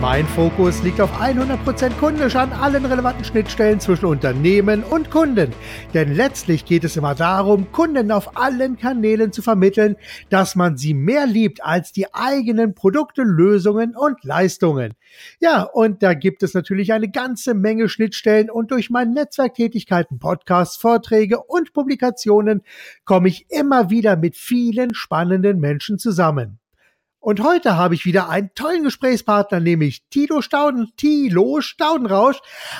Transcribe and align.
Mein 0.00 0.28
Fokus 0.28 0.80
liegt 0.84 1.00
auf 1.00 1.10
100% 1.20 1.90
kundisch 1.98 2.36
an 2.36 2.52
allen 2.52 2.86
relevanten 2.86 3.24
Schnittstellen 3.24 3.80
zwischen 3.80 4.06
Unternehmen 4.06 4.84
und 4.84 5.10
Kunden. 5.10 5.52
Denn 5.92 6.14
letztlich 6.14 6.64
geht 6.64 6.84
es 6.84 6.96
immer 6.96 7.16
darum, 7.16 7.72
Kunden 7.72 8.12
auf 8.12 8.36
allen 8.36 8.76
Kanälen 8.76 9.32
zu 9.32 9.42
vermitteln, 9.42 9.96
dass 10.30 10.54
man 10.54 10.76
sie 10.76 10.94
mehr 10.94 11.26
liebt 11.26 11.64
als 11.64 11.90
die 11.90 12.14
eigenen 12.14 12.76
Produkte, 12.76 13.22
Lösungen 13.22 13.96
und 13.96 14.22
Leistungen. 14.22 14.94
Ja, 15.40 15.62
und 15.62 16.00
da 16.04 16.14
gibt 16.14 16.44
es 16.44 16.54
natürlich 16.54 16.92
eine 16.92 17.10
ganze 17.10 17.54
Menge 17.54 17.88
Schnittstellen 17.88 18.50
und 18.50 18.70
durch 18.70 18.90
meine 18.90 19.12
Netzwerktätigkeiten, 19.12 20.20
Podcasts, 20.20 20.76
Vorträge 20.76 21.40
und 21.40 21.72
Publikationen 21.72 22.62
komme 23.04 23.26
ich 23.26 23.46
immer 23.50 23.90
wieder 23.90 24.16
mit 24.16 24.36
vielen 24.36 24.94
spannenden 24.94 25.58
Menschen 25.58 25.98
zusammen. 25.98 26.57
Und 27.28 27.42
heute 27.42 27.76
habe 27.76 27.94
ich 27.94 28.06
wieder 28.06 28.30
einen 28.30 28.54
tollen 28.54 28.84
Gesprächspartner, 28.84 29.60
nämlich 29.60 30.02
Tilo 30.08 30.40
Stauden, 30.40 30.92
Tilo 30.96 31.60
Staudenrausch, 31.60 32.38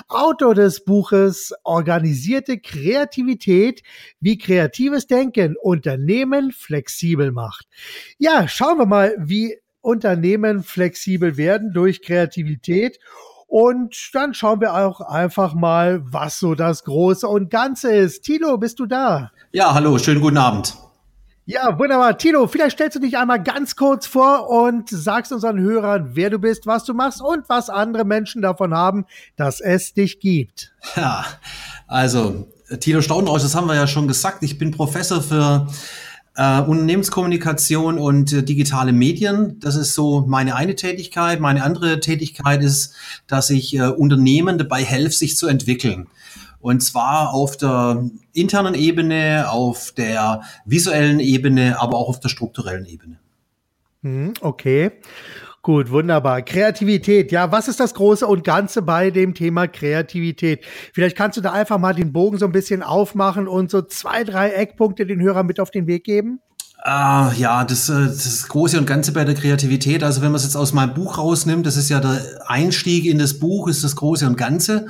Autor 0.09 0.55
des 0.55 0.87
Buches 0.87 1.53
Organisierte 1.65 2.59
Kreativität, 2.59 3.83
wie 4.21 4.39
kreatives 4.39 5.07
Denken 5.07 5.55
Unternehmen 5.63 6.51
flexibel 6.53 7.31
macht. 7.31 7.67
Ja, 8.17 8.49
schauen 8.49 8.79
wir 8.79 8.87
mal, 8.87 9.15
wie 9.19 9.59
Unternehmen 9.83 10.63
flexibel 10.63 11.37
werden 11.37 11.75
durch 11.75 12.01
Kreativität. 12.01 12.99
Und 13.49 13.95
dann 14.15 14.33
schauen 14.33 14.63
wir 14.63 14.73
auch 14.73 15.03
einfach 15.03 15.53
mal, 15.53 16.01
was 16.11 16.39
so 16.39 16.55
das 16.55 16.85
Große 16.85 17.29
und 17.29 17.51
Ganze 17.51 17.95
ist. 17.95 18.23
Tilo, 18.23 18.57
bist 18.57 18.79
du 18.79 18.87
da? 18.87 19.31
Ja, 19.53 19.75
hallo, 19.75 19.99
schönen 19.99 20.23
guten 20.23 20.39
Abend. 20.39 20.88
Ja, 21.51 21.79
wunderbar. 21.79 22.19
Tino, 22.19 22.47
vielleicht 22.47 22.77
stellst 22.77 22.97
du 22.97 23.01
dich 23.01 23.17
einmal 23.17 23.43
ganz 23.43 23.75
kurz 23.75 24.07
vor 24.07 24.51
und 24.51 24.91
sagst 24.91 25.33
unseren 25.33 25.59
Hörern, 25.59 26.11
wer 26.13 26.29
du 26.29 26.39
bist, 26.39 26.67
was 26.67 26.85
du 26.85 26.93
machst 26.93 27.23
und 27.23 27.49
was 27.49 27.71
andere 27.71 28.05
Menschen 28.05 28.43
davon 28.43 28.75
haben, 28.75 29.07
dass 29.37 29.61
es 29.61 29.95
dich 29.95 30.21
gibt. 30.21 30.75
Ja, 30.95 31.25
also 31.87 32.49
Tino 32.81 33.01
Staudenrausch, 33.01 33.41
das 33.41 33.55
haben 33.55 33.67
wir 33.67 33.77
ja 33.77 33.87
schon 33.87 34.07
gesagt. 34.07 34.43
Ich 34.43 34.59
bin 34.59 34.73
Professor 34.73 35.23
für 35.23 35.69
äh, 36.37 36.61
Unternehmenskommunikation 36.61 37.97
und 37.97 38.31
äh, 38.31 38.43
digitale 38.43 38.93
Medien. 38.93 39.59
Das 39.61 39.75
ist 39.75 39.95
so 39.95 40.27
meine 40.29 40.55
eine 40.55 40.77
Tätigkeit. 40.77 41.41
Meine 41.41 41.63
andere 41.63 42.01
Tätigkeit 42.01 42.63
ist, 42.63 42.95
dass 43.27 43.49
ich 43.49 43.75
äh, 43.75 43.87
Unternehmen 43.87 44.59
dabei 44.59 44.85
helfe, 44.85 45.17
sich 45.17 45.39
zu 45.39 45.47
entwickeln. 45.47 46.09
Und 46.61 46.83
zwar 46.83 47.33
auf 47.35 47.57
der 47.57 48.03
internen 48.33 48.75
Ebene, 48.75 49.51
auf 49.51 49.93
der 49.93 50.43
visuellen 50.65 51.21
Ebene, 51.21 51.81
aber 51.81 51.97
auch 51.97 52.09
auf 52.09 52.21
der 52.21 52.29
strukturellen 52.29 52.85
Ebene. 52.87 53.19
Mhm, 54.03 54.35
okay. 54.41 54.93
Gut, 55.63 55.91
wunderbar. 55.91 56.43
Kreativität. 56.43 57.31
Ja, 57.33 57.53
was 57.53 57.69
ist 57.69 57.81
das 57.81 57.93
Große 57.95 58.27
und 58.27 58.45
Ganze 58.45 58.81
bei 58.81 59.11
dem 59.11 59.35
Thema 59.35 59.67
Kreativität? 59.67 60.65
Vielleicht 60.95 61.17
kannst 61.17 61.37
du 61.37 61.43
da 61.43 61.53
einfach 61.53 61.79
mal 61.79 61.95
den 61.95 62.13
Bogen 62.13 62.39
so 62.39 62.47
ein 62.47 62.53
bisschen 62.53 62.83
aufmachen 62.83 63.49
und 63.49 63.71
so 63.71 63.83
zwei, 63.83 64.25
drei 64.25 64.51
Eckpunkte 64.51 65.05
den 65.05 65.21
Hörern 65.21 65.47
mit 65.47 65.61
auf 65.61 65.71
den 65.71 65.87
Weg 65.87 66.05
geben. 66.05 66.41
Ah, 66.85 67.33
ja, 67.37 67.65
das, 67.65 67.89
äh, 67.89 68.07
das 68.07 68.47
Große 68.49 68.79
und 68.79 68.87
Ganze 68.87 69.13
bei 69.13 69.25
der 69.25 69.35
Kreativität. 69.35 70.05
Also 70.05 70.23
wenn 70.23 70.31
man 70.31 70.37
es 70.37 70.45
jetzt 70.45 70.57
aus 70.57 70.73
meinem 70.73 70.95
Buch 70.95 71.19
rausnimmt, 71.19 71.67
das 71.67 71.77
ist 71.77 71.89
ja 71.89 71.99
der 71.99 72.21
Einstieg 72.47 73.05
in 73.05 73.19
das 73.19 73.41
Buch, 73.41 73.67
ist 73.67 73.83
das 73.83 73.97
Große 73.97 74.27
und 74.27 74.37
Ganze. 74.37 74.87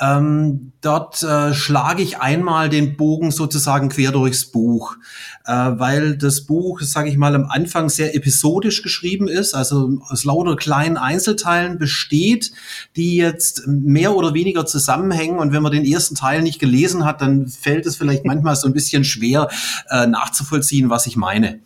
Ähm, 0.00 0.72
dort 0.80 1.22
äh, 1.22 1.52
schlage 1.54 2.02
ich 2.02 2.20
einmal 2.20 2.68
den 2.68 2.96
Bogen 2.96 3.30
sozusagen 3.30 3.88
quer 3.88 4.12
durchs 4.12 4.46
Buch, 4.46 4.96
äh, 5.44 5.52
weil 5.52 6.16
das 6.16 6.42
Buch, 6.42 6.80
sage 6.80 7.08
ich 7.08 7.16
mal, 7.16 7.34
am 7.34 7.46
Anfang 7.46 7.88
sehr 7.88 8.14
episodisch 8.14 8.82
geschrieben 8.82 9.26
ist, 9.26 9.54
also 9.54 9.98
aus 10.08 10.24
lauter 10.24 10.56
kleinen 10.56 10.96
Einzelteilen 10.96 11.78
besteht, 11.78 12.52
die 12.94 13.16
jetzt 13.16 13.66
mehr 13.66 14.14
oder 14.14 14.34
weniger 14.34 14.66
zusammenhängen. 14.66 15.38
Und 15.38 15.52
wenn 15.52 15.62
man 15.62 15.72
den 15.72 15.84
ersten 15.84 16.14
Teil 16.14 16.42
nicht 16.42 16.60
gelesen 16.60 17.04
hat, 17.04 17.20
dann 17.20 17.48
fällt 17.48 17.86
es 17.86 17.96
vielleicht 17.96 18.24
manchmal 18.24 18.54
so 18.54 18.68
ein 18.68 18.74
bisschen 18.74 19.02
schwer 19.04 19.48
äh, 19.90 20.06
nachzuvollziehen, 20.06 20.90
was 20.90 21.06
ich 21.06 21.16
meine. 21.16 21.60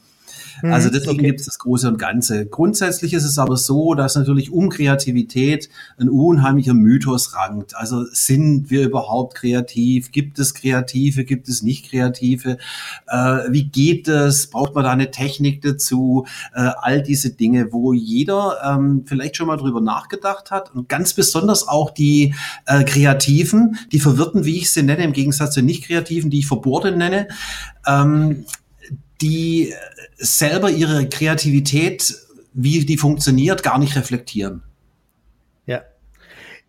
Also 0.63 0.89
mhm, 0.89 0.93
deswegen 0.93 1.19
okay. 1.19 1.27
gibt 1.27 1.41
es 1.41 1.47
das 1.47 1.59
Große 1.59 1.89
und 1.89 1.99
Ganze. 1.99 2.47
Grundsätzlich 2.47 3.13
ist 3.15 3.25
es 3.25 3.39
aber 3.39 3.57
so, 3.57 3.95
dass 3.95 4.15
natürlich 4.15 4.53
um 4.53 4.69
Kreativität 4.69 5.69
ein 5.99 6.09
unheimlicher 6.09 6.75
Mythos 6.75 7.35
rankt. 7.35 7.77
Also 7.77 8.05
sind 8.13 8.71
wir 8.71 8.85
überhaupt 8.85 9.35
kreativ? 9.35 10.13
Gibt 10.13 10.39
es 10.39 10.55
Kreative? 10.55 11.25
Gibt 11.25 11.49
es 11.49 11.63
nicht 11.63 11.91
Kreative? 11.91 12.59
Äh, 13.09 13.17
wie 13.51 13.65
geht 13.65 14.07
es? 14.09 14.49
Braucht 14.49 14.75
man 14.75 14.85
da 14.85 14.91
eine 14.91 15.11
Technik 15.11 15.63
dazu? 15.63 16.27
Äh, 16.55 16.71
all 16.81 17.03
diese 17.03 17.31
Dinge, 17.31 17.73
wo 17.73 17.93
jeder 17.93 18.59
ähm, 18.65 19.05
vielleicht 19.07 19.37
schon 19.37 19.49
mal 19.49 19.57
drüber 19.57 19.81
nachgedacht 19.81 20.51
hat 20.51 20.75
und 20.75 20.89
ganz 20.89 21.15
besonders 21.15 21.67
auch 21.67 21.91
die 21.91 22.35
äh, 22.67 22.85
Kreativen, 22.85 23.79
die 23.91 24.01
Verwirrten, 24.01 24.45
wie 24.45 24.59
ich 24.59 24.73
sie 24.73 24.83
nenne, 24.83 25.03
im 25.03 25.13
Gegensatz 25.13 25.55
zu 25.55 25.63
Nicht-Kreativen, 25.63 26.31
die 26.31 26.41
ich 26.41 26.47
Verbohrte 26.47 26.93
nenne, 26.93 27.29
ähm, 27.87 28.45
die 29.23 29.73
selber 30.17 30.71
ihre 30.71 31.09
Kreativität, 31.09 32.15
wie 32.53 32.85
die 32.85 32.99
funktioniert, 32.99 33.63
gar 33.63 33.79
nicht 33.79 33.97
reflektieren. 33.97 34.63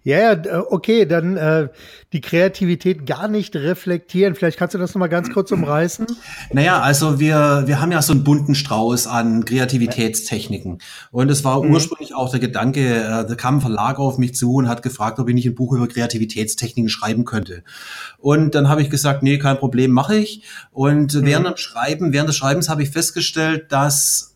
Ja, 0.03 0.19
ja, 0.19 0.31
äh, 0.33 0.63
okay, 0.69 1.05
dann 1.05 1.37
äh, 1.37 1.69
die 2.11 2.19
Kreativität 2.19 3.05
gar 3.05 3.29
nicht 3.29 3.55
reflektieren. 3.55 4.35
Vielleicht 4.35 4.57
kannst 4.59 4.75
du 4.75 4.77
das 4.77 4.93
nochmal 4.93 5.07
ganz 5.07 5.31
kurz 5.31 5.51
umreißen. 5.51 6.07
Naja, 6.51 6.81
also 6.81 7.21
wir, 7.21 7.63
wir 7.67 7.79
haben 7.79 7.91
ja 7.91 8.01
so 8.01 8.11
einen 8.11 8.25
bunten 8.25 8.53
Strauß 8.53 9.07
an 9.07 9.45
Kreativitätstechniken. 9.45 10.79
Und 11.11 11.31
es 11.31 11.45
war 11.45 11.63
mhm. 11.63 11.71
ursprünglich 11.71 12.15
auch 12.15 12.29
der 12.29 12.41
Gedanke, 12.41 12.95
äh, 12.97 13.25
da 13.25 13.35
kam 13.35 13.57
ein 13.57 13.61
Verlag 13.61 13.97
auf 13.97 14.17
mich 14.17 14.35
zu 14.35 14.55
und 14.55 14.67
hat 14.67 14.83
gefragt, 14.83 15.19
ob 15.19 15.29
ich 15.29 15.35
nicht 15.35 15.47
ein 15.47 15.55
Buch 15.55 15.71
über 15.71 15.87
Kreativitätstechniken 15.87 16.89
schreiben 16.89 17.23
könnte. 17.23 17.63
Und 18.19 18.55
dann 18.55 18.67
habe 18.67 18.81
ich 18.81 18.89
gesagt, 18.89 19.23
nee, 19.23 19.37
kein 19.37 19.57
Problem, 19.57 19.91
mache 19.91 20.17
ich. 20.17 20.43
Und 20.71 21.13
mhm. 21.13 21.25
während 21.25 21.47
dem 21.47 21.57
Schreiben, 21.57 22.11
während 22.11 22.27
des 22.27 22.35
Schreibens 22.35 22.67
habe 22.67 22.83
ich 22.83 22.89
festgestellt, 22.89 23.71
dass 23.71 24.35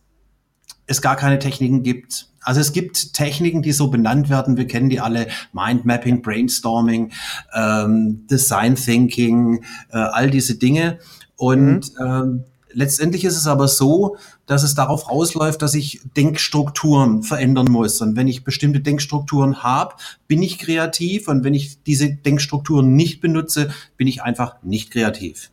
es 0.86 1.02
gar 1.02 1.18
keine 1.18 1.40
Techniken 1.40 1.84
gibt 1.84 2.28
also 2.48 2.62
es 2.62 2.72
gibt 2.72 3.14
Techniken, 3.14 3.62
die 3.62 3.74
so 3.74 3.90
benannt 3.90 4.30
werden. 4.30 4.56
Wir 4.56 4.68
kennen 4.68 4.90
die 4.90 5.02
alle: 5.02 5.28
Mindmapping, 5.52 6.22
Brainstorming, 6.22 7.12
ähm, 7.54 8.26
Design 8.32 8.76
Thinking, 8.76 9.66
äh, 9.92 9.98
all 9.98 10.30
diese 10.30 10.56
Dinge. 10.56 11.00
Und 11.36 11.92
mhm. 12.00 12.06
ähm, 12.06 12.44
letztendlich 12.72 13.26
ist 13.26 13.36
es 13.36 13.48
aber 13.48 13.68
so, 13.68 14.16
dass 14.46 14.64
es 14.64 14.76
darauf 14.76 15.10
ausläuft, 15.10 15.62
dass 15.62 15.74
ich 15.74 16.00
Denkstrukturen 16.16 17.24
verändern 17.24 17.68
muss. 17.70 18.00
Und 18.00 18.16
wenn 18.16 18.30
ich 18.30 18.46
bestimmte 18.46 18.80
Denkstrukturen 18.80 19.62
habe, 19.62 19.96
bin 20.30 20.42
ich 20.42 20.58
kreativ. 20.58 21.28
Und 21.28 21.44
wenn 21.44 21.54
ich 21.54 21.84
diese 21.84 22.16
Denkstrukturen 22.16 22.96
nicht 22.96 23.20
benutze, 23.20 23.72
bin 23.98 24.08
ich 24.08 24.24
einfach 24.24 24.56
nicht 24.64 24.92
kreativ. 24.92 25.52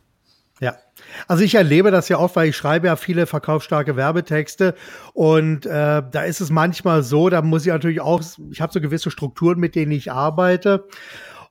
Also 1.27 1.43
ich 1.43 1.55
erlebe 1.55 1.91
das 1.91 2.09
ja 2.09 2.19
oft, 2.19 2.35
weil 2.35 2.49
ich 2.49 2.57
schreibe 2.57 2.87
ja 2.87 2.95
viele 2.95 3.25
verkaufsstarke 3.25 3.95
Werbetexte 3.95 4.75
und 5.13 5.65
äh, 5.65 5.69
da 6.11 6.23
ist 6.23 6.41
es 6.41 6.49
manchmal 6.49 7.03
so, 7.03 7.29
da 7.29 7.41
muss 7.41 7.65
ich 7.65 7.71
natürlich 7.71 8.01
auch, 8.01 8.21
ich 8.51 8.61
habe 8.61 8.73
so 8.73 8.81
gewisse 8.81 9.11
Strukturen, 9.11 9.59
mit 9.59 9.75
denen 9.75 9.91
ich 9.91 10.11
arbeite 10.11 10.85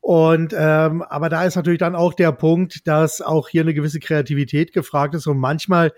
und 0.04 0.54
ähm, 0.54 1.00
aber 1.00 1.31
da 1.31 1.47
ist 1.47 1.56
natürlich 1.56 1.78
dann 1.78 1.94
auch 1.94 2.12
der 2.12 2.31
Punkt, 2.31 2.87
dass 2.87 3.22
auch 3.22 3.48
hier 3.48 3.62
eine 3.62 3.72
gewisse 3.72 4.00
Kreativität 4.00 4.75
gefragt 4.75 5.15
ist. 5.15 5.26
Und 5.26 5.38
manchmal 5.38 5.94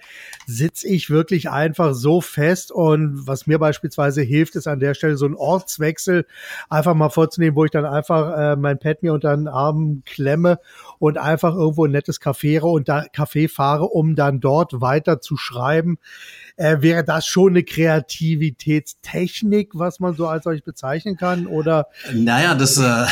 sitze 0.47 0.87
ich 0.87 1.11
wirklich 1.11 1.51
einfach 1.51 1.93
so 1.93 2.21
fest. 2.21 2.71
Und 2.71 3.27
was 3.27 3.49
mir 3.49 3.59
beispielsweise 3.59 4.23
hilft, 4.23 4.55
ist 4.55 4.69
an 4.69 4.79
der 4.79 4.95
Stelle 4.95 5.17
so 5.17 5.27
ein 5.27 5.35
Ortswechsel 5.35 6.25
einfach 6.71 6.95
mal 6.95 7.09
vorzunehmen, 7.09 7.57
wo 7.57 7.65
ich 7.65 7.73
dann 7.73 7.85
einfach 7.85 8.39
äh, 8.39 8.55
mein 8.55 8.79
Pad 8.79 9.03
mir 9.03 9.13
unter 9.13 9.37
den 9.37 9.49
Arm 9.49 10.03
klemme 10.07 10.61
und 11.01 11.19
einfach 11.19 11.57
irgendwo 11.57 11.87
ein 11.87 11.91
nettes 11.91 12.21
Café 12.21 12.61
und 12.61 12.89
da 12.89 13.07
Café 13.13 13.53
fahre, 13.53 13.87
um 13.87 14.15
dann 14.15 14.39
dort 14.39 14.81
weiter 14.81 15.21
zu 15.21 15.37
schreiben 15.37 15.99
äh, 16.57 16.79
wäre 16.81 17.05
das 17.05 17.27
schon 17.27 17.53
eine 17.53 17.63
Kreativitätstechnik, 17.63 19.71
was 19.75 20.01
man 20.01 20.15
so 20.15 20.27
als 20.27 20.45
solch 20.45 20.65
bezeichnen 20.65 21.17
kann? 21.17 21.47
Oder? 21.47 21.89
Naja, 22.13 22.55
das, 22.55 22.79
äh, 22.79 22.83
das 22.83 23.07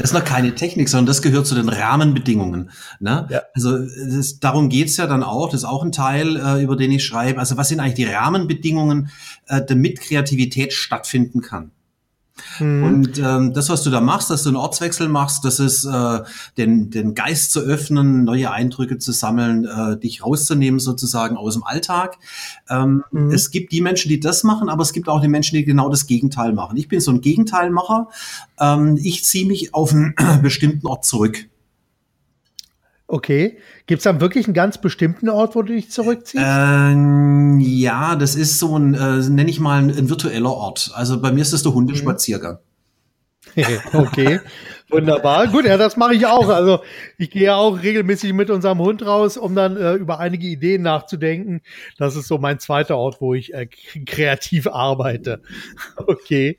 ist 0.00 0.14
noch 0.14 0.24
keine 0.24 0.54
Technik, 0.54 0.88
sondern 0.88 1.06
das 1.06 1.20
gehört 1.22 1.46
zu 1.46 1.54
den 1.54 1.68
Rahmenbedingungen. 1.68 2.70
Ne? 3.00 3.26
Ja. 3.30 3.42
Also 3.54 3.78
das, 3.78 4.40
darum 4.40 4.68
geht's 4.68 4.96
ja 4.96 5.06
dann 5.06 5.22
auch, 5.22 5.50
das 5.50 5.60
ist 5.62 5.68
auch 5.68 5.84
ein 5.84 5.92
Teil, 5.92 6.36
äh, 6.36 6.60
über 6.62 6.76
den 6.76 6.90
ich 6.90 7.04
schreibe. 7.04 7.38
Also 7.38 7.56
was 7.56 7.68
sind 7.68 7.78
eigentlich 7.80 7.94
die 7.94 8.04
Rahmenbedingungen, 8.04 9.10
äh, 9.46 9.62
damit 9.64 10.00
Kreativität 10.00 10.72
stattfinden 10.72 11.42
kann? 11.42 11.70
Mhm. 12.58 12.84
Und 12.84 13.18
ähm, 13.18 13.52
das, 13.52 13.68
was 13.68 13.82
du 13.82 13.90
da 13.90 14.00
machst, 14.00 14.30
dass 14.30 14.42
du 14.42 14.50
einen 14.50 14.56
Ortswechsel 14.56 15.08
machst, 15.08 15.44
das 15.44 15.60
ist 15.60 15.84
äh, 15.84 16.20
den, 16.56 16.90
den 16.90 17.14
Geist 17.14 17.52
zu 17.52 17.60
öffnen, 17.60 18.24
neue 18.24 18.50
Eindrücke 18.50 18.98
zu 18.98 19.12
sammeln, 19.12 19.64
äh, 19.64 19.96
dich 19.98 20.24
rauszunehmen 20.24 20.80
sozusagen 20.80 21.36
aus 21.36 21.54
dem 21.54 21.64
Alltag. 21.64 22.18
Ähm, 22.68 23.04
mhm. 23.10 23.30
Es 23.30 23.50
gibt 23.50 23.72
die 23.72 23.80
Menschen, 23.80 24.08
die 24.08 24.20
das 24.20 24.44
machen, 24.44 24.68
aber 24.68 24.82
es 24.82 24.92
gibt 24.92 25.08
auch 25.08 25.20
die 25.20 25.28
Menschen, 25.28 25.56
die 25.56 25.64
genau 25.64 25.88
das 25.88 26.06
Gegenteil 26.06 26.52
machen. 26.52 26.76
Ich 26.76 26.88
bin 26.88 27.00
so 27.00 27.10
ein 27.10 27.20
Gegenteilmacher. 27.20 28.08
Ähm, 28.58 28.98
ich 29.02 29.24
ziehe 29.24 29.46
mich 29.46 29.74
auf 29.74 29.92
einen 29.92 30.14
bestimmten 30.42 30.86
Ort 30.86 31.04
zurück. 31.04 31.46
Okay. 33.12 33.58
Gibt 33.86 33.98
es 33.98 34.04
dann 34.04 34.22
wirklich 34.22 34.46
einen 34.46 34.54
ganz 34.54 34.78
bestimmten 34.78 35.28
Ort, 35.28 35.54
wo 35.54 35.60
du 35.60 35.74
dich 35.74 35.90
zurückziehst? 35.90 36.42
Ähm, 36.42 37.60
ja, 37.60 38.16
das 38.16 38.34
ist 38.36 38.58
so 38.58 38.78
ein, 38.78 38.94
äh, 38.94 39.18
nenne 39.28 39.50
ich 39.50 39.60
mal, 39.60 39.82
ein, 39.82 39.90
ein, 39.90 40.08
virtueller 40.08 40.50
Ort. 40.50 40.92
Also 40.94 41.20
bei 41.20 41.30
mir 41.30 41.42
ist 41.42 41.52
das 41.52 41.62
der 41.62 41.74
Hundespaziergang. 41.74 42.56
okay. 43.92 44.40
Wunderbar. 44.92 45.48
Gut, 45.48 45.64
ja, 45.64 45.78
das 45.78 45.96
mache 45.96 46.14
ich 46.14 46.26
auch. 46.26 46.50
Also 46.50 46.80
ich 47.16 47.30
gehe 47.30 47.44
ja 47.44 47.56
auch 47.56 47.82
regelmäßig 47.82 48.34
mit 48.34 48.50
unserem 48.50 48.78
Hund 48.78 49.04
raus, 49.04 49.38
um 49.38 49.54
dann 49.54 49.78
äh, 49.78 49.94
über 49.94 50.20
einige 50.20 50.46
Ideen 50.46 50.82
nachzudenken. 50.82 51.62
Das 51.96 52.14
ist 52.14 52.28
so 52.28 52.36
mein 52.36 52.58
zweiter 52.58 52.98
Ort, 52.98 53.20
wo 53.20 53.32
ich 53.32 53.54
äh, 53.54 53.66
kreativ 54.06 54.66
arbeite. 54.68 55.40
Okay. 55.96 56.58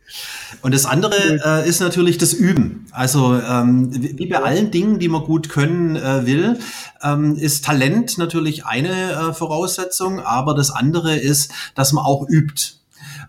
Und 0.61 0.73
das 0.73 0.85
andere 0.85 1.15
äh, 1.45 1.67
ist 1.67 1.79
natürlich 1.79 2.17
das 2.17 2.33
Üben. 2.33 2.87
Also 2.91 3.35
ähm, 3.35 3.89
wie 3.91 4.25
bei 4.27 4.41
allen 4.41 4.71
Dingen, 4.71 4.99
die 4.99 5.09
man 5.09 5.23
gut 5.23 5.49
können 5.49 5.95
äh, 5.95 6.25
will, 6.25 6.59
ähm, 7.01 7.35
ist 7.35 7.65
Talent 7.65 8.17
natürlich 8.17 8.65
eine 8.65 8.89
äh, 8.89 9.33
Voraussetzung, 9.33 10.19
aber 10.19 10.55
das 10.55 10.71
andere 10.71 11.15
ist, 11.15 11.51
dass 11.75 11.93
man 11.93 12.05
auch 12.05 12.27
übt. 12.27 12.82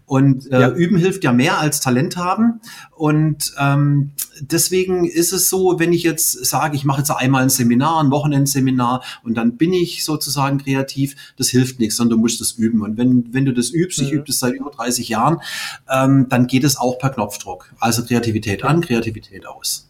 Und 0.06 0.50
äh, 0.52 0.60
ja. 0.60 0.70
Üben 0.70 0.98
hilft 0.98 1.24
ja 1.24 1.32
mehr 1.32 1.58
als 1.58 1.80
Talent 1.80 2.16
haben. 2.16 2.60
Und 2.90 3.54
ähm, 3.58 4.12
deswegen 4.40 5.04
ist 5.04 5.32
es 5.32 5.48
so, 5.48 5.78
wenn 5.78 5.92
ich 5.92 6.02
jetzt 6.02 6.44
sage, 6.44 6.76
ich 6.76 6.84
mache 6.84 6.98
jetzt 6.98 7.10
einmal 7.10 7.42
ein 7.42 7.48
Seminar, 7.48 8.02
ein 8.02 8.10
Wochenendseminar 8.10 9.02
und 9.22 9.34
dann 9.34 9.56
bin 9.56 9.72
ich 9.72 10.04
sozusagen 10.04 10.58
kreativ, 10.58 11.16
das 11.36 11.48
hilft 11.48 11.80
nichts, 11.80 11.96
sondern 11.96 12.18
du 12.18 12.22
musst 12.22 12.40
das 12.40 12.52
üben. 12.52 12.82
Und 12.82 12.98
wenn, 12.98 13.32
wenn 13.32 13.44
du 13.46 13.52
das 13.52 13.70
übst, 13.70 14.00
mhm. 14.00 14.06
ich 14.06 14.12
übe 14.12 14.24
das 14.26 14.38
seit 14.38 14.54
über 14.54 14.70
30 14.70 15.08
Jahren, 15.08 15.40
ähm, 15.90 16.26
dann 16.28 16.46
geht 16.46 16.64
es 16.64 16.76
auch 16.76 16.98
per 16.98 17.10
Knopfdruck. 17.10 17.72
Also 17.80 18.04
Kreativität 18.04 18.62
an, 18.64 18.82
Kreativität 18.82 19.46
aus. 19.46 19.88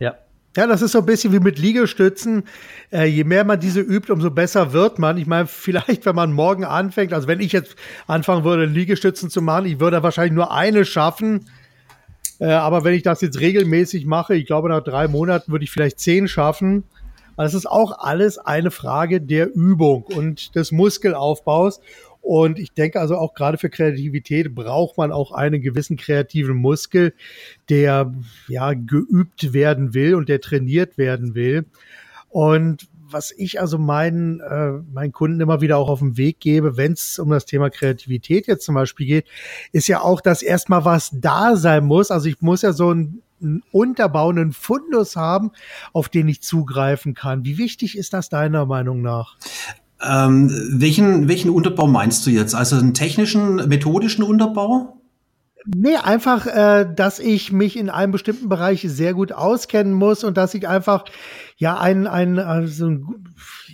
Ja, 0.00 0.16
ja, 0.58 0.66
das 0.66 0.82
ist 0.82 0.90
so 0.90 0.98
ein 0.98 1.06
bisschen 1.06 1.32
wie 1.32 1.38
mit 1.38 1.56
Liegestützen. 1.60 2.42
Äh, 2.90 3.04
je 3.04 3.22
mehr 3.22 3.44
man 3.44 3.60
diese 3.60 3.78
übt, 3.78 4.12
umso 4.12 4.32
besser 4.32 4.72
wird 4.72 4.98
man. 4.98 5.16
Ich 5.16 5.28
meine, 5.28 5.46
vielleicht, 5.46 6.04
wenn 6.04 6.16
man 6.16 6.32
morgen 6.32 6.64
anfängt, 6.64 7.12
also 7.12 7.28
wenn 7.28 7.38
ich 7.38 7.52
jetzt 7.52 7.76
anfangen 8.08 8.42
würde, 8.42 8.64
Liegestützen 8.64 9.30
zu 9.30 9.40
machen, 9.40 9.66
ich 9.66 9.78
würde 9.78 10.02
wahrscheinlich 10.02 10.32
nur 10.32 10.52
eine 10.52 10.84
schaffen. 10.84 11.46
Äh, 12.40 12.46
aber 12.46 12.82
wenn 12.82 12.94
ich 12.94 13.04
das 13.04 13.20
jetzt 13.20 13.38
regelmäßig 13.38 14.04
mache, 14.04 14.34
ich 14.34 14.46
glaube, 14.46 14.68
nach 14.68 14.82
drei 14.82 15.06
Monaten 15.06 15.52
würde 15.52 15.62
ich 15.62 15.70
vielleicht 15.70 16.00
zehn 16.00 16.26
schaffen. 16.26 16.82
Also 17.36 17.56
es 17.56 17.62
ist 17.62 17.70
auch 17.70 17.96
alles 17.96 18.38
eine 18.38 18.72
Frage 18.72 19.20
der 19.20 19.54
Übung 19.54 20.02
und 20.02 20.56
des 20.56 20.72
Muskelaufbaus. 20.72 21.78
Und 22.28 22.58
ich 22.58 22.74
denke 22.74 23.00
also 23.00 23.16
auch 23.16 23.32
gerade 23.32 23.56
für 23.56 23.70
Kreativität 23.70 24.54
braucht 24.54 24.98
man 24.98 25.12
auch 25.12 25.32
einen 25.32 25.62
gewissen 25.62 25.96
kreativen 25.96 26.58
Muskel, 26.58 27.14
der 27.70 28.12
ja 28.48 28.74
geübt 28.74 29.54
werden 29.54 29.94
will 29.94 30.14
und 30.14 30.28
der 30.28 30.42
trainiert 30.42 30.98
werden 30.98 31.34
will. 31.34 31.64
Und 32.28 32.86
was 33.10 33.32
ich 33.34 33.62
also 33.62 33.78
meinen, 33.78 34.40
äh, 34.40 34.72
meinen 34.92 35.10
Kunden 35.10 35.40
immer 35.40 35.62
wieder 35.62 35.78
auch 35.78 35.88
auf 35.88 36.00
den 36.00 36.18
Weg 36.18 36.38
gebe, 36.38 36.76
wenn 36.76 36.92
es 36.92 37.18
um 37.18 37.30
das 37.30 37.46
Thema 37.46 37.70
Kreativität 37.70 38.46
jetzt 38.46 38.66
zum 38.66 38.74
Beispiel 38.74 39.06
geht, 39.06 39.26
ist 39.72 39.88
ja 39.88 40.02
auch, 40.02 40.20
dass 40.20 40.42
erstmal 40.42 40.84
was 40.84 41.10
da 41.14 41.56
sein 41.56 41.86
muss. 41.86 42.10
Also 42.10 42.28
ich 42.28 42.42
muss 42.42 42.60
ja 42.60 42.74
so 42.74 42.92
ein 42.92 43.22
einen 43.40 43.62
unterbauenden 43.70 44.52
Fundus 44.52 45.14
haben, 45.14 45.52
auf 45.92 46.08
den 46.08 46.26
ich 46.26 46.42
zugreifen 46.42 47.14
kann. 47.14 47.44
Wie 47.44 47.56
wichtig 47.56 47.96
ist 47.96 48.12
das 48.12 48.28
deiner 48.28 48.66
Meinung 48.66 49.00
nach? 49.00 49.36
Ähm, 50.00 50.50
welchen, 50.70 51.28
welchen 51.28 51.50
Unterbau 51.50 51.86
meinst 51.86 52.26
du 52.26 52.30
jetzt? 52.30 52.54
Also 52.54 52.76
einen 52.76 52.94
technischen, 52.94 53.56
methodischen 53.68 54.22
Unterbau? 54.22 54.98
Nee, 55.66 55.96
einfach, 55.96 56.46
äh, 56.46 56.86
dass 56.94 57.18
ich 57.18 57.52
mich 57.52 57.76
in 57.76 57.90
einem 57.90 58.12
bestimmten 58.12 58.48
Bereich 58.48 58.86
sehr 58.88 59.12
gut 59.12 59.32
auskennen 59.32 59.92
muss 59.92 60.24
und 60.24 60.38
dass 60.38 60.54
ich 60.54 60.66
einfach 60.66 61.04
ja 61.56 61.78
ein, 61.78 62.06
ein, 62.06 62.38
also, 62.38 62.96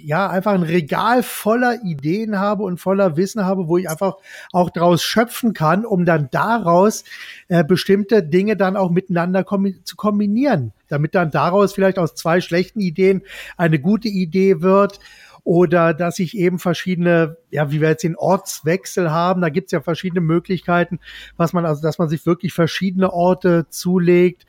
ja, 0.02 0.28
einfach 0.28 0.54
ein 0.54 0.64
Regal 0.64 1.22
voller 1.22 1.84
Ideen 1.84 2.40
habe 2.40 2.64
und 2.64 2.80
voller 2.80 3.16
Wissen 3.16 3.44
habe, 3.44 3.68
wo 3.68 3.78
ich 3.78 3.88
einfach 3.88 4.14
auch 4.52 4.70
daraus 4.70 5.04
schöpfen 5.04 5.52
kann, 5.52 5.84
um 5.84 6.04
dann 6.04 6.28
daraus 6.32 7.04
äh, 7.46 7.62
bestimmte 7.62 8.24
Dinge 8.24 8.56
dann 8.56 8.76
auch 8.76 8.90
miteinander 8.90 9.44
kombi 9.44 9.80
zu 9.84 9.94
kombinieren, 9.94 10.72
damit 10.88 11.14
dann 11.14 11.30
daraus 11.30 11.74
vielleicht 11.74 12.00
aus 12.00 12.16
zwei 12.16 12.40
schlechten 12.40 12.80
Ideen 12.80 13.22
eine 13.56 13.78
gute 13.78 14.08
Idee 14.08 14.62
wird 14.62 14.98
oder 15.44 15.92
dass 15.92 16.18
ich 16.18 16.36
eben 16.36 16.58
verschiedene, 16.58 17.36
ja, 17.50 17.70
wie 17.70 17.80
wir 17.80 17.90
jetzt 17.90 18.02
den 18.02 18.16
Ortswechsel 18.16 19.10
haben, 19.10 19.42
da 19.42 19.50
gibt's 19.50 19.72
ja 19.72 19.80
verschiedene 19.80 20.22
Möglichkeiten, 20.22 20.98
was 21.36 21.52
man, 21.52 21.66
also 21.66 21.82
dass 21.82 21.98
man 21.98 22.08
sich 22.08 22.24
wirklich 22.24 22.54
verschiedene 22.54 23.12
Orte 23.12 23.66
zulegt, 23.68 24.46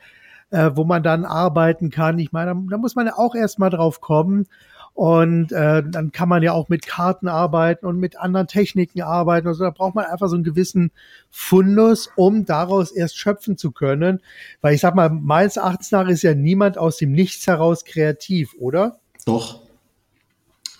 äh, 0.50 0.70
wo 0.74 0.84
man 0.84 1.02
dann 1.02 1.24
arbeiten 1.24 1.90
kann. 1.90 2.18
Ich 2.18 2.32
meine, 2.32 2.54
da, 2.54 2.60
da 2.70 2.78
muss 2.78 2.96
man 2.96 3.06
ja 3.06 3.14
auch 3.16 3.34
erstmal 3.34 3.70
drauf 3.70 4.00
kommen. 4.00 4.46
Und 4.94 5.52
äh, 5.52 5.82
dann 5.86 6.10
kann 6.10 6.30
man 6.30 6.42
ja 6.42 6.52
auch 6.52 6.70
mit 6.70 6.86
Karten 6.86 7.28
arbeiten 7.28 7.84
und 7.84 7.98
mit 7.98 8.18
anderen 8.18 8.46
Techniken 8.46 9.02
arbeiten. 9.02 9.46
Also 9.46 9.62
da 9.62 9.68
braucht 9.68 9.94
man 9.94 10.06
einfach 10.06 10.28
so 10.28 10.36
einen 10.36 10.44
gewissen 10.44 10.90
Fundus, 11.28 12.10
um 12.16 12.46
daraus 12.46 12.92
erst 12.92 13.18
schöpfen 13.18 13.58
zu 13.58 13.72
können. 13.72 14.22
Weil 14.62 14.74
ich 14.74 14.80
sag 14.80 14.94
mal, 14.94 15.10
meines 15.10 15.58
Erachtens 15.58 15.92
nach 15.92 16.08
ist 16.08 16.22
ja 16.22 16.32
niemand 16.32 16.78
aus 16.78 16.96
dem 16.96 17.12
Nichts 17.12 17.46
heraus 17.46 17.84
kreativ, 17.84 18.54
oder? 18.58 18.98
Doch. 19.26 19.65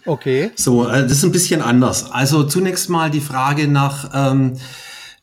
Okay. 0.07 0.51
So, 0.55 0.89
äh, 0.89 1.03
das 1.03 1.13
ist 1.13 1.25
ein 1.25 1.33
bisschen 1.33 1.61
anders. 1.63 2.11
Also 2.11 2.45
zunächst 2.45 2.89
mal 2.89 3.11
die 3.11 3.21
Frage 3.21 3.69
nach, 3.69 4.11
ähm, 4.15 4.57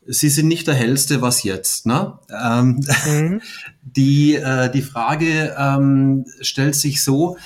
Sie 0.06 0.28
sind 0.28 0.48
nicht 0.48 0.66
der 0.66 0.74
hellste, 0.74 1.22
was 1.22 1.44
jetzt, 1.44 1.86
ne? 1.86 2.18
Ähm, 2.30 2.84
mhm. 3.06 3.40
Die 3.82 4.34
äh, 4.34 4.70
die 4.70 4.82
Frage 4.82 5.54
ähm, 5.58 6.26
stellt 6.40 6.74
sich 6.74 7.02
so: 7.02 7.36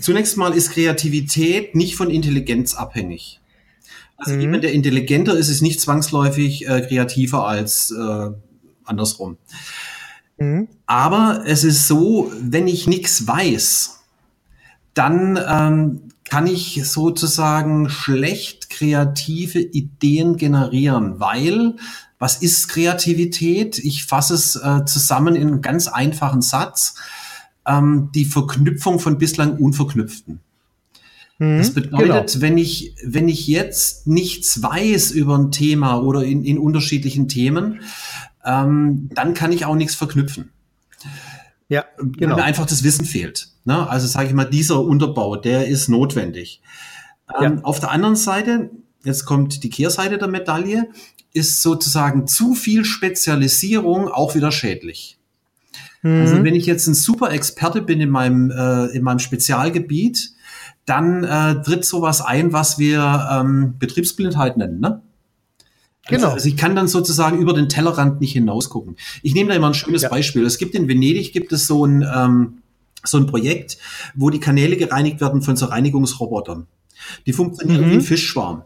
Zunächst 0.00 0.36
mal 0.36 0.52
ist 0.52 0.72
Kreativität 0.72 1.74
nicht 1.74 1.96
von 1.96 2.10
Intelligenz 2.10 2.74
abhängig. 2.74 3.40
Also 4.16 4.34
mhm. 4.34 4.40
jemand, 4.40 4.64
der 4.64 4.72
intelligenter 4.72 5.36
ist, 5.36 5.48
ist 5.48 5.62
nicht 5.62 5.80
zwangsläufig 5.80 6.68
äh, 6.68 6.80
kreativer 6.82 7.46
als 7.46 7.90
äh, 7.90 8.30
andersrum. 8.84 9.36
Mhm. 10.38 10.68
Aber 10.86 11.42
es 11.46 11.64
ist 11.64 11.86
so, 11.88 12.32
wenn 12.40 12.68
ich 12.68 12.86
nichts 12.86 13.26
weiß, 13.26 13.95
dann 14.96 15.38
ähm, 15.48 16.00
kann 16.24 16.46
ich 16.46 16.80
sozusagen 16.84 17.88
schlecht 17.90 18.70
kreative 18.70 19.60
Ideen 19.60 20.36
generieren, 20.36 21.20
weil 21.20 21.76
was 22.18 22.36
ist 22.38 22.68
Kreativität? 22.68 23.78
Ich 23.78 24.06
fasse 24.06 24.34
es 24.34 24.56
äh, 24.56 24.84
zusammen 24.86 25.36
in 25.36 25.48
einem 25.48 25.60
ganz 25.60 25.86
einfachen 25.86 26.40
Satz. 26.40 26.94
Ähm, 27.66 28.10
die 28.14 28.24
Verknüpfung 28.24 28.98
von 28.98 29.18
bislang 29.18 29.58
Unverknüpften. 29.58 30.40
Mhm, 31.38 31.58
das 31.58 31.74
bedeutet, 31.74 32.32
genau. 32.32 32.42
wenn 32.42 32.56
ich, 32.56 32.94
wenn 33.04 33.28
ich 33.28 33.46
jetzt 33.46 34.06
nichts 34.06 34.62
weiß 34.62 35.10
über 35.10 35.36
ein 35.36 35.50
Thema 35.50 35.98
oder 35.98 36.24
in, 36.24 36.42
in 36.42 36.58
unterschiedlichen 36.58 37.28
Themen, 37.28 37.82
ähm, 38.46 39.10
dann 39.12 39.34
kann 39.34 39.52
ich 39.52 39.66
auch 39.66 39.74
nichts 39.74 39.94
verknüpfen. 39.94 40.52
Ja, 41.68 41.84
genau. 41.98 42.30
Weil 42.30 42.36
mir 42.36 42.44
einfach 42.44 42.64
das 42.66 42.82
Wissen 42.82 43.04
fehlt. 43.04 43.48
Ne? 43.66 43.88
Also 43.88 44.06
sage 44.06 44.28
ich 44.28 44.34
mal, 44.34 44.44
dieser 44.44 44.80
Unterbau, 44.80 45.36
der 45.36 45.66
ist 45.66 45.88
notwendig. 45.88 46.62
Ähm, 47.40 47.64
Auf 47.64 47.80
der 47.80 47.90
anderen 47.90 48.16
Seite, 48.16 48.70
jetzt 49.04 49.24
kommt 49.24 49.64
die 49.64 49.70
Kehrseite 49.70 50.18
der 50.18 50.28
Medaille, 50.28 50.88
ist 51.32 51.60
sozusagen 51.62 52.26
zu 52.26 52.54
viel 52.54 52.84
Spezialisierung 52.84 54.08
auch 54.08 54.34
wieder 54.36 54.52
schädlich. 54.52 55.18
Mhm. 56.02 56.20
Also 56.20 56.44
wenn 56.44 56.54
ich 56.54 56.66
jetzt 56.66 56.86
ein 56.86 56.94
super 56.94 57.32
Experte 57.32 57.82
bin 57.82 58.00
in 58.00 58.08
meinem, 58.08 58.50
äh, 58.50 58.86
in 58.96 59.02
meinem 59.02 59.18
Spezialgebiet, 59.18 60.30
dann 60.84 61.24
äh, 61.24 61.60
tritt 61.62 61.84
sowas 61.84 62.20
ein, 62.20 62.52
was 62.52 62.78
wir 62.78 63.28
ähm, 63.32 63.74
Betriebsblindheit 63.80 64.56
nennen. 64.56 64.78
Ne? 64.78 65.02
Also, 66.04 66.16
genau. 66.16 66.34
Also 66.34 66.48
ich 66.48 66.56
kann 66.56 66.76
dann 66.76 66.86
sozusagen 66.86 67.38
über 67.38 67.52
den 67.52 67.68
Tellerrand 67.68 68.20
nicht 68.20 68.32
hinausgucken. 68.32 68.94
Ich 69.24 69.34
nehme 69.34 69.50
da 69.50 69.56
immer 69.56 69.66
ein 69.66 69.74
schönes 69.74 70.02
ja. 70.02 70.08
Beispiel. 70.08 70.44
Es 70.46 70.58
gibt 70.58 70.76
in 70.76 70.86
Venedig 70.86 71.32
gibt 71.32 71.52
es 71.52 71.66
so 71.66 71.84
ein 71.84 72.02
ähm, 72.02 72.62
so 73.06 73.18
ein 73.18 73.26
Projekt, 73.26 73.78
wo 74.14 74.30
die 74.30 74.40
Kanäle 74.40 74.76
gereinigt 74.76 75.20
werden 75.20 75.42
von 75.42 75.56
so 75.56 75.66
Reinigungsrobotern. 75.66 76.66
Die 77.26 77.32
funktionieren 77.32 77.86
mhm. 77.86 77.90
wie 77.90 77.94
ein 77.94 78.00
Fischschwarm. 78.00 78.62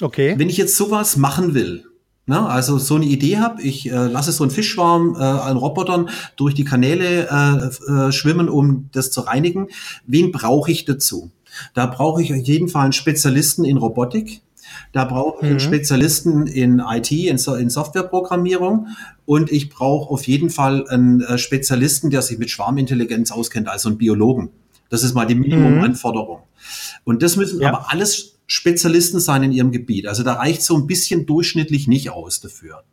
Okay. 0.00 0.34
Wenn 0.36 0.48
ich 0.48 0.56
jetzt 0.56 0.76
sowas 0.76 1.16
machen 1.16 1.54
will, 1.54 1.84
ne, 2.26 2.46
also 2.46 2.78
so 2.78 2.96
eine 2.96 3.06
Idee 3.06 3.38
habe, 3.38 3.62
ich 3.62 3.90
äh, 3.90 4.06
lasse 4.06 4.32
so 4.32 4.44
einen 4.44 4.50
Fischschwarm 4.50 5.16
äh, 5.16 5.18
an 5.22 5.56
Robotern 5.56 6.10
durch 6.36 6.54
die 6.54 6.64
Kanäle 6.64 7.28
äh, 7.28 7.92
äh, 7.92 8.12
schwimmen, 8.12 8.48
um 8.48 8.90
das 8.92 9.10
zu 9.10 9.22
reinigen, 9.22 9.68
wen 10.06 10.30
brauche 10.30 10.70
ich 10.70 10.84
dazu? 10.84 11.30
Da 11.74 11.86
brauche 11.86 12.22
ich 12.22 12.32
auf 12.32 12.38
jeden 12.38 12.68
Fall 12.68 12.84
einen 12.84 12.92
Spezialisten 12.92 13.64
in 13.64 13.78
Robotik, 13.78 14.42
da 14.92 15.04
brauche 15.04 15.36
ich 15.38 15.42
mhm. 15.42 15.48
einen 15.48 15.60
Spezialisten 15.60 16.46
in 16.46 16.80
IT, 16.80 17.10
in, 17.10 17.38
so 17.38 17.54
in 17.54 17.70
Softwareprogrammierung 17.70 18.88
und 19.26 19.52
ich 19.52 19.68
brauche 19.68 20.10
auf 20.10 20.26
jeden 20.26 20.50
Fall 20.50 20.88
einen 20.88 21.20
äh, 21.20 21.38
Spezialisten, 21.38 22.10
der 22.10 22.22
sich 22.22 22.38
mit 22.38 22.50
Schwarmintelligenz 22.50 23.30
auskennt, 23.30 23.68
also 23.68 23.88
einen 23.88 23.98
Biologen. 23.98 24.50
Das 24.88 25.02
ist 25.02 25.14
mal 25.14 25.26
die 25.26 25.34
Minimumanforderung. 25.34 26.38
Mhm. 26.38 27.00
Und 27.04 27.22
das 27.22 27.36
müssen 27.36 27.60
ja. 27.60 27.68
aber 27.68 27.92
alles 27.92 28.38
Spezialisten 28.46 29.20
sein 29.20 29.42
in 29.42 29.52
ihrem 29.52 29.70
Gebiet. 29.70 30.06
Also 30.06 30.22
da 30.22 30.34
reicht 30.34 30.62
so 30.62 30.76
ein 30.76 30.86
bisschen 30.86 31.26
durchschnittlich 31.26 31.86
nicht 31.86 32.10
aus 32.10 32.40
dafür. 32.40 32.84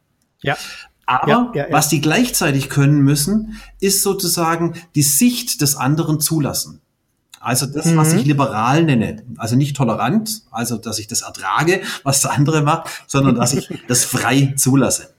Ja. 0.41 0.57
Aber 1.05 1.29
ja, 1.29 1.51
ja, 1.53 1.67
ja. 1.67 1.73
was 1.73 1.87
die 1.87 2.01
gleichzeitig 2.01 2.69
können 2.69 3.01
müssen, 3.01 3.59
ist 3.79 4.01
sozusagen 4.01 4.73
die 4.95 5.03
Sicht 5.03 5.61
des 5.61 5.75
anderen 5.75 6.19
zulassen. 6.19 6.81
Also 7.45 7.67
das, 7.67 7.85
mhm. 7.85 7.97
was 7.97 8.11
ich 8.13 8.25
liberal 8.25 8.83
nenne, 8.83 9.21
also 9.37 9.55
nicht 9.55 9.75
tolerant, 9.75 10.41
also 10.49 10.77
dass 10.77 10.97
ich 10.97 11.05
das 11.05 11.21
ertrage, 11.21 11.81
was 12.01 12.21
der 12.21 12.31
andere 12.31 12.63
macht, 12.63 12.89
sondern 13.05 13.35
dass 13.35 13.53
ich 13.53 13.69
das 13.87 14.03
frei 14.03 14.55
zulasse. 14.57 15.13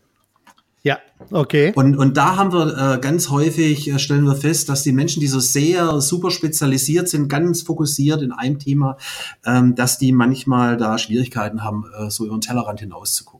Ja, 0.83 0.99
okay. 1.31 1.73
Und, 1.77 1.97
und 1.97 2.17
da 2.17 2.35
haben 2.35 2.53
wir 2.53 2.95
äh, 2.95 2.99
ganz 2.99 3.31
häufig, 3.31 3.89
äh, 3.89 4.01
stellen 4.01 4.25
wir 4.25 4.35
fest, 4.35 4.69
dass 4.69 4.83
die 4.83 4.91
Menschen, 4.91 5.21
die 5.21 5.29
so 5.29 5.39
sehr 5.39 6.01
super 6.01 6.33
spezialisiert 6.33 7.09
sind, 7.09 7.29
ganz 7.29 7.63
fokussiert 7.63 8.23
in 8.23 8.33
einem 8.33 8.59
Thema, 8.59 8.97
ähm, 9.45 9.77
dass 9.77 9.99
die 9.99 10.11
manchmal 10.11 10.77
da 10.77 10.99
Schwierigkeiten 10.99 11.63
haben, 11.63 11.85
äh, 11.97 12.11
so 12.11 12.27
über 12.27 12.37
den 12.37 12.41
Tellerrand 12.41 12.81
hinaus 12.81 13.15
zu 13.15 13.25
gucken. 13.25 13.36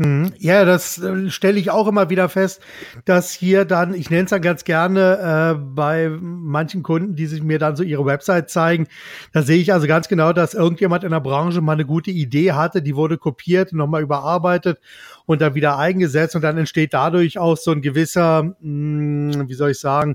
Mhm. 0.00 0.32
Ja, 0.38 0.64
das 0.64 0.98
äh, 0.98 1.28
stelle 1.28 1.58
ich 1.58 1.70
auch 1.70 1.88
immer 1.88 2.08
wieder 2.08 2.28
fest, 2.28 2.62
dass 3.04 3.32
hier 3.32 3.64
dann, 3.64 3.94
ich 3.94 4.10
nenne 4.10 4.24
es 4.24 4.30
dann 4.30 4.42
ganz 4.42 4.62
gerne 4.62 5.56
äh, 5.56 5.58
bei 5.58 6.08
manchen 6.08 6.84
Kunden, 6.84 7.16
die 7.16 7.26
sich 7.26 7.42
mir 7.42 7.58
dann 7.58 7.74
so 7.74 7.82
ihre 7.82 8.06
Website 8.06 8.48
zeigen, 8.48 8.86
da 9.32 9.42
sehe 9.42 9.58
ich 9.58 9.72
also 9.72 9.88
ganz 9.88 10.06
genau, 10.06 10.32
dass 10.32 10.54
irgendjemand 10.54 11.02
in 11.02 11.10
der 11.10 11.18
Branche 11.18 11.60
mal 11.62 11.72
eine 11.72 11.84
gute 11.84 12.12
Idee 12.12 12.52
hatte, 12.52 12.80
die 12.80 12.94
wurde 12.94 13.18
kopiert, 13.18 13.72
nochmal 13.72 14.02
überarbeitet 14.02 14.78
und 15.26 15.40
dann 15.40 15.56
wieder 15.56 15.78
eingesetzt 15.78 16.36
und 16.36 16.42
dann 16.42 16.56
entsteht 16.58 16.94
dadurch 16.94 17.36
auch 17.38 17.56
so 17.56 17.72
ein 17.72 17.82
gewisser, 17.82 18.54
mh, 18.60 19.34
hm, 19.34 19.48
wie 19.48 19.54
soll 19.54 19.72
ich 19.72 19.80
sagen, 19.80 20.14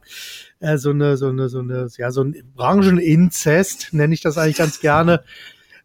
äh, 0.61 0.77
so 0.77 0.91
eine, 0.91 1.17
so 1.17 1.27
eine, 1.27 1.49
so 1.49 1.59
eine, 1.59 1.89
ja, 1.97 2.09
so 2.09 2.23
ein 2.23 2.41
Brancheninzest, 2.55 3.89
nenne 3.91 4.13
ich 4.13 4.21
das 4.21 4.37
eigentlich 4.37 4.57
ganz 4.57 4.79
gerne 4.79 5.25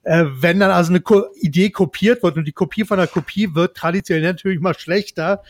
äh, 0.04 0.24
wenn 0.28 0.60
dann 0.60 0.70
also 0.70 0.90
eine 0.90 1.00
Ko 1.00 1.24
Idee 1.40 1.70
kopiert 1.70 2.22
wird 2.22 2.36
und 2.36 2.44
die 2.44 2.52
Kopie 2.52 2.84
von 2.84 2.98
der 2.98 3.06
Kopie 3.06 3.54
wird 3.54 3.76
traditionell 3.76 4.22
natürlich 4.22 4.60
mal 4.60 4.78
schlechter. 4.78 5.42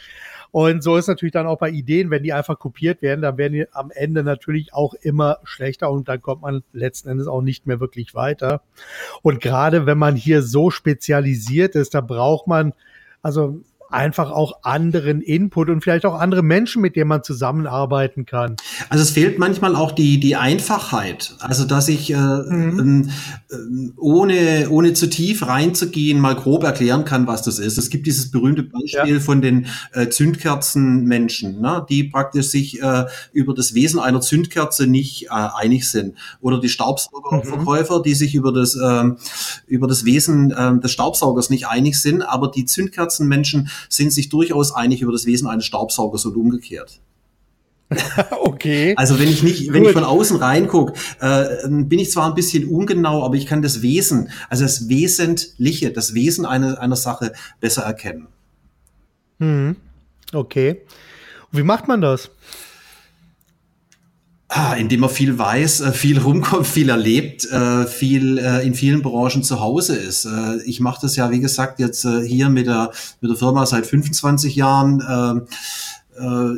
Und 0.51 0.83
so 0.83 0.97
ist 0.97 1.09
natürlich 1.09 1.33
dann 1.33 1.47
auch 1.47 1.59
bei 1.59 1.69
Ideen, 1.69 2.11
wenn 2.11 2.23
die 2.23 2.33
einfach 2.33 2.59
kopiert 2.59 3.03
werden, 3.03 3.21
dann 3.21 3.37
werden 3.37 3.53
die 3.53 3.67
am 3.73 3.91
Ende 3.91 4.25
natürlich 4.25 4.73
auch 4.73 4.95
immer 4.95 5.39
schlechter 5.45 5.91
und 5.91 6.09
dann 6.09 6.23
kommt 6.23 6.43
man 6.43 6.63
letzten 6.73 7.11
Endes 7.11 7.27
auch 7.27 7.43
nicht 7.43 7.67
mehr 7.67 7.81
wirklich 7.81 8.15
weiter. 8.15 8.63
Und 9.23 9.41
gerade 9.41 9.85
wenn 9.85 9.99
man 9.99 10.17
hier 10.17 10.43
so 10.43 10.71
spezialisiert 10.71 11.75
ist, 11.75 11.95
da 11.95 12.01
braucht 12.01 12.47
man, 12.47 12.73
also 13.21 13.61
einfach 13.91 14.31
auch 14.31 14.61
anderen 14.63 15.21
Input 15.21 15.71
und 15.71 15.83
vielleicht 15.83 16.05
auch 16.05 16.15
andere 16.15 16.43
Menschen, 16.43 16.83
mit 16.83 16.97
denen 16.97 17.09
man 17.09 17.23
zusammenarbeiten 17.23 18.27
kann. 18.27 18.57
Also 18.89 19.03
es 19.03 19.11
fehlt 19.11 19.39
manchmal 19.39 19.75
auch 19.75 19.93
die, 19.93 20.21
die 20.21 20.37
Einfachheit. 20.37 21.35
Also 21.41 21.65
dass 21.65 21.89
ich 21.89 22.13
äh, 22.13 22.17
mhm. 22.17 23.11
äh, 23.51 23.57
ohne, 23.97 24.69
ohne 24.71 24.93
zu 24.93 25.09
tief 25.09 25.47
reinzugehen 25.47 26.21
mal 26.21 26.35
grob 26.35 26.65
erklären 26.65 27.05
kann, 27.05 27.27
was 27.27 27.43
das 27.43 27.59
ist. 27.59 27.79
Es 27.79 27.91
gibt 27.91 28.07
dieses 28.07 28.31
berühmte 28.31 28.63
Beispiel 28.63 29.15
ja. 29.15 29.21
von 29.21 29.41
den 29.41 29.67
äh, 29.93 30.09
Zündkerzenmenschen, 30.09 31.61
ne, 31.61 31.85
die 31.89 32.05
praktisch 32.05 32.49
sich 32.49 32.83
äh, 32.83 33.05
über 33.33 33.55
das 33.55 33.75
Wesen 33.75 34.01
einer 34.01 34.21
Zündkerze 34.21 34.87
nicht 34.87 35.27
äh, 35.27 35.29
einig 35.31 35.89
sind. 35.89 36.17
Oder 36.41 36.61
die 36.61 36.69
Staubsaugerverkäufer, 36.69 37.99
mhm. 37.99 38.03
die 38.03 38.15
sich 38.15 38.35
über 38.35 38.53
das, 38.53 38.77
äh, 38.77 39.05
über 39.67 39.87
das 39.87 40.05
Wesen 40.05 40.51
äh, 40.51 40.79
des 40.79 40.93
Staubsaugers 40.93 41.51
nicht 41.51 41.67
einig 41.69 42.01
sind, 42.01 42.23
aber 42.23 42.51
die 42.51 42.65
Zündkerzenmenschen 42.65 43.71
sind 43.89 44.13
sich 44.13 44.29
durchaus 44.29 44.73
einig 44.73 45.03
über 45.03 45.13
das 45.13 45.27
Wesen 45.27 45.49
eines 45.49 45.65
Staubsaugers 45.65 46.25
und 46.27 46.37
umgekehrt. 46.37 47.01
okay. 48.43 48.95
Also 48.97 49.19
wenn 49.19 49.29
ich 49.29 49.43
nicht, 49.43 49.73
wenn 49.73 49.81
Gut. 49.81 49.89
ich 49.89 49.95
von 49.95 50.05
außen 50.05 50.37
reingucke, 50.37 50.93
äh, 51.21 51.69
bin 51.69 51.99
ich 51.99 52.11
zwar 52.11 52.27
ein 52.27 52.35
bisschen 52.35 52.69
ungenau, 52.69 53.25
aber 53.25 53.37
ich 53.37 53.47
kann 53.47 53.63
das 53.63 53.81
Wesen, 53.83 54.31
also 54.51 54.65
das 54.65 54.89
Wesentliche, 54.89 55.91
das 55.91 56.15
Wesen 56.15 56.45
einer, 56.45 56.79
einer 56.81 56.97
Sache 56.97 57.33
besser 57.61 57.83
erkennen. 57.83 58.29
Hm. 59.39 59.77
Okay. 60.33 60.83
Und 61.51 61.59
wie 61.59 61.63
macht 61.63 61.89
man 61.89 62.01
das? 62.01 62.31
Ah, 64.51 64.73
indem 64.77 65.01
man 65.01 65.11
viel 65.11 65.37
weiß, 65.37 65.83
äh, 65.83 65.93
viel 65.93 66.19
rumkommt, 66.19 66.67
viel 66.67 66.89
erlebt, 66.89 67.45
äh, 67.51 67.87
viel 67.87 68.39
äh, 68.39 68.67
in 68.67 68.75
vielen 68.75 69.03
Branchen 69.03 69.43
zu 69.43 69.61
Hause 69.61 69.95
ist. 69.97 70.27
Ich 70.65 70.81
mache 70.81 71.01
das 71.03 71.17
ja, 71.17 71.31
wie 71.31 71.41
gesagt, 71.41 71.79
jetzt 71.79 72.07
hier 72.25 72.49
mit 72.49 72.67
der, 72.67 72.91
mit 73.21 73.31
der 73.31 73.37
Firma 73.37 73.67
seit 73.67 73.87
25 73.87 74.57
Jahren, 74.57 75.47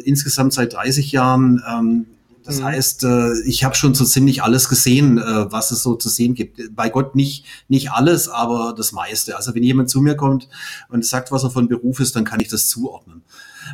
insgesamt 0.05 0.53
seit 0.53 0.73
30 0.73 1.13
Jahren. 1.13 1.63
Ähm, 1.69 2.07
das 2.45 2.61
mhm. 2.61 2.65
heißt, 2.65 3.07
ich 3.45 3.65
habe 3.65 3.75
schon 3.75 3.95
so 3.95 4.05
ziemlich 4.05 4.43
alles 4.43 4.69
gesehen, 4.69 5.21
was 5.21 5.71
es 5.71 5.83
so 5.83 5.95
zu 5.95 6.09
sehen 6.09 6.35
gibt. 6.35 6.75
Bei 6.75 6.89
Gott 6.89 7.15
nicht, 7.15 7.45
nicht 7.69 7.91
alles, 7.91 8.29
aber 8.29 8.75
das 8.77 8.93
meiste. 8.93 9.37
Also 9.37 9.55
wenn 9.55 9.63
jemand 9.63 9.91
zu 9.91 10.01
mir 10.01 10.17
kommt 10.17 10.49
und 10.89 11.05
sagt, 11.05 11.31
was 11.31 11.45
er 11.45 11.51
von 11.51 11.69
Beruf 11.69 12.01
ist, 12.01 12.17
dann 12.17 12.25
kann 12.25 12.41
ich 12.41 12.49
das 12.49 12.69
zuordnen 12.69 13.23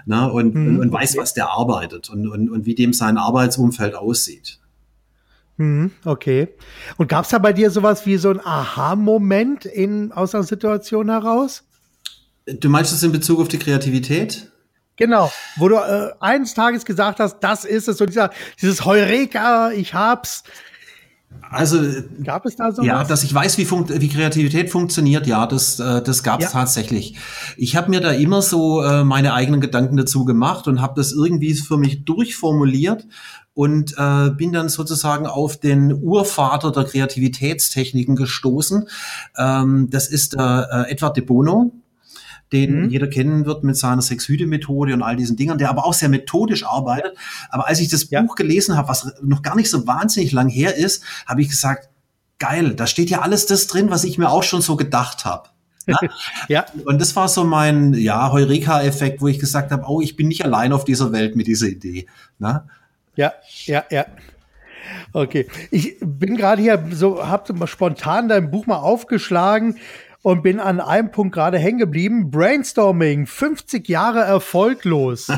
ne? 0.05 0.31
und, 0.31 0.55
mhm, 0.55 0.79
und, 0.79 0.93
weiß, 0.93 1.17
was 1.17 1.35
der 1.35 1.51
arbeitet 1.51 2.11
und, 2.11 2.29
und, 2.29 2.51
und 2.51 2.67
wie 2.67 2.75
dem 2.75 2.93
sein 2.93 3.17
Arbeitsumfeld 3.17 3.95
aussieht. 3.95 4.59
Mhm, 5.57 5.93
okay. 6.05 6.49
Und 6.97 7.09
gab 7.09 7.25
es 7.25 7.31
da 7.31 7.39
bei 7.39 7.53
dir 7.53 7.71
sowas 7.71 8.05
wie 8.07 8.17
so 8.17 8.31
ein 8.31 8.41
Aha-Moment 8.41 9.65
in 9.65 10.13
aus 10.13 10.35
einer 10.35 10.45
Situation 10.45 11.09
heraus? 11.09 11.65
Du 12.47 12.69
meinst 12.69 12.93
das 12.93 13.03
in 13.03 13.13
Bezug 13.13 13.41
auf 13.41 13.49
die 13.49 13.59
Kreativität? 13.59 14.51
Genau, 14.97 15.31
wo 15.57 15.69
du 15.69 15.77
äh, 15.77 16.13
eines 16.21 16.55
Tages 16.55 16.85
gesagt 16.85 17.21
hast, 17.21 17.41
das 17.41 17.67
ist 17.67 17.87
es, 17.87 17.99
so 17.99 18.07
dieser, 18.07 18.31
dieses 18.61 18.85
Heureka, 18.85 19.71
ich 19.73 19.93
hab's, 19.93 20.43
also 21.51 21.81
gab 22.23 22.45
es 22.47 22.57
da 22.57 22.73
so 22.73 22.83
Ja, 22.83 23.05
dass 23.05 23.23
ich 23.23 23.33
weiß, 23.33 23.59
wie, 23.59 23.71
wie 23.71 24.09
Kreativität 24.09 24.71
funktioniert, 24.71 25.27
ja, 25.27 25.47
das, 25.47 25.79
äh, 25.79 26.03
das 26.03 26.23
gab 26.23 26.41
es 26.41 26.47
ja. 26.47 26.53
tatsächlich. 26.53 27.17
Ich 27.57 27.77
habe 27.77 27.91
mir 27.91 28.01
da 28.01 28.11
immer 28.11 28.43
so 28.43 28.83
äh, 28.83 29.05
meine 29.05 29.35
eigenen 29.35 29.61
Gedanken 29.61 29.97
dazu 29.97 30.25
gemacht 30.25 30.67
und 30.67 30.81
habe 30.81 30.95
das 30.97 31.13
irgendwie 31.13 31.55
für 31.55 31.77
mich 31.77 32.05
durchformuliert 32.05 33.07
und 33.55 33.95
äh, 33.97 34.31
bin 34.31 34.53
dann 34.53 34.69
sozusagen 34.69 35.27
auf 35.27 35.57
den 35.59 35.93
Urvater 35.93 36.73
der 36.73 36.85
Kreativitätstechniken 36.85 38.17
gestoßen. 38.17 38.89
Ähm, 39.39 39.89
das 39.91 40.09
ist 40.09 40.35
äh, 40.35 40.91
Edward 40.91 41.17
de 41.17 41.25
Bono 41.25 41.73
den 42.53 42.85
mhm. 42.85 42.91
jeder 42.91 43.09
kennen 43.09 43.45
wird 43.47 43.65
mit 43.65 43.77
seiner 43.77 44.03
Sechs-Hüte-Methode 44.03 44.95
und 44.95 45.03
all 45.03 45.17
diesen 45.17 45.37
Dingern, 45.37 45.59
der 45.59 45.71
aber 45.71 45.85
auch 45.85 45.95
sehr 45.95 46.09
methodisch 46.09 46.65
arbeitet. 46.65 47.17
Aber 47.51 47.67
als 47.69 47.81
ich 47.81 47.89
das 47.89 48.09
ja. 48.11 48.23
Buch 48.23 48.35
gelesen 48.35 48.77
habe, 48.77 48.89
was 48.89 49.15
noch 49.23 49.43
gar 49.43 49.57
nicht 49.57 49.71
so 49.71 49.87
wahnsinnig 49.87 50.33
lang 50.33 50.49
her 50.49 50.77
ist, 50.77 51.03
habe 51.27 51.43
ich 51.43 51.49
gesagt, 51.49 51.89
geil, 52.39 52.75
da 52.75 52.87
steht 52.87 53.11
ja 53.11 53.23
alles 53.23 53.47
das 53.47 53.67
drin, 53.67 53.91
was 53.91 54.05
ich 54.05 54.19
mir 54.19 54.31
auch 54.31 54.43
schon 54.43 54.63
so 54.63 54.77
gedacht 54.77 55.25
habe. 55.25 55.49
Ja? 55.87 55.99
ja. 56.49 56.67
Und 56.85 57.01
das 57.01 57.17
war 57.17 57.29
so 57.29 57.45
mein 57.45 57.95
ja, 57.95 58.31
Heureka-Effekt, 58.31 59.21
wo 59.21 59.29
ich 59.29 59.39
gesagt 59.39 59.73
habe, 59.73 59.85
oh, 59.89 60.01
ich 60.01 60.17
bin 60.17 60.29
nicht 60.29 60.45
allein 60.45 60.73
auf 60.73 60.85
dieser 60.85 61.13
Welt 61.13 61.37
mit 61.37 61.47
dieser 61.47 61.67
Idee. 61.67 62.07
Na? 62.39 62.69
Ja, 63.17 63.33
ja, 63.65 63.85
ja. 63.91 64.07
Okay. 65.13 65.49
Ich 65.71 65.97
bin 66.01 66.37
gerade 66.37 66.63
hier 66.63 66.85
so, 66.93 67.27
habe 67.27 67.67
spontan 67.67 68.29
dein 68.29 68.51
Buch 68.51 68.67
mal 68.67 68.77
aufgeschlagen 68.77 69.79
und 70.27 70.43
bin 70.43 70.59
an 70.59 70.81
einem 70.81 71.13
Punkt 71.13 71.37
gerade 71.37 71.57
hängen 71.57 71.79
geblieben. 71.79 72.33
Brainstorming, 72.33 73.27
50 73.27 73.89
Jahre 73.89 74.23
erfolglos. 74.23 75.29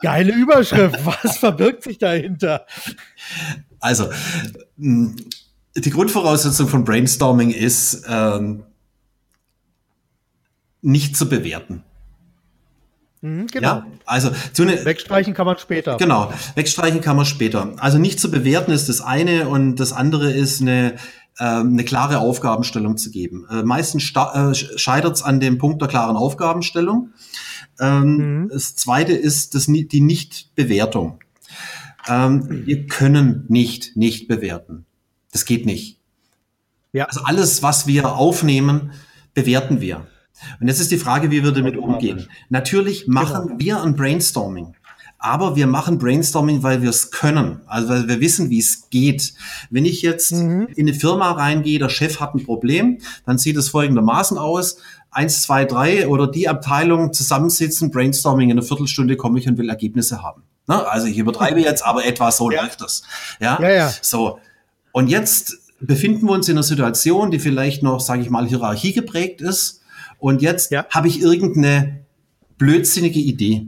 Geile 0.00 0.32
Überschrift. 0.32 1.04
Was 1.04 1.36
verbirgt 1.36 1.82
sich 1.82 1.98
dahinter? 1.98 2.64
Also, 3.78 4.08
hm, 4.78 5.16
die 5.76 5.90
Grundvoraussetzung 5.90 6.68
von 6.68 6.82
Brainstorming 6.82 7.50
ist, 7.50 8.06
ähm, 8.08 8.64
nicht 10.80 11.14
zu 11.14 11.28
bewerten. 11.28 11.84
Mhm, 13.20 13.48
genau. 13.48 13.68
Ja, 13.68 13.86
also 14.06 14.30
so 14.54 14.62
eine, 14.62 14.84
wegstreichen 14.84 15.34
kann 15.34 15.44
man 15.44 15.58
später. 15.58 15.96
Genau, 15.96 16.32
wegstreichen 16.54 17.00
kann 17.00 17.16
man 17.16 17.26
später. 17.26 17.74
Also 17.78 17.98
nicht 17.98 18.20
zu 18.20 18.30
bewerten 18.30 18.70
ist 18.70 18.88
das 18.88 19.00
eine 19.02 19.48
und 19.48 19.76
das 19.76 19.92
andere 19.92 20.30
ist 20.30 20.62
eine 20.62 20.94
eine 21.44 21.84
klare 21.84 22.18
Aufgabenstellung 22.18 22.96
zu 22.96 23.10
geben. 23.10 23.46
Äh, 23.50 23.62
meistens 23.62 24.12
äh, 24.14 24.54
scheitert 24.54 25.16
es 25.16 25.22
an 25.22 25.40
dem 25.40 25.58
Punkt 25.58 25.80
der 25.80 25.88
klaren 25.88 26.16
Aufgabenstellung. 26.16 27.10
Ähm, 27.80 28.42
mhm. 28.42 28.48
Das 28.48 28.76
zweite 28.76 29.12
ist 29.12 29.54
das, 29.54 29.66
die 29.66 30.00
Nichtbewertung. 30.00 31.20
Ähm, 32.08 32.66
wir 32.66 32.86
können 32.86 33.44
nicht 33.48 33.96
nicht 33.96 34.28
bewerten. 34.28 34.86
Das 35.32 35.44
geht 35.44 35.66
nicht. 35.66 35.98
Ja. 36.92 37.04
Also 37.04 37.22
alles, 37.22 37.62
was 37.62 37.86
wir 37.86 38.14
aufnehmen, 38.14 38.92
bewerten 39.34 39.80
wir. 39.80 40.06
Und 40.60 40.68
jetzt 40.68 40.80
ist 40.80 40.90
die 40.90 40.98
Frage, 40.98 41.30
wie 41.30 41.42
wir 41.42 41.52
damit 41.52 41.76
umgehen. 41.76 42.28
Natürlich 42.48 43.06
machen 43.08 43.48
genau. 43.48 43.60
wir 43.60 43.82
ein 43.82 43.96
Brainstorming. 43.96 44.74
Aber 45.20 45.56
wir 45.56 45.66
machen 45.66 45.98
Brainstorming, 45.98 46.62
weil 46.62 46.80
wir 46.80 46.90
es 46.90 47.10
können, 47.10 47.60
also 47.66 47.88
weil 47.88 48.06
wir 48.06 48.20
wissen, 48.20 48.50
wie 48.50 48.60
es 48.60 48.88
geht. 48.90 49.34
Wenn 49.68 49.84
ich 49.84 50.02
jetzt 50.02 50.32
mhm. 50.32 50.68
in 50.76 50.88
eine 50.88 50.96
Firma 50.96 51.32
reingehe, 51.32 51.80
der 51.80 51.88
Chef 51.88 52.20
hat 52.20 52.34
ein 52.34 52.44
Problem, 52.44 52.98
dann 53.26 53.36
sieht 53.36 53.56
es 53.56 53.68
folgendermaßen 53.70 54.38
aus. 54.38 54.76
Eins, 55.10 55.42
zwei, 55.42 55.64
drei 55.64 56.06
oder 56.06 56.28
die 56.28 56.48
Abteilung 56.48 57.12
zusammensitzen, 57.12 57.90
Brainstorming 57.90 58.50
in 58.50 58.58
einer 58.58 58.66
Viertelstunde 58.66 59.16
komme 59.16 59.40
ich 59.40 59.48
und 59.48 59.58
will 59.58 59.68
Ergebnisse 59.68 60.22
haben. 60.22 60.42
Ne? 60.68 60.86
Also 60.86 61.08
ich 61.08 61.18
übertreibe 61.18 61.60
jetzt, 61.60 61.84
aber 61.84 62.04
etwa 62.04 62.30
so 62.30 62.50
ja. 62.50 62.62
läuft 62.62 62.80
das. 62.80 63.02
Ja? 63.40 63.58
ja, 63.60 63.70
ja. 63.70 63.92
So. 64.02 64.38
Und 64.92 65.08
jetzt 65.08 65.56
befinden 65.80 66.26
wir 66.26 66.32
uns 66.32 66.48
in 66.48 66.54
einer 66.54 66.62
Situation, 66.62 67.30
die 67.30 67.38
vielleicht 67.38 67.82
noch, 67.82 68.00
sage 68.00 68.22
ich 68.22 68.30
mal, 68.30 68.46
Hierarchie 68.46 68.92
geprägt 68.92 69.40
ist 69.40 69.82
Und 70.18 70.42
jetzt 70.42 70.70
ja. 70.70 70.86
habe 70.90 71.08
ich 71.08 71.20
irgendeine 71.20 72.04
blödsinnige 72.58 73.20
Idee, 73.20 73.66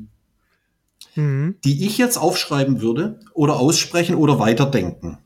mhm. 1.15 1.57
die 1.65 1.87
ich 1.87 1.99
jetzt 1.99 2.17
aufschreiben 2.17 2.81
würde 2.81 3.21
oder 3.35 3.57
aussprechen 3.57 4.15
oder 4.15 4.39
weiterdenken. 4.39 5.19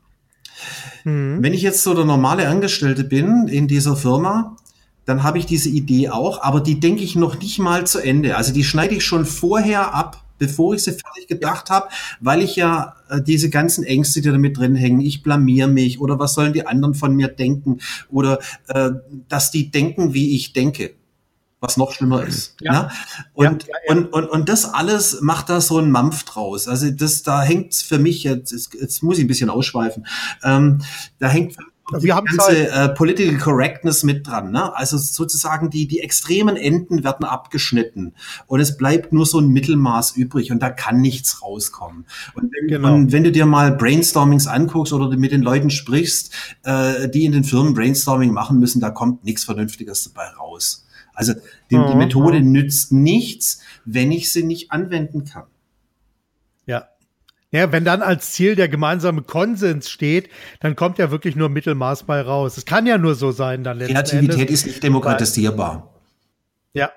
Mhm. 1.03 1.41
Wenn 1.41 1.53
ich 1.53 1.61
jetzt 1.61 1.83
so 1.83 1.93
der 1.93 2.05
normale 2.05 2.47
Angestellte 2.47 3.03
bin 3.03 3.47
in 3.47 3.67
dieser 3.67 3.95
Firma, 3.95 4.57
dann 5.05 5.23
habe 5.23 5.37
ich 5.37 5.45
diese 5.45 5.69
Idee 5.69 6.09
auch, 6.09 6.41
aber 6.41 6.59
die 6.61 6.79
denke 6.79 7.03
ich 7.03 7.15
noch 7.15 7.39
nicht 7.39 7.59
mal 7.59 7.85
zu 7.85 7.99
Ende. 7.99 8.35
Also 8.35 8.53
die 8.53 8.63
schneide 8.63 8.95
ich 8.95 9.05
schon 9.05 9.25
vorher 9.25 9.93
ab, 9.93 10.23
bevor 10.39 10.73
ich 10.73 10.83
sie 10.83 10.91
fertig 10.91 11.27
gedacht 11.27 11.69
habe, 11.69 11.87
weil 12.19 12.41
ich 12.41 12.55
ja 12.55 12.95
äh, 13.09 13.21
diese 13.21 13.49
ganzen 13.49 13.83
Ängste, 13.83 14.21
die 14.21 14.31
damit 14.31 14.57
drin 14.57 14.75
hängen, 14.75 14.99
ich 14.99 15.23
blamier 15.23 15.67
mich 15.67 16.01
oder 16.01 16.19
was 16.19 16.33
sollen 16.33 16.53
die 16.53 16.67
anderen 16.67 16.95
von 16.95 17.15
mir 17.15 17.27
denken 17.27 17.79
oder 18.09 18.39
äh, 18.67 18.91
dass 19.29 19.51
die 19.51 19.71
denken, 19.71 20.13
wie 20.13 20.35
ich 20.35 20.53
denke 20.53 20.95
was 21.65 21.77
noch 21.77 21.91
schlimmer 21.91 22.23
ist. 22.23 22.55
Ja. 22.65 22.71
Ne? 22.71 22.91
Und, 23.33 23.63
ja, 23.63 23.75
ja, 23.87 23.93
Und, 23.93 24.13
und, 24.13 24.25
und 24.25 24.49
das 24.49 24.65
alles 24.65 25.21
macht 25.21 25.49
da 25.49 25.61
so 25.61 25.77
ein 25.77 25.91
Mampf 25.91 26.23
draus. 26.23 26.67
Also 26.67 26.89
das, 26.89 27.21
da 27.21 27.43
hängt 27.43 27.75
für 27.75 27.99
mich, 27.99 28.23
jetzt, 28.23 28.51
jetzt 28.73 29.03
muss 29.03 29.19
ich 29.19 29.25
ein 29.25 29.27
bisschen 29.27 29.51
ausschweifen, 29.51 30.07
ähm, 30.43 30.81
da 31.19 31.27
hängt 31.27 31.55
die 32.01 32.07
ganze 32.07 32.69
äh, 32.69 32.89
Political 32.89 33.37
Correctness 33.37 34.03
mit 34.03 34.25
dran. 34.25 34.51
Ne? 34.51 34.75
Also 34.75 34.97
sozusagen 34.97 35.69
die, 35.69 35.87
die 35.87 35.99
extremen 35.99 36.55
Enden 36.55 37.03
werden 37.03 37.25
abgeschnitten 37.25 38.13
und 38.47 38.59
es 38.59 38.77
bleibt 38.77 39.13
nur 39.13 39.25
so 39.25 39.39
ein 39.39 39.49
Mittelmaß 39.49 40.15
übrig 40.15 40.51
und 40.51 40.59
da 40.59 40.69
kann 40.69 41.01
nichts 41.01 41.43
rauskommen. 41.43 42.05
Und 42.33 42.51
wenn, 42.53 42.67
genau. 42.67 42.95
und 42.95 43.11
wenn 43.11 43.23
du 43.23 43.31
dir 43.31 43.45
mal 43.45 43.71
Brainstormings 43.71 44.47
anguckst 44.47 44.93
oder 44.93 45.15
mit 45.15 45.31
den 45.31 45.41
Leuten 45.41 45.69
sprichst, 45.69 46.33
äh, 46.63 47.07
die 47.09 47.25
in 47.25 47.33
den 47.33 47.43
Firmen 47.43 47.73
Brainstorming 47.73 48.33
machen 48.33 48.59
müssen, 48.59 48.81
da 48.81 48.89
kommt 48.89 49.23
nichts 49.23 49.43
Vernünftiges 49.43 50.11
dabei 50.11 50.29
raus. 50.29 50.84
Also 51.15 51.33
die, 51.71 51.77
mhm. 51.77 51.87
die 51.87 51.95
Methode 51.95 52.41
nützt 52.41 52.91
nichts, 52.91 53.61
wenn 53.85 54.11
ich 54.11 54.31
sie 54.31 54.43
nicht 54.43 54.71
anwenden 54.71 55.25
kann. 55.25 55.45
Ja. 56.65 56.89
Ja, 57.51 57.71
wenn 57.71 57.85
dann 57.85 58.01
als 58.01 58.33
Ziel 58.33 58.55
der 58.55 58.67
gemeinsame 58.67 59.21
Konsens 59.21 59.89
steht, 59.89 60.29
dann 60.59 60.75
kommt 60.75 60.97
ja 60.97 61.09
wirklich 61.09 61.35
nur 61.35 61.49
Mittelmaß 61.49 62.03
bei 62.03 62.21
raus. 62.21 62.57
Es 62.57 62.65
kann 62.65 62.85
ja 62.85 62.97
nur 62.97 63.15
so 63.15 63.31
sein 63.31 63.63
dann 63.63 63.79
Kreativität 63.79 64.41
Endes. 64.41 64.61
ist 64.61 64.65
nicht 64.67 64.83
demokratisierbar. 64.83 65.93
Ja. 66.73 66.91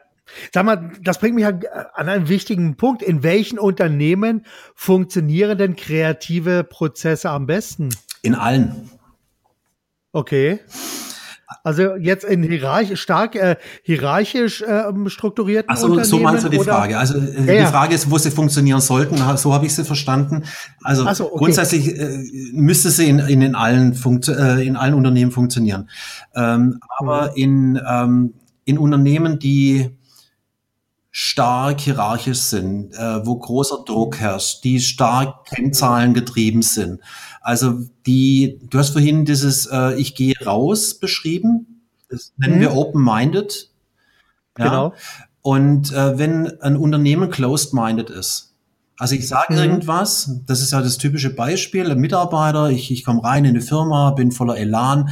Sag 0.52 0.64
mal, 0.64 0.90
das 1.00 1.18
bringt 1.20 1.36
mich 1.36 1.46
an 1.46 1.62
einen 1.94 2.28
wichtigen 2.28 2.76
Punkt. 2.76 3.02
In 3.02 3.22
welchen 3.22 3.58
Unternehmen 3.58 4.44
funktionieren 4.74 5.56
denn 5.56 5.76
kreative 5.76 6.64
Prozesse 6.64 7.30
am 7.30 7.46
besten? 7.46 7.90
In 8.22 8.34
allen. 8.34 8.90
Okay. 10.12 10.60
Also 11.64 11.96
jetzt 11.96 12.24
in 12.24 12.42
hierarchisch, 12.42 13.00
stark 13.00 13.34
äh, 13.34 13.56
hierarchisch 13.82 14.60
äh, 14.60 14.84
strukturierten 15.06 15.70
Ach 15.70 15.78
so, 15.78 16.02
so 16.02 16.18
meinst 16.18 16.44
du 16.44 16.50
die 16.50 16.58
oder? 16.58 16.74
Frage. 16.74 16.98
Also 16.98 17.18
äh, 17.18 17.56
ja, 17.56 17.64
die 17.64 17.70
Frage 17.70 17.94
ist, 17.94 18.10
wo 18.10 18.18
sie 18.18 18.30
funktionieren 18.30 18.80
sollten. 18.80 19.16
So 19.38 19.54
habe 19.54 19.64
ich 19.64 19.74
sie 19.74 19.84
verstanden. 19.84 20.44
Also 20.82 21.10
so, 21.14 21.26
okay. 21.26 21.38
grundsätzlich 21.38 21.98
äh, 21.98 22.18
müsste 22.52 22.90
sie 22.90 23.08
in, 23.08 23.18
in, 23.20 23.40
in, 23.40 23.54
allen 23.54 23.94
Funkt 23.94 24.28
äh, 24.28 24.60
in 24.60 24.76
allen 24.76 24.92
Unternehmen 24.92 25.32
funktionieren. 25.32 25.88
Ähm, 26.34 26.80
aber 26.98 27.30
mhm. 27.30 27.36
in, 27.36 27.80
ähm, 27.88 28.34
in 28.66 28.76
Unternehmen, 28.76 29.38
die 29.38 29.96
stark 31.10 31.80
hierarchisch 31.80 32.38
sind, 32.38 32.92
äh, 32.92 33.26
wo 33.26 33.36
großer 33.36 33.84
Druck 33.86 34.20
herrscht, 34.20 34.62
die 34.64 34.80
stark 34.80 35.46
Kennzahlen 35.46 36.12
getrieben 36.14 36.62
sind, 36.62 37.00
also 37.48 37.80
die, 38.04 38.60
du 38.68 38.78
hast 38.78 38.90
vorhin 38.90 39.24
dieses 39.24 39.64
äh, 39.72 39.98
Ich 39.98 40.14
gehe 40.14 40.34
raus 40.44 40.92
beschrieben. 40.98 41.86
Das 42.10 42.34
nennen 42.36 42.56
mhm. 42.56 42.60
wir 42.60 42.76
open-minded. 42.76 43.70
Ja? 44.58 44.64
Genau. 44.64 44.94
Und 45.40 45.90
äh, 45.92 46.18
wenn 46.18 46.60
ein 46.60 46.76
Unternehmen 46.76 47.30
closed-minded 47.30 48.10
ist, 48.10 48.47
also 48.98 49.14
ich 49.14 49.28
sage 49.28 49.54
mhm. 49.54 49.58
irgendwas, 49.60 50.30
das 50.46 50.60
ist 50.60 50.72
ja 50.72 50.82
das 50.82 50.98
typische 50.98 51.30
Beispiel, 51.30 51.90
ein 51.90 51.98
Mitarbeiter, 51.98 52.70
ich, 52.70 52.90
ich 52.90 53.04
komme 53.04 53.22
rein 53.22 53.44
in 53.44 53.50
eine 53.50 53.60
Firma, 53.60 54.10
bin 54.10 54.32
voller 54.32 54.56
Elan, 54.56 55.10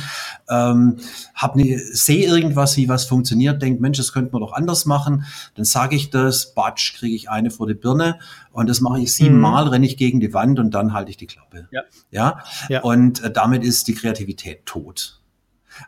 ähm, 0.51 0.99
hab 1.35 1.55
ne, 1.55 1.79
sehe 1.79 2.27
irgendwas, 2.27 2.77
wie 2.77 2.89
was 2.89 3.05
funktioniert, 3.05 3.63
denke, 3.63 3.81
Mensch, 3.81 3.99
das 3.99 4.13
könnte 4.13 4.33
man 4.33 4.41
doch 4.41 4.53
anders 4.53 4.87
machen, 4.87 5.25
dann 5.55 5.65
sage 5.65 5.95
ich 5.95 6.11
das, 6.11 6.53
batsch, 6.55 6.99
kriege 6.99 7.15
ich 7.15 7.31
eine 7.31 7.51
vor 7.51 7.69
die 7.69 7.75
Birne 7.75 8.19
und 8.51 8.69
das 8.69 8.81
mache 8.81 9.01
ich 9.01 9.13
siebenmal, 9.15 9.67
mhm. 9.67 9.71
renne 9.71 9.87
ich 9.87 9.97
gegen 9.97 10.19
die 10.19 10.35
Wand 10.35 10.59
und 10.59 10.73
dann 10.73 10.93
halte 10.93 11.11
ich 11.11 11.17
die 11.17 11.27
Klappe. 11.27 11.69
Ja. 11.71 11.83
ja? 12.11 12.43
ja. 12.69 12.83
Und 12.83 13.23
äh, 13.23 13.31
damit 13.31 13.63
ist 13.63 13.87
die 13.87 13.95
Kreativität 13.95 14.67
tot. 14.67 15.21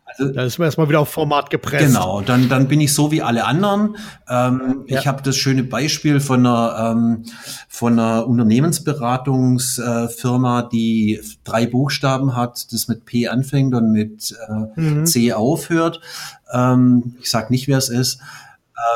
Also, 0.04 0.32
da 0.32 0.44
ist 0.44 0.58
man 0.58 0.66
erstmal 0.66 0.88
wieder 0.88 1.00
auf 1.00 1.10
Format 1.10 1.50
gepresst. 1.50 1.86
Genau, 1.86 2.22
dann, 2.22 2.48
dann 2.48 2.68
bin 2.68 2.80
ich 2.80 2.94
so 2.94 3.10
wie 3.10 3.20
alle 3.22 3.44
anderen. 3.44 3.96
Ähm, 4.28 4.84
ja. 4.86 4.98
Ich 4.98 5.06
habe 5.06 5.22
das 5.22 5.36
schöne 5.36 5.64
Beispiel 5.64 6.20
von 6.20 6.46
einer, 6.46 6.92
ähm, 6.92 7.24
von 7.68 7.98
einer 7.98 8.26
Unternehmensberatungsfirma, 8.26 10.60
äh, 10.60 10.68
die 10.72 11.20
drei 11.44 11.66
Buchstaben 11.66 12.34
hat, 12.36 12.72
das 12.72 12.88
mit 12.88 13.04
P 13.04 13.28
anfängt 13.28 13.74
und 13.74 13.92
mit 13.92 14.34
äh, 14.48 14.80
mhm. 14.80 15.04
C 15.06 15.32
aufhört. 15.32 16.00
Ähm, 16.52 17.16
ich 17.20 17.30
sage 17.30 17.48
nicht, 17.50 17.68
wer 17.68 17.78
es 17.78 17.88
ist 17.88 18.20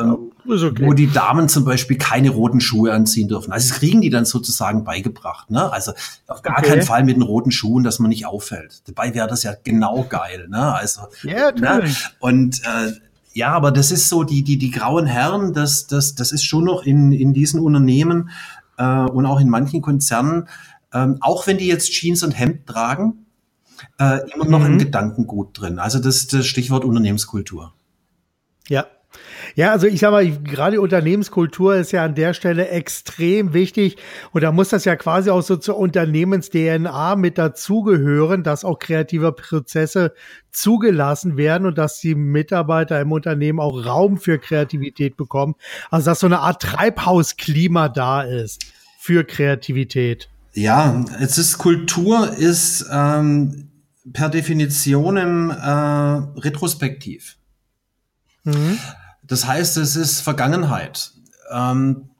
ähm, 0.01 0.33
okay. 0.47 0.87
wo 0.87 0.92
die 0.92 1.11
Damen 1.11 1.49
zum 1.49 1.64
Beispiel 1.64 1.99
keine 1.99 2.31
roten 2.31 2.61
Schuhe 2.61 2.92
anziehen 2.92 3.29
dürfen. 3.29 3.53
Also 3.53 3.68
das 3.68 3.79
kriegen 3.79 4.01
die 4.01 4.11
dann 4.11 4.25
sozusagen 4.25 4.85
beigebracht. 4.85 5.51
Ne? 5.51 5.73
Also 5.73 5.92
auf 6.27 6.42
gar 6.42 6.59
okay. 6.59 6.68
keinen 6.68 6.83
Fall 6.83 7.05
mit 7.05 7.16
den 7.16 7.23
roten 7.23 7.51
Schuhen, 7.51 7.83
dass 7.83 7.99
man 7.99 8.11
nicht 8.11 8.27
auffällt. 8.27 8.83
Dabei 8.87 9.14
wäre 9.14 9.29
das 9.29 9.42
ja 9.42 9.55
genau 9.64 10.05
geil. 10.09 10.47
Ne? 10.49 10.73
Also, 10.75 11.03
ja, 11.23 11.51
ne? 11.53 11.85
Und 12.21 12.61
äh, 12.62 12.92
ja, 13.33 13.53
aber 13.53 13.73
das 13.73 13.90
ist 13.90 14.09
so, 14.09 14.25
die, 14.25 14.45
die, 14.45 14.59
die 14.59 14.71
grauen 14.71 15.07
Herren, 15.07 15.53
das, 15.53 15.87
das, 15.87 16.14
das 16.14 16.33
ist 16.33 16.45
schon 16.45 16.64
noch 16.64 16.85
in, 16.85 17.12
in 17.12 17.33
diesen 17.33 17.61
Unternehmen 17.61 18.31
äh, 18.77 18.85
und 18.85 19.27
auch 19.27 19.40
in 19.40 19.49
manchen 19.49 19.83
Konzernen, 19.83 20.49
ähm, 20.92 21.18
auch 21.21 21.47
wenn 21.47 21.59
die 21.59 21.66
jetzt 21.66 21.90
Jeans 21.90 22.23
und 22.23 22.33
Hemd 22.33 22.66
tragen, 22.66 23.27
äh, 23.99 24.31
immer 24.33 24.45
noch 24.45 24.61
mhm. 24.61 24.66
im 24.66 24.79
Gedankengut 24.79 25.59
drin. 25.59 25.79
Also 25.79 25.99
das 25.99 26.16
ist 26.16 26.35
das 26.35 26.47
Stichwort 26.47 26.85
Unternehmenskultur. 26.85 27.73
Ja, 28.68 28.87
ja, 29.55 29.72
also 29.72 29.87
ich 29.87 30.01
sag 30.01 30.11
mal, 30.11 30.31
gerade 30.31 30.81
Unternehmenskultur 30.81 31.77
ist 31.77 31.92
ja 31.92 32.05
an 32.05 32.14
der 32.14 32.35
Stelle 32.35 32.68
extrem 32.68 33.53
wichtig 33.53 33.96
und 34.33 34.42
da 34.42 34.53
muss 34.53 34.70
das 34.70 34.85
ja 34.85 34.96
quasi 34.96 35.31
auch 35.31 35.42
so 35.42 35.57
zur 35.57 35.77
Unternehmens-DNA 35.77 37.16
mit 37.16 37.38
dazugehören, 37.38 38.42
dass 38.42 38.64
auch 38.64 38.79
kreative 38.79 39.33
Prozesse 39.33 40.14
zugelassen 40.51 41.37
werden 41.37 41.66
und 41.66 41.79
dass 41.79 41.98
die 42.01 42.14
Mitarbeiter 42.14 43.01
im 43.01 43.12
Unternehmen 43.12 43.61
auch 43.61 43.85
Raum 43.85 44.18
für 44.18 44.38
Kreativität 44.38 45.16
bekommen. 45.16 45.55
Also 45.90 46.11
dass 46.11 46.20
so 46.20 46.27
eine 46.27 46.40
Art 46.40 46.62
Treibhausklima 46.62 47.88
da 47.88 48.22
ist 48.22 48.64
für 48.98 49.25
Kreativität. 49.25 50.29
Ja, 50.55 51.05
es 51.20 51.38
ist 51.38 51.59
Kultur 51.59 52.31
ist 52.37 52.87
ähm, 52.92 53.68
per 54.12 54.29
Definition 54.29 55.16
äh, 55.16 56.40
retrospektiv. 56.40 57.37
Mhm. 58.44 58.79
Das 59.33 59.47
heißt, 59.47 59.79
es 59.79 59.97
ist 59.97 60.21
Vergangenheit. 60.21 61.12
Ähm, 61.51 62.11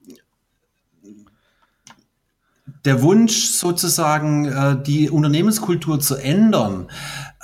der 2.87 3.03
Wunsch 3.03 3.51
sozusagen, 3.51 4.46
äh, 4.46 4.83
die 4.83 5.11
Unternehmenskultur 5.11 6.01
zu 6.01 6.16
ändern, 6.16 6.90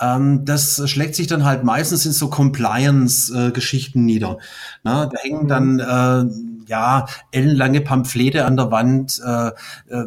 ähm, 0.00 0.46
das 0.46 0.88
schlägt 0.88 1.16
sich 1.16 1.26
dann 1.26 1.44
halt 1.44 1.64
meistens 1.64 2.06
in 2.06 2.12
so 2.12 2.30
Compliance-Geschichten 2.30 3.98
äh, 3.98 4.02
nieder. 4.02 4.38
Na, 4.84 5.04
da 5.04 5.18
hängen 5.18 5.42
mhm. 5.42 5.48
dann 5.48 5.80
äh, 5.80 6.24
ja, 6.68 7.06
ellenlange 7.32 7.80
Pamphlete 7.80 8.44
an 8.44 8.56
der 8.56 8.70
Wand, 8.70 9.20
äh, 9.24 9.48
äh, 9.48 9.52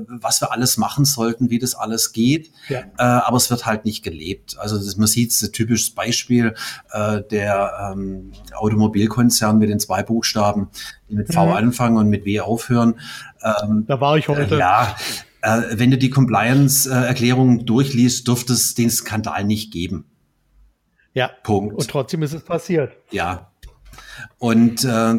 was 0.07 0.41
wir 0.41 0.51
alles 0.51 0.77
machen 0.77 1.05
sollten, 1.05 1.49
wie 1.49 1.59
das 1.59 1.75
alles 1.75 2.13
geht. 2.13 2.51
Ja. 2.69 2.79
Äh, 2.79 3.03
aber 3.03 3.37
es 3.37 3.49
wird 3.49 3.65
halt 3.65 3.83
nicht 3.85 4.03
gelebt. 4.03 4.57
Also 4.59 4.77
das, 4.77 4.95
man 4.97 5.07
sieht 5.07 5.31
es, 5.31 5.41
ein 5.41 5.51
typisches 5.51 5.89
Beispiel, 5.91 6.55
äh, 6.91 7.21
der 7.29 7.91
ähm, 7.93 8.31
Automobilkonzern 8.53 9.57
mit 9.57 9.69
den 9.69 9.79
zwei 9.79 10.03
Buchstaben, 10.03 10.69
die 11.09 11.15
mit 11.15 11.33
V 11.33 11.47
mhm. 11.47 11.53
anfangen 11.53 11.97
und 11.97 12.09
mit 12.09 12.25
W 12.25 12.39
aufhören. 12.39 12.99
Ähm, 13.43 13.85
da 13.87 13.99
war 13.99 14.17
ich 14.17 14.27
heute. 14.27 14.55
Äh, 14.55 14.59
ja, 14.59 14.95
äh, 15.41 15.61
wenn 15.71 15.89
du 15.91 15.97
die 15.97 16.11
Compliance-Erklärung 16.11 17.65
durchliest, 17.65 18.27
dürfte 18.27 18.53
es 18.53 18.75
den 18.75 18.91
Skandal 18.91 19.43
nicht 19.43 19.73
geben. 19.73 20.05
Ja. 21.13 21.29
Punkt. 21.43 21.75
Und 21.75 21.89
trotzdem 21.89 22.23
ist 22.23 22.33
es 22.33 22.43
passiert. 22.43 22.93
Ja. 23.09 23.51
Und 24.37 24.83
äh, 24.83 25.15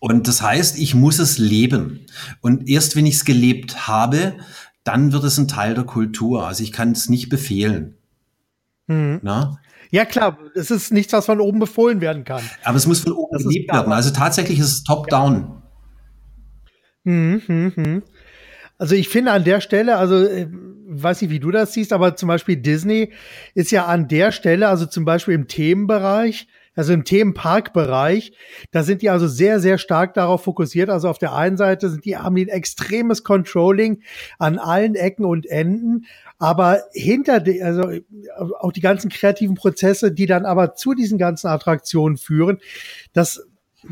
und 0.00 0.28
das 0.28 0.42
heißt, 0.42 0.78
ich 0.78 0.94
muss 0.94 1.18
es 1.18 1.38
leben. 1.38 2.06
Und 2.40 2.68
erst 2.68 2.96
wenn 2.96 3.06
ich 3.06 3.14
es 3.14 3.24
gelebt 3.24 3.86
habe, 3.86 4.34
dann 4.84 5.12
wird 5.12 5.24
es 5.24 5.38
ein 5.38 5.48
Teil 5.48 5.74
der 5.74 5.84
Kultur. 5.84 6.46
Also 6.46 6.62
ich 6.62 6.72
kann 6.72 6.92
es 6.92 7.08
nicht 7.08 7.28
befehlen. 7.28 7.96
Mhm. 8.86 9.20
Na? 9.22 9.58
Ja, 9.90 10.04
klar, 10.04 10.38
es 10.54 10.70
ist 10.70 10.92
nichts, 10.92 11.12
was 11.12 11.26
von 11.26 11.40
oben 11.40 11.58
befohlen 11.58 12.00
werden 12.00 12.24
kann. 12.24 12.42
Aber 12.64 12.76
es 12.76 12.86
muss 12.86 13.00
von 13.00 13.12
oben 13.12 13.30
das 13.32 13.44
gelebt 13.44 13.72
werden. 13.72 13.92
Also 13.92 14.10
tatsächlich 14.10 14.58
ist 14.58 14.66
es 14.66 14.82
top-down. 14.84 15.34
Ja. 15.34 15.62
Mhm, 17.04 17.42
mhm, 17.46 17.72
mhm. 17.76 18.02
Also 18.78 18.94
ich 18.94 19.08
finde 19.08 19.32
an 19.32 19.44
der 19.44 19.60
Stelle, 19.60 19.96
also 19.96 20.24
äh, 20.24 20.48
weiß 20.50 21.22
nicht, 21.22 21.30
wie 21.30 21.38
du 21.38 21.50
das 21.50 21.72
siehst, 21.72 21.92
aber 21.92 22.16
zum 22.16 22.28
Beispiel 22.28 22.56
Disney 22.56 23.12
ist 23.54 23.70
ja 23.70 23.86
an 23.86 24.08
der 24.08 24.32
Stelle, 24.32 24.68
also 24.68 24.86
zum 24.86 25.04
Beispiel 25.04 25.34
im 25.34 25.48
Themenbereich, 25.48 26.48
also 26.74 26.92
im 26.92 27.04
Themenparkbereich, 27.04 28.32
da 28.70 28.82
sind 28.82 29.02
die 29.02 29.10
also 29.10 29.28
sehr, 29.28 29.60
sehr 29.60 29.78
stark 29.78 30.14
darauf 30.14 30.44
fokussiert. 30.44 30.90
Also 30.90 31.08
auf 31.08 31.18
der 31.18 31.34
einen 31.34 31.56
Seite 31.56 31.88
sind 31.88 32.04
die, 32.04 32.16
haben 32.16 32.34
die 32.34 32.46
ein 32.46 32.48
extremes 32.48 33.24
Controlling 33.24 34.02
an 34.38 34.58
allen 34.58 34.94
Ecken 34.94 35.24
und 35.24 35.46
Enden. 35.46 36.06
Aber 36.38 36.82
hinter, 36.92 37.40
die, 37.40 37.62
also 37.62 37.90
auch 38.58 38.72
die 38.72 38.80
ganzen 38.80 39.10
kreativen 39.10 39.54
Prozesse, 39.54 40.12
die 40.12 40.26
dann 40.26 40.44
aber 40.44 40.74
zu 40.74 40.94
diesen 40.94 41.18
ganzen 41.18 41.46
Attraktionen 41.46 42.16
führen, 42.16 42.58
das 43.12 43.46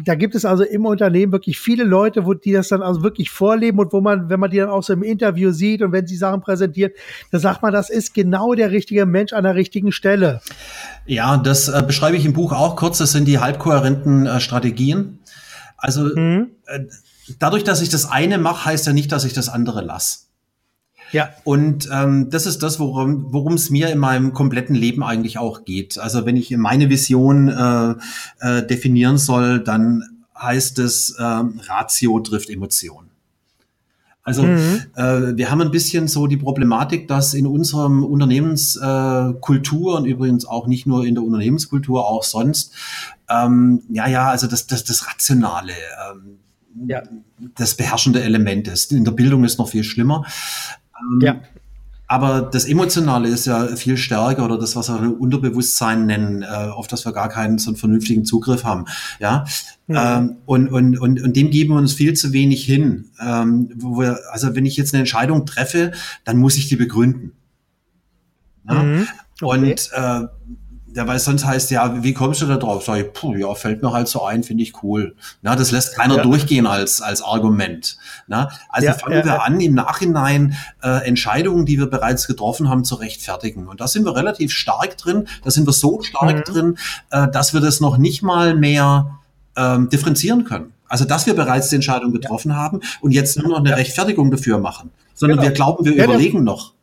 da 0.05 0.15
gibt 0.15 0.35
es 0.35 0.45
also 0.45 0.65
im 0.65 0.87
Unternehmen 0.87 1.33
wirklich 1.33 1.59
viele 1.59 1.85
Leute, 1.85 2.25
wo 2.27 2.35
die 2.35 2.53
das 2.53 2.69
dann 2.69 2.83
also 2.83 3.03
wirklich 3.03 3.31
vorleben 3.31 3.79
und 3.79 3.93
wo 3.93 4.01
man, 4.01 4.29
wenn 4.29 4.41
man 4.41 4.51
die 4.51 4.59
dann 4.59 4.69
auch 4.69 4.83
so 4.83 4.93
im 4.93 5.03
Interview 5.03 5.53
sieht 5.53 5.83
und 5.83 5.93
wenn 5.93 6.07
sie 6.07 6.17
Sachen 6.17 6.41
präsentieren, 6.41 6.93
da 7.31 7.39
sagt 7.39 7.63
man, 7.63 7.73
das 7.73 7.91
ist 7.91 8.15
genau 8.15 8.55
der 8.55 8.71
richtige 8.71 9.07
Mensch 9.07 9.33
an 9.33 9.45
der 9.45 9.55
richtigen 9.55 9.93
Stelle. 9.93 10.41
Ja, 11.07 11.37
das 11.37 11.69
äh, 11.69 11.83
beschreibe 11.87 12.17
ich 12.17 12.25
im 12.25 12.33
Buch 12.33 12.53
auch 12.53 12.77
kurz. 12.77 12.99
Das 12.99 13.13
sind 13.13 13.27
die 13.27 13.39
halbkohärenten 13.39 14.27
äh, 14.27 14.41
Strategien. 14.41 15.19
Also 15.77 16.05
mhm. 16.05 16.51
äh, 16.67 16.81
dadurch, 17.39 17.65
dass 17.65 17.83
ich 17.83 17.89
das 17.89 18.11
eine 18.11 18.39
mache, 18.39 18.67
heißt 18.67 18.87
ja 18.87 18.93
nicht, 18.93 19.13
dass 19.13 19.25
ich 19.25 19.33
das 19.33 19.49
andere 19.49 19.83
lasse. 19.83 20.32
Ja. 21.13 21.31
Und 21.45 21.89
ähm, 21.93 22.31
das 22.31 22.47
ist 22.47 22.63
das, 22.63 22.81
worum 22.81 23.53
es 23.55 23.71
mir 23.71 23.91
in 23.91 23.99
meinem 23.99 24.33
kompletten 24.33 24.75
Leben 24.75 25.03
eigentlich 25.03 25.39
auch 25.39 25.65
geht. 25.65 25.99
Also 25.99 26.27
wenn 26.27 26.37
ich 26.37 26.51
meine 26.57 26.89
Vision 26.89 27.49
äh, 27.49 27.95
äh, 28.41 28.67
definieren 28.67 29.19
soll, 29.19 29.61
dann 29.61 30.03
heißt 30.39 30.79
es, 30.79 31.11
äh, 31.19 31.23
Ratio 31.23 32.19
trifft 32.21 32.51
Emotion. 32.51 33.13
Also 34.25 34.45
mhm. 34.45 34.83
äh, 34.95 35.37
wir 35.37 35.51
haben 35.51 35.61
ein 35.61 35.73
bisschen 35.73 36.07
so 36.07 36.29
die 36.29 36.37
Problematik, 36.37 37.09
dass 37.09 37.35
in 37.35 37.47
unserem 37.47 38.05
Unternehmenskultur 38.05 39.95
äh, 39.95 39.97
und 39.97 40.05
übrigens 40.05 40.45
auch 40.45 40.69
nicht 40.69 40.87
nur 40.87 41.05
in 41.05 41.17
der 41.17 41.25
Unternehmenskultur, 41.25 42.07
auch 42.09 42.23
sonst, 42.23 42.73
ähm, 43.29 43.83
ja, 43.89 44.07
ja, 44.07 44.31
also 44.31 44.47
das, 44.47 44.69
das, 44.69 44.85
das 44.85 45.09
Rationale, 45.09 45.73
ähm, 45.73 46.39
ja. 46.87 47.03
das 47.57 47.75
beherrschende 47.75 48.23
Element 48.23 48.69
ist. 48.69 48.93
In 48.93 49.05
der 49.05 49.13
Bildung 49.13 49.43
ist 49.43 49.59
noch 49.59 49.69
viel 49.69 49.83
schlimmer. 49.83 50.25
Ähm, 51.03 51.21
ja. 51.21 51.41
Aber 52.13 52.43
das 52.43 52.67
Emotionale 52.67 53.29
ist 53.29 53.47
ja 53.47 53.75
viel 53.75 53.97
stärker 53.97 54.45
oder 54.45 54.59
das, 54.59 54.77
was 54.77 54.91
wir 54.91 55.19
Unterbewusstsein 55.19 56.05
nennen, 56.05 56.43
äh, 56.43 56.47
auf 56.47 56.87
das 56.87 57.07
wir 57.07 57.13
gar 57.13 57.31
keinen 57.31 57.57
so 57.57 57.71
einen 57.71 57.79
vernünftigen 57.79 58.27
Zugriff 58.27 58.65
haben. 58.65 58.85
Ja. 59.19 59.47
ja. 59.87 60.19
Ähm, 60.19 60.37
und, 60.45 60.69
und, 60.69 60.99
und, 60.99 61.23
und 61.23 61.37
dem 61.37 61.51
geben 61.51 61.73
wir 61.73 61.79
uns 61.79 61.95
viel 61.95 62.13
zu 62.13 62.35
wenig 62.35 62.65
hin. 62.65 63.07
Ähm, 63.19 63.71
wo 63.77 63.99
wir, 63.99 64.19
also 64.31 64.55
wenn 64.55 64.67
ich 64.67 64.77
jetzt 64.77 64.93
eine 64.93 65.01
Entscheidung 65.01 65.47
treffe, 65.47 65.93
dann 66.25 66.37
muss 66.37 66.57
ich 66.57 66.69
die 66.69 66.77
begründen. 66.77 67.33
Ja? 68.69 68.83
Mhm. 68.83 69.09
Okay. 69.41 69.59
Und 69.59 69.91
äh, 69.95 70.27
ja, 70.95 71.07
weil 71.07 71.19
sonst 71.19 71.45
heißt 71.45 71.71
ja, 71.71 72.03
wie 72.03 72.13
kommst 72.13 72.43
du 72.43 72.47
da 72.47 72.57
drauf? 72.57 72.85
Sag 72.85 72.99
ich, 72.99 73.13
puh, 73.13 73.35
ja, 73.35 73.55
fällt 73.55 73.83
mir 73.83 73.93
halt 73.93 74.09
so 74.09 74.25
ein, 74.25 74.43
finde 74.43 74.63
ich 74.63 74.83
cool. 74.83 75.15
Na, 75.41 75.57
das 75.57 75.71
lässt 75.71 75.97
keiner 75.97 76.17
ja. 76.17 76.23
durchgehen 76.23 76.67
als, 76.67 77.01
als 77.01 77.23
Argument. 77.23 77.97
Na, 78.27 78.49
also 78.69 78.89
ja, 78.89 78.95
fangen 78.95 79.19
ja, 79.19 79.25
wir 79.25 79.43
an, 79.43 79.61
im 79.61 79.75
Nachhinein 79.75 80.55
äh, 80.83 81.07
Entscheidungen, 81.07 81.65
die 81.65 81.79
wir 81.79 81.87
bereits 81.87 82.27
getroffen 82.27 82.69
haben, 82.69 82.85
zu 82.85 82.97
rechtfertigen. 82.97 83.69
Und 83.69 83.81
da 83.81 83.89
sind 83.89 84.05
wir 84.05 84.15
relativ 84.15 84.53
stark 84.53 84.99
drin. 84.99 85.29
Da 85.45 85.51
sind 85.51 85.67
wir 85.67 85.73
so 85.73 86.03
stark 86.03 86.49
mhm. 86.49 86.53
drin, 86.53 86.79
äh, 87.11 87.29
dass 87.29 87.55
wir 87.55 87.61
das 87.61 87.81
noch 87.81 87.97
nicht 87.97 88.23
mal 88.23 88.55
mehr 88.55 89.19
ähm, 89.57 89.89
differenzieren 89.89 90.45
können. 90.45 90.73
Also, 90.89 91.07
dass 91.07 91.25
wir 91.27 91.35
bereits 91.35 91.71
die 91.71 91.77
Entscheidung 91.77 92.13
getroffen 92.13 92.55
haben 92.55 92.81
und 93.01 93.13
jetzt 93.13 93.39
nur 93.39 93.49
noch 93.49 93.61
eine 93.61 93.77
Rechtfertigung 93.77 94.31
dafür 94.31 94.59
machen. 94.59 94.91
Sondern 95.15 95.39
genau. 95.39 95.49
wir 95.49 95.55
glauben, 95.55 95.85
wir 95.87 96.05
überlegen 96.05 96.45
noch. 96.45 96.75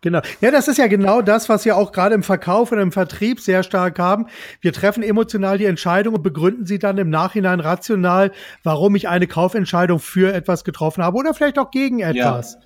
Genau. 0.00 0.20
Ja, 0.40 0.52
das 0.52 0.68
ist 0.68 0.78
ja 0.78 0.86
genau 0.86 1.22
das, 1.22 1.48
was 1.48 1.64
wir 1.64 1.76
auch 1.76 1.90
gerade 1.90 2.14
im 2.14 2.22
Verkauf 2.22 2.70
und 2.70 2.78
im 2.78 2.92
Vertrieb 2.92 3.40
sehr 3.40 3.64
stark 3.64 3.98
haben. 3.98 4.26
Wir 4.60 4.72
treffen 4.72 5.02
emotional 5.02 5.58
die 5.58 5.64
Entscheidung 5.64 6.14
und 6.14 6.22
begründen 6.22 6.66
sie 6.66 6.78
dann 6.78 6.98
im 6.98 7.10
Nachhinein 7.10 7.58
rational, 7.58 8.30
warum 8.62 8.94
ich 8.94 9.08
eine 9.08 9.26
Kaufentscheidung 9.26 9.98
für 9.98 10.32
etwas 10.32 10.62
getroffen 10.62 11.02
habe 11.02 11.16
oder 11.16 11.34
vielleicht 11.34 11.58
auch 11.58 11.72
gegen 11.72 11.98
etwas. 11.98 12.54
Ja. 12.54 12.60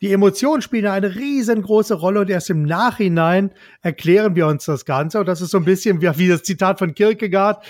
Die 0.00 0.12
Emotionen 0.12 0.62
spielen 0.62 0.86
eine 0.86 1.16
riesengroße 1.16 1.94
Rolle 1.94 2.20
und 2.20 2.30
erst 2.30 2.50
im 2.50 2.62
Nachhinein 2.62 3.50
erklären 3.80 4.36
wir 4.36 4.46
uns 4.46 4.66
das 4.66 4.84
Ganze. 4.84 5.18
Und 5.18 5.26
das 5.26 5.40
ist 5.40 5.50
so 5.50 5.58
ein 5.58 5.64
bisschen 5.64 6.02
wie, 6.02 6.18
wie 6.18 6.28
das 6.28 6.44
Zitat 6.44 6.78
von 6.78 6.94
Kierkegaard. 6.94 7.64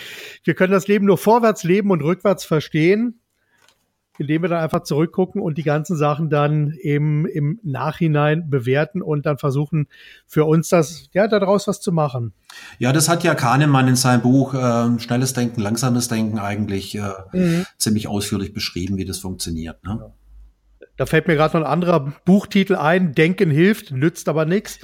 Wir 0.44 0.54
können 0.54 0.72
das 0.72 0.88
Leben 0.88 1.06
nur 1.06 1.16
vorwärts 1.16 1.62
leben 1.62 1.90
und 1.90 2.02
rückwärts 2.02 2.44
verstehen 2.44 3.20
indem 4.18 4.42
wir 4.42 4.48
dann 4.48 4.62
einfach 4.62 4.82
zurückgucken 4.82 5.40
und 5.40 5.58
die 5.58 5.62
ganzen 5.62 5.96
Sachen 5.96 6.30
dann 6.30 6.72
eben 6.80 7.26
im 7.26 7.60
Nachhinein 7.62 8.50
bewerten 8.50 9.02
und 9.02 9.26
dann 9.26 9.38
versuchen, 9.38 9.86
für 10.26 10.44
uns 10.44 10.68
das, 10.68 11.08
ja, 11.12 11.28
daraus 11.28 11.66
was 11.68 11.80
zu 11.80 11.92
machen. 11.92 12.32
Ja, 12.78 12.92
das 12.92 13.08
hat 13.08 13.24
ja 13.24 13.34
Kahnemann 13.34 13.88
in 13.88 13.96
seinem 13.96 14.22
Buch 14.22 14.54
äh, 14.54 14.98
Schnelles 14.98 15.32
Denken, 15.32 15.60
Langsames 15.60 16.08
Denken 16.08 16.38
eigentlich 16.38 16.94
äh, 16.96 17.12
mhm. 17.32 17.64
ziemlich 17.76 18.08
ausführlich 18.08 18.52
beschrieben, 18.52 18.96
wie 18.96 19.04
das 19.04 19.18
funktioniert. 19.18 19.82
Ne? 19.84 20.12
Da 20.96 21.06
fällt 21.06 21.28
mir 21.28 21.36
gerade 21.36 21.56
noch 21.56 21.64
ein 21.64 21.72
anderer 21.72 22.12
Buchtitel 22.24 22.74
ein, 22.74 23.14
Denken 23.14 23.50
hilft, 23.50 23.92
nützt 23.92 24.28
aber 24.28 24.44
nichts. 24.44 24.80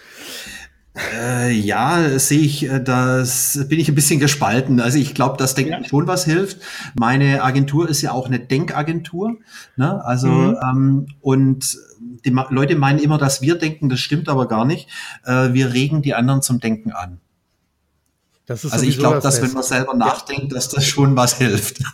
Äh, 0.97 1.51
ja, 1.53 2.19
sehe 2.21 2.41
ich, 2.41 2.69
äh, 2.69 2.81
das 2.81 3.67
bin 3.69 3.81
ich 3.81 3.89
ein 3.89 3.97
bisschen 3.97 4.21
gespalten. 4.21 4.81
Also 4.81 4.99
ich 4.99 5.15
glaube, 5.15 5.37
dass 5.37 5.55
Denken 5.55 5.83
ja. 5.83 5.89
schon 5.89 6.07
was 6.07 6.25
hilft. 6.25 6.59
Meine 6.95 7.43
Agentur 7.43 7.89
ist 7.89 8.01
ja 8.01 8.13
auch 8.13 8.27
eine 8.27 8.39
Denkagentur. 8.39 9.37
Ne? 9.77 10.05
Also 10.05 10.29
mhm. 10.29 10.57
ähm, 10.63 11.07
und 11.21 11.77
die 12.25 12.31
Leute 12.51 12.77
meinen 12.77 13.01
immer, 13.01 13.19
dass 13.19 13.43
wir 13.43 13.57
denken, 13.57 13.89
das 13.89 13.99
stimmt 13.99 14.29
aber 14.29 14.47
gar 14.47 14.65
nicht. 14.65 14.89
Äh, 15.25 15.53
wir 15.53 15.73
regen 15.73 16.01
die 16.01 16.15
anderen 16.15 16.43
zum 16.43 16.61
Denken 16.61 16.93
an. 16.93 17.19
also 18.49 18.83
ich 18.83 18.99
glaube, 18.99 19.19
dass 19.19 19.43
wenn 19.43 19.53
man 19.53 19.65
selber 19.65 19.95
nachdenkt, 19.95 20.53
dass 20.53 20.69
das 20.69 20.87
schon 20.87 21.17
was 21.17 21.39
hilft. 21.39 21.83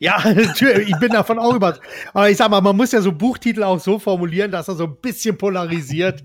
Ja, 0.00 0.32
natürlich, 0.32 0.90
ich 0.90 0.98
bin 1.00 1.10
davon 1.10 1.40
auch 1.40 1.54
über. 1.54 1.76
Aber 2.12 2.30
ich 2.30 2.36
sag 2.36 2.50
mal, 2.50 2.60
man 2.60 2.76
muss 2.76 2.92
ja 2.92 3.00
so 3.00 3.10
Buchtitel 3.10 3.64
auch 3.64 3.80
so 3.80 3.98
formulieren, 3.98 4.52
dass 4.52 4.68
er 4.68 4.76
so 4.76 4.84
ein 4.84 4.96
bisschen 5.02 5.36
polarisiert. 5.36 6.22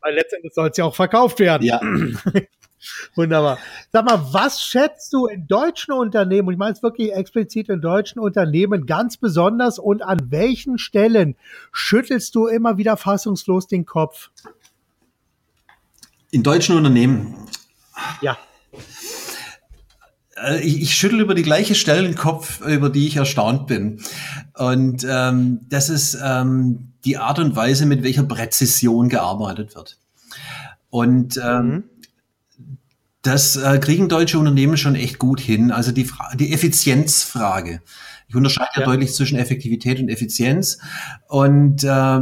Weil 0.00 0.14
letztendlich 0.14 0.54
soll 0.54 0.68
es 0.68 0.76
ja 0.76 0.84
auch 0.84 0.94
verkauft 0.94 1.40
werden. 1.40 1.64
Ja. 1.66 1.80
Wunderbar. 3.14 3.58
Sag 3.92 4.04
mal, 4.04 4.32
was 4.32 4.62
schätzt 4.62 5.12
du 5.12 5.26
in 5.26 5.46
deutschen 5.48 5.92
Unternehmen, 5.92 6.48
und 6.48 6.54
ich 6.54 6.58
meine 6.58 6.72
es 6.72 6.82
wirklich 6.82 7.12
explizit 7.12 7.68
in 7.68 7.80
deutschen 7.80 8.20
Unternehmen 8.20 8.86
ganz 8.86 9.16
besonders 9.16 9.78
und 9.78 10.02
an 10.02 10.18
welchen 10.30 10.78
Stellen 10.78 11.36
schüttelst 11.72 12.34
du 12.34 12.46
immer 12.46 12.78
wieder 12.78 12.96
fassungslos 12.96 13.66
den 13.66 13.84
Kopf? 13.84 14.30
In 16.30 16.42
deutschen 16.42 16.76
Unternehmen? 16.76 17.34
Ja. 18.20 18.38
Äh, 20.44 20.60
ich, 20.60 20.82
ich 20.82 20.94
schüttel 20.94 21.20
über 21.20 21.34
die 21.34 21.42
gleiche 21.42 21.74
Stelle 21.74 22.02
den 22.02 22.14
Kopf, 22.14 22.60
über 22.60 22.90
die 22.90 23.06
ich 23.06 23.16
erstaunt 23.16 23.66
bin. 23.66 24.00
Und 24.54 25.06
ähm, 25.08 25.60
das 25.68 25.88
ist 25.88 26.18
ähm, 26.22 26.92
die 27.04 27.16
Art 27.16 27.38
und 27.38 27.56
Weise, 27.56 27.86
mit 27.86 28.02
welcher 28.02 28.24
Präzision 28.24 29.08
gearbeitet 29.08 29.74
wird. 29.74 29.98
Und 30.90 31.40
ähm, 31.42 31.66
mhm. 31.66 31.84
das 33.22 33.56
äh, 33.56 33.78
kriegen 33.78 34.08
deutsche 34.08 34.38
Unternehmen 34.38 34.76
schon 34.76 34.94
echt 34.94 35.18
gut 35.18 35.40
hin. 35.40 35.70
Also 35.70 35.92
die, 35.92 36.04
Fra 36.04 36.34
die 36.34 36.52
Effizienzfrage. 36.52 37.82
Ich 38.28 38.34
unterscheide 38.34 38.70
ja. 38.74 38.80
ja 38.80 38.86
deutlich 38.86 39.14
zwischen 39.14 39.38
Effektivität 39.38 40.00
und 40.00 40.08
Effizienz. 40.08 40.78
Und 41.28 41.84
äh, 41.84 42.20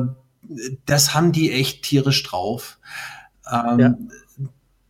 das 0.85 1.15
haben 1.15 1.33
die 1.33 1.53
echt 1.53 1.83
tierisch 1.83 2.23
drauf. 2.23 2.79
Ähm, 3.51 3.79
ja. 3.79 3.95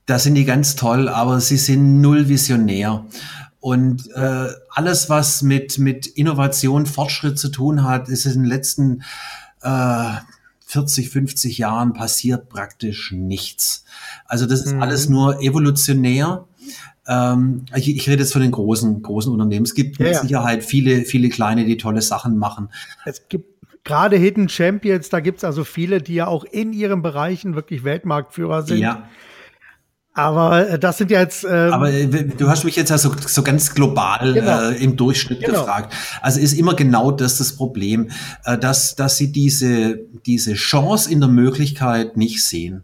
Da 0.07 0.19
sind 0.19 0.37
die 0.37 0.45
ganz 0.45 0.77
toll, 0.77 1.09
aber 1.09 1.40
sie 1.40 1.57
sind 1.57 2.01
null 2.01 2.29
visionär. 2.29 3.05
Und 3.59 4.09
äh, 4.14 4.49
alles, 4.71 5.11
was 5.11 5.42
mit, 5.42 5.79
mit 5.79 6.07
Innovation, 6.07 6.87
Fortschritt 6.87 7.38
zu 7.38 7.49
tun 7.49 7.83
hat, 7.83 8.09
ist 8.09 8.25
in 8.25 8.42
den 8.42 8.45
letzten 8.45 9.03
äh, 9.62 10.12
40, 10.66 11.11
50 11.11 11.59
Jahren 11.59 11.92
passiert 11.92 12.49
praktisch 12.49 13.12
nichts. 13.12 13.85
Also 14.27 14.47
das 14.47 14.64
ist 14.64 14.75
mhm. 14.75 14.83
alles 14.83 15.09
nur 15.09 15.40
evolutionär. 15.40 16.45
Ähm, 17.09 17.66
ich, 17.75 17.88
ich, 17.88 18.09
rede 18.09 18.23
jetzt 18.23 18.33
von 18.33 18.42
den 18.42 18.51
großen, 18.51 19.03
großen 19.03 19.33
Unternehmen. 19.33 19.64
Es 19.64 19.75
gibt 19.75 19.99
ja, 19.99 20.07
mit 20.07 20.16
Sicherheit 20.16 20.64
viele, 20.64 21.03
viele 21.03 21.29
kleine, 21.29 21.64
die 21.64 21.77
tolle 21.77 22.03
Sachen 22.03 22.37
machen. 22.37 22.69
Es 23.05 23.29
gibt 23.29 23.57
gerade 23.85 24.16
Hidden 24.16 24.49
Champions, 24.49 25.09
da 25.09 25.21
gibt 25.21 25.38
es 25.38 25.45
also 25.45 25.64
viele, 25.64 26.03
die 26.03 26.14
ja 26.14 26.27
auch 26.27 26.45
in 26.45 26.73
ihren 26.73 27.03
Bereichen 27.03 27.55
wirklich 27.55 27.85
Weltmarktführer 27.85 28.62
sind. 28.62 28.79
Ja. 28.79 29.09
Aber 30.16 30.66
äh, 30.66 30.79
das 30.79 30.96
sind 30.96 31.11
ja 31.11 31.20
jetzt. 31.20 31.44
Ähm, 31.44 31.72
Aber 31.74 31.92
äh, 31.92 32.07
du 32.07 32.48
hast 32.48 32.64
mich 32.64 32.74
jetzt 32.74 32.88
ja 32.88 32.96
so, 32.96 33.12
so 33.26 33.42
ganz 33.42 33.74
global 33.74 34.33
genau. 34.33 34.70
äh, 34.70 34.83
im 34.83 34.96
Durchschnitt 34.96 35.40
genau. 35.40 35.61
gefragt. 35.61 35.92
Also 36.22 36.40
ist 36.40 36.55
immer 36.55 36.74
genau 36.74 37.11
das 37.11 37.37
das 37.37 37.52
Problem, 37.52 38.11
äh, 38.44 38.57
dass, 38.57 38.96
dass 38.96 39.18
sie 39.18 39.31
diese, 39.31 40.00
diese 40.24 40.55
Chance 40.55 41.12
in 41.12 41.20
der 41.20 41.29
Möglichkeit 41.29 42.16
nicht 42.16 42.44
sehen. 42.44 42.83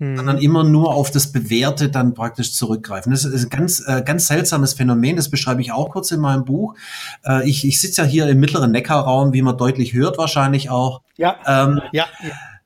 Hm. 0.00 0.16
sondern 0.16 0.38
immer 0.38 0.62
nur 0.62 0.94
auf 0.94 1.10
das 1.10 1.32
Bewährte 1.32 1.88
dann 1.88 2.14
praktisch 2.14 2.52
zurückgreifen. 2.52 3.10
Das 3.10 3.24
ist 3.24 3.44
ein 3.44 3.50
ganz, 3.50 3.82
äh, 3.84 4.00
ganz 4.04 4.28
seltsames 4.28 4.74
Phänomen, 4.74 5.16
das 5.16 5.28
beschreibe 5.28 5.60
ich 5.60 5.72
auch 5.72 5.90
kurz 5.90 6.12
in 6.12 6.20
meinem 6.20 6.44
Buch. 6.44 6.76
Äh, 7.24 7.48
ich 7.48 7.66
ich 7.66 7.80
sitze 7.80 8.02
ja 8.02 8.06
hier 8.06 8.28
im 8.28 8.38
mittleren 8.38 8.70
Neckarraum, 8.70 9.32
wie 9.32 9.42
man 9.42 9.56
deutlich 9.56 9.94
hört 9.94 10.16
wahrscheinlich 10.16 10.70
auch. 10.70 11.02
Ja, 11.16 11.36
ähm, 11.46 11.80
ja. 11.90 12.06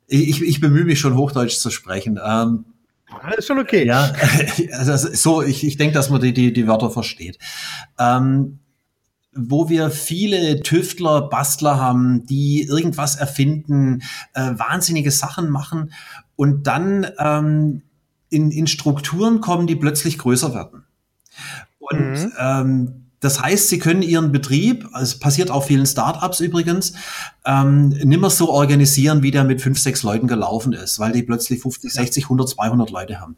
Ich, 0.09 0.43
ich 0.43 0.61
bemühe 0.61 0.85
mich 0.85 1.01
schon 1.01 1.17
Hochdeutsch 1.17 1.57
zu 1.57 1.71
sprechen. 1.71 2.21
Ähm, 2.23 2.67
Ist 3.37 3.47
schon 3.47 3.59
okay. 3.59 3.87
Ja, 3.87 4.13
also 4.73 4.97
so, 5.13 5.43
ich, 5.43 5.67
ich 5.67 5.77
denke, 5.77 5.95
dass 5.95 6.11
man 6.11 6.21
die, 6.21 6.33
die, 6.33 6.53
die 6.53 6.67
Wörter 6.67 6.91
versteht. 6.91 7.39
Ähm, 7.99 8.59
wo 9.35 9.69
wir 9.69 9.91
viele 9.91 10.61
Tüftler, 10.61 11.23
Bastler 11.23 11.79
haben, 11.79 12.27
die 12.27 12.67
irgendwas 12.69 13.17
erfinden, 13.17 14.03
äh, 14.35 14.53
wahnsinnige 14.59 15.11
Sachen 15.11 15.49
machen 15.49 15.93
und 16.37 16.67
dann 16.67 17.07
ähm, 17.19 17.83
in, 18.29 18.51
in 18.51 18.67
Strukturen 18.67 19.41
kommen, 19.41 19.67
die 19.67 19.77
plötzlich 19.77 20.19
größer 20.19 20.55
werden. 20.55 20.85
Und 21.79 22.13
mhm. 22.13 22.33
ähm, 22.39 23.02
das 23.23 23.41
heißt, 23.41 23.69
sie 23.69 23.79
können 23.79 24.03
ihren 24.03 24.33
Betrieb, 24.33 24.89
es 25.01 25.17
passiert 25.17 25.51
auch 25.53 25.63
vielen 25.63 25.87
Startups 25.87 26.41
übrigens, 26.41 26.93
ähm, 27.47 27.91
nimmer 27.91 28.31
so 28.31 28.51
organisieren, 28.51 29.23
wie 29.23 29.31
der 29.31 29.45
mit 29.45 29.63
fünf, 29.63 29.79
sechs 29.79 30.03
Leuten 30.03 30.27
gelaufen 30.27 30.73
ist, 30.73 30.99
weil 30.99 31.13
die 31.13 31.23
plötzlich 31.23 31.63
50, 31.63 31.93
60, 31.93 32.25
100, 32.25 32.49
200 32.49 32.91
Leute 32.91 33.21
haben. 33.21 33.37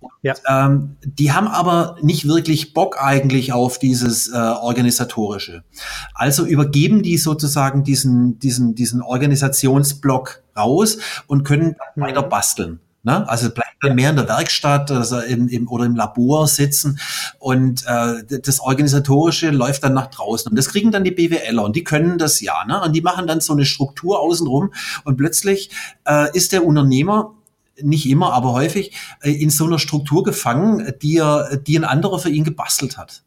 Und, 0.00 0.12
ja. 0.20 0.34
ähm, 0.46 0.96
die 1.02 1.32
haben 1.32 1.48
aber 1.48 1.96
nicht 2.02 2.28
wirklich 2.28 2.74
Bock 2.74 3.02
eigentlich 3.02 3.54
auf 3.54 3.78
dieses 3.78 4.28
äh, 4.28 4.36
organisatorische. 4.36 5.64
Also 6.12 6.44
übergeben 6.44 7.02
die 7.02 7.16
sozusagen 7.16 7.82
diesen 7.82 8.38
diesen 8.38 8.74
diesen 8.74 9.00
Organisationsblock 9.00 10.42
raus 10.54 10.98
und 11.26 11.44
können 11.44 11.76
mhm. 11.96 12.02
weiter 12.02 12.22
basteln. 12.22 12.80
Ne? 13.04 13.28
Also 13.28 13.50
bleibt 13.50 13.76
dann 13.82 13.94
mehr 13.94 14.10
in 14.10 14.16
der 14.16 14.26
Werkstatt 14.26 14.90
also 14.90 15.20
im, 15.20 15.46
im, 15.48 15.68
oder 15.68 15.84
im 15.84 15.94
Labor 15.94 16.48
sitzen 16.48 16.98
und 17.38 17.84
äh, 17.86 18.40
das 18.40 18.60
Organisatorische 18.60 19.50
läuft 19.50 19.84
dann 19.84 19.92
nach 19.92 20.06
draußen. 20.06 20.50
Und 20.50 20.56
das 20.56 20.70
kriegen 20.70 20.90
dann 20.90 21.04
die 21.04 21.10
BWLer 21.10 21.62
und 21.62 21.76
die 21.76 21.84
können 21.84 22.16
das 22.16 22.40
ja. 22.40 22.64
Ne? 22.64 22.80
Und 22.82 22.94
die 22.94 23.02
machen 23.02 23.26
dann 23.26 23.40
so 23.40 23.52
eine 23.52 23.66
Struktur 23.66 24.20
außenrum 24.20 24.72
und 25.04 25.16
plötzlich 25.16 25.70
äh, 26.06 26.34
ist 26.36 26.52
der 26.52 26.64
Unternehmer 26.64 27.34
nicht 27.82 28.08
immer, 28.08 28.32
aber 28.32 28.52
häufig 28.52 28.92
äh, 29.20 29.32
in 29.32 29.50
so 29.50 29.66
einer 29.66 29.78
Struktur 29.78 30.22
gefangen, 30.22 30.94
die, 31.02 31.18
er, 31.18 31.58
die 31.58 31.78
ein 31.78 31.84
anderer 31.84 32.18
für 32.18 32.30
ihn 32.30 32.44
gebastelt 32.44 32.96
hat. 32.96 33.22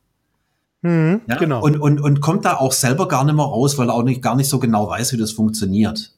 Mhm, 0.81 1.21
ja? 1.27 1.35
Genau. 1.35 1.61
Und, 1.61 1.79
und, 1.79 1.99
und 1.99 2.21
kommt 2.21 2.45
da 2.45 2.55
auch 2.55 2.71
selber 2.71 3.07
gar 3.07 3.23
nicht 3.25 3.35
mehr 3.35 3.45
raus, 3.45 3.77
weil 3.77 3.89
er 3.89 3.93
auch 3.93 4.03
nicht, 4.03 4.23
gar 4.23 4.35
nicht 4.35 4.49
so 4.49 4.57
genau 4.57 4.89
weiß, 4.89 5.13
wie 5.13 5.17
das 5.17 5.33
funktioniert. 5.33 6.13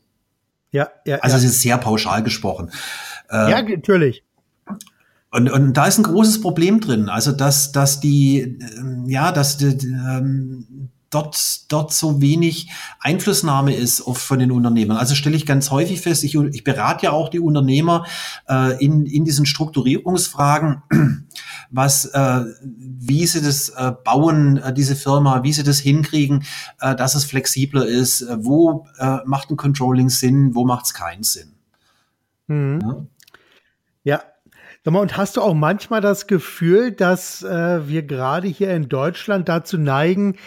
Ja, 0.71 0.89
ja. 1.05 1.17
Also 1.17 1.37
es 1.37 1.43
ist 1.43 1.61
sehr 1.61 1.77
pauschal 1.77 2.23
gesprochen. 2.23 2.71
Äh, 3.29 3.51
ja, 3.51 3.61
natürlich. 3.61 4.23
Und, 5.31 5.51
und 5.51 5.73
da 5.73 5.85
ist 5.85 5.99
ein 5.99 6.03
großes 6.03 6.41
Problem 6.41 6.79
drin. 6.79 7.07
Also, 7.07 7.31
dass, 7.31 7.71
dass 7.71 7.99
die, 7.99 8.39
ähm, 8.39 9.05
ja, 9.07 9.31
dass 9.31 9.57
die, 9.57 9.67
ähm, 9.67 10.89
dort, 11.09 11.71
dort 11.71 11.93
so 11.93 12.21
wenig 12.21 12.69
Einflussnahme 12.99 13.75
ist 13.75 14.01
oft 14.01 14.21
von 14.21 14.39
den 14.39 14.51
Unternehmern. 14.51 14.97
Also 14.97 15.15
stelle 15.15 15.35
ich 15.35 15.45
ganz 15.45 15.71
häufig 15.71 16.01
fest, 16.01 16.23
ich, 16.23 16.35
ich 16.35 16.63
berate 16.63 17.05
ja 17.05 17.11
auch 17.11 17.29
die 17.29 17.39
Unternehmer 17.39 18.05
äh, 18.47 18.83
in, 18.83 19.05
in 19.05 19.25
diesen 19.25 19.45
Strukturierungsfragen, 19.45 20.83
was, 21.71 22.05
äh, 22.05 22.45
wie 22.63 23.25
sie 23.25 23.41
das 23.41 23.69
äh, 23.69 23.91
bauen, 24.03 24.57
äh, 24.57 24.73
diese 24.73 24.95
Firma, 24.95 25.43
wie 25.43 25.53
sie 25.53 25.63
das 25.63 25.79
hinkriegen, 25.79 26.43
äh, 26.79 26.95
dass 26.95 27.15
es 27.15 27.25
flexibler 27.25 27.85
ist, 27.85 28.21
äh, 28.21 28.37
wo 28.43 28.85
äh, 28.99 29.17
macht 29.25 29.49
ein 29.49 29.57
Controlling 29.57 30.09
Sinn, 30.09 30.53
wo 30.53 30.65
macht 30.65 30.85
es 30.85 30.93
keinen 30.93 31.23
Sinn. 31.23 31.53
Mhm. 32.47 32.79
Ja. 32.81 33.05
Und 34.85 35.17
hast 35.17 35.37
du 35.37 35.41
auch 35.41 35.53
manchmal 35.53 36.01
das 36.01 36.25
Gefühl, 36.25 36.91
dass 36.91 37.43
äh, 37.43 37.87
wir 37.87 38.03
gerade 38.03 38.47
hier 38.47 38.73
in 38.73 38.89
Deutschland 38.89 39.49
dazu 39.49 39.77
neigen, 39.77 40.37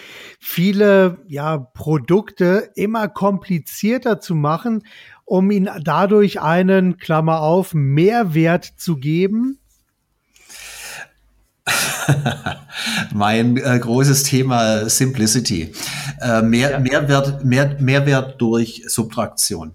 viele 0.41 1.19
ja, 1.29 1.59
Produkte 1.59 2.71
immer 2.75 3.09
komplizierter 3.09 4.21
zu 4.21 4.35
machen, 4.35 4.83
um 5.25 5.51
ihnen 5.51 5.71
dadurch 5.85 6.41
einen, 6.41 6.97
Klammer 6.97 7.41
auf, 7.41 7.75
Mehrwert 7.75 8.65
zu 8.65 8.97
geben? 8.97 9.59
mein 13.15 13.57
äh, 13.57 13.79
großes 13.79 14.25
Thema 14.25 14.89
Simplicity. 14.89 15.73
Äh, 16.21 16.43
mehr, 16.43 16.73
ja. 16.73 16.79
Mehrwert, 16.79 17.45
mehr, 17.45 17.77
Mehrwert 17.81 18.41
durch 18.41 18.85
Subtraktion. 18.87 19.75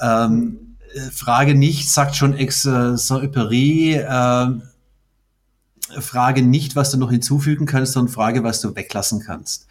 Ähm, 0.00 0.58
äh, 0.60 0.63
Frage 1.12 1.54
nicht, 1.54 1.90
sagt 1.90 2.16
schon 2.16 2.36
Ex 2.36 2.64
äh, 2.64 2.96
Saint-Exupéry, 2.96 3.96
äh, 3.96 4.60
Frage 6.00 6.42
nicht, 6.42 6.76
was 6.76 6.90
du 6.90 6.98
noch 6.98 7.10
hinzufügen 7.10 7.66
kannst, 7.66 7.92
sondern 7.92 8.12
Frage, 8.12 8.42
was 8.42 8.60
du 8.60 8.74
weglassen 8.74 9.20
kannst. 9.20 9.66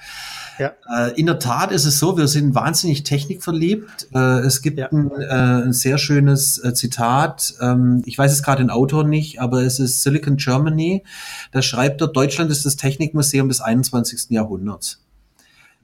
Ja. 0.60 0.74
Äh, 0.96 1.20
in 1.20 1.26
der 1.26 1.40
Tat 1.40 1.72
ist 1.72 1.86
es 1.86 2.00
so, 2.00 2.18
wir 2.18 2.28
sind 2.28 2.54
wahnsinnig 2.54 3.04
technikverliebt. 3.04 4.10
Äh, 4.14 4.40
es 4.40 4.62
gibt 4.62 4.78
ja. 4.78 4.92
ein, 4.92 5.10
äh, 5.12 5.66
ein, 5.66 5.74
sehr 5.74 5.98
schönes 5.98 6.62
Zitat. 6.76 7.56
Ähm, 7.60 8.04
ich 8.06 8.18
weiß 8.18 8.32
jetzt 8.32 8.44
gerade 8.44 8.62
den 8.62 8.70
Autor 8.70 9.04
nicht, 9.04 9.42
aber 9.42 9.64
es 9.64 9.80
ist 9.80 10.04
Silicon 10.04 10.38
Germany. 10.38 11.04
Da 11.52 11.62
schreibt 11.62 12.02
er, 12.02 12.08
Deutschland 12.08 12.52
ist 12.52 12.66
das 12.66 12.76
Technikmuseum 12.76 13.48
des 13.48 13.62
21. 13.62 14.30
Jahrhunderts. 14.30 15.00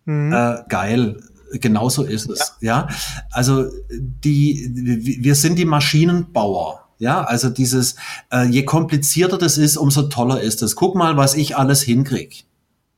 Mhm. 0.05 0.31
geil 0.69 1.17
genauso 1.53 2.03
ist 2.03 2.29
es. 2.29 2.53
Ja. 2.61 2.87
ja, 2.89 2.95
also 3.31 3.65
die, 3.89 5.17
wir 5.21 5.35
sind 5.35 5.57
die 5.57 5.65
Maschinenbauer. 5.65 6.85
Ja, 6.99 7.23
also 7.23 7.49
dieses, 7.49 7.95
äh, 8.29 8.45
je 8.45 8.65
komplizierter 8.65 9.37
das 9.37 9.57
ist, 9.57 9.77
umso 9.77 10.03
toller 10.03 10.41
ist 10.41 10.61
es. 10.61 10.75
Guck 10.75 10.95
mal, 10.95 11.15
was 11.15 11.33
ich 11.33 11.55
alles 11.55 11.81
hinkrieg. 11.81 12.43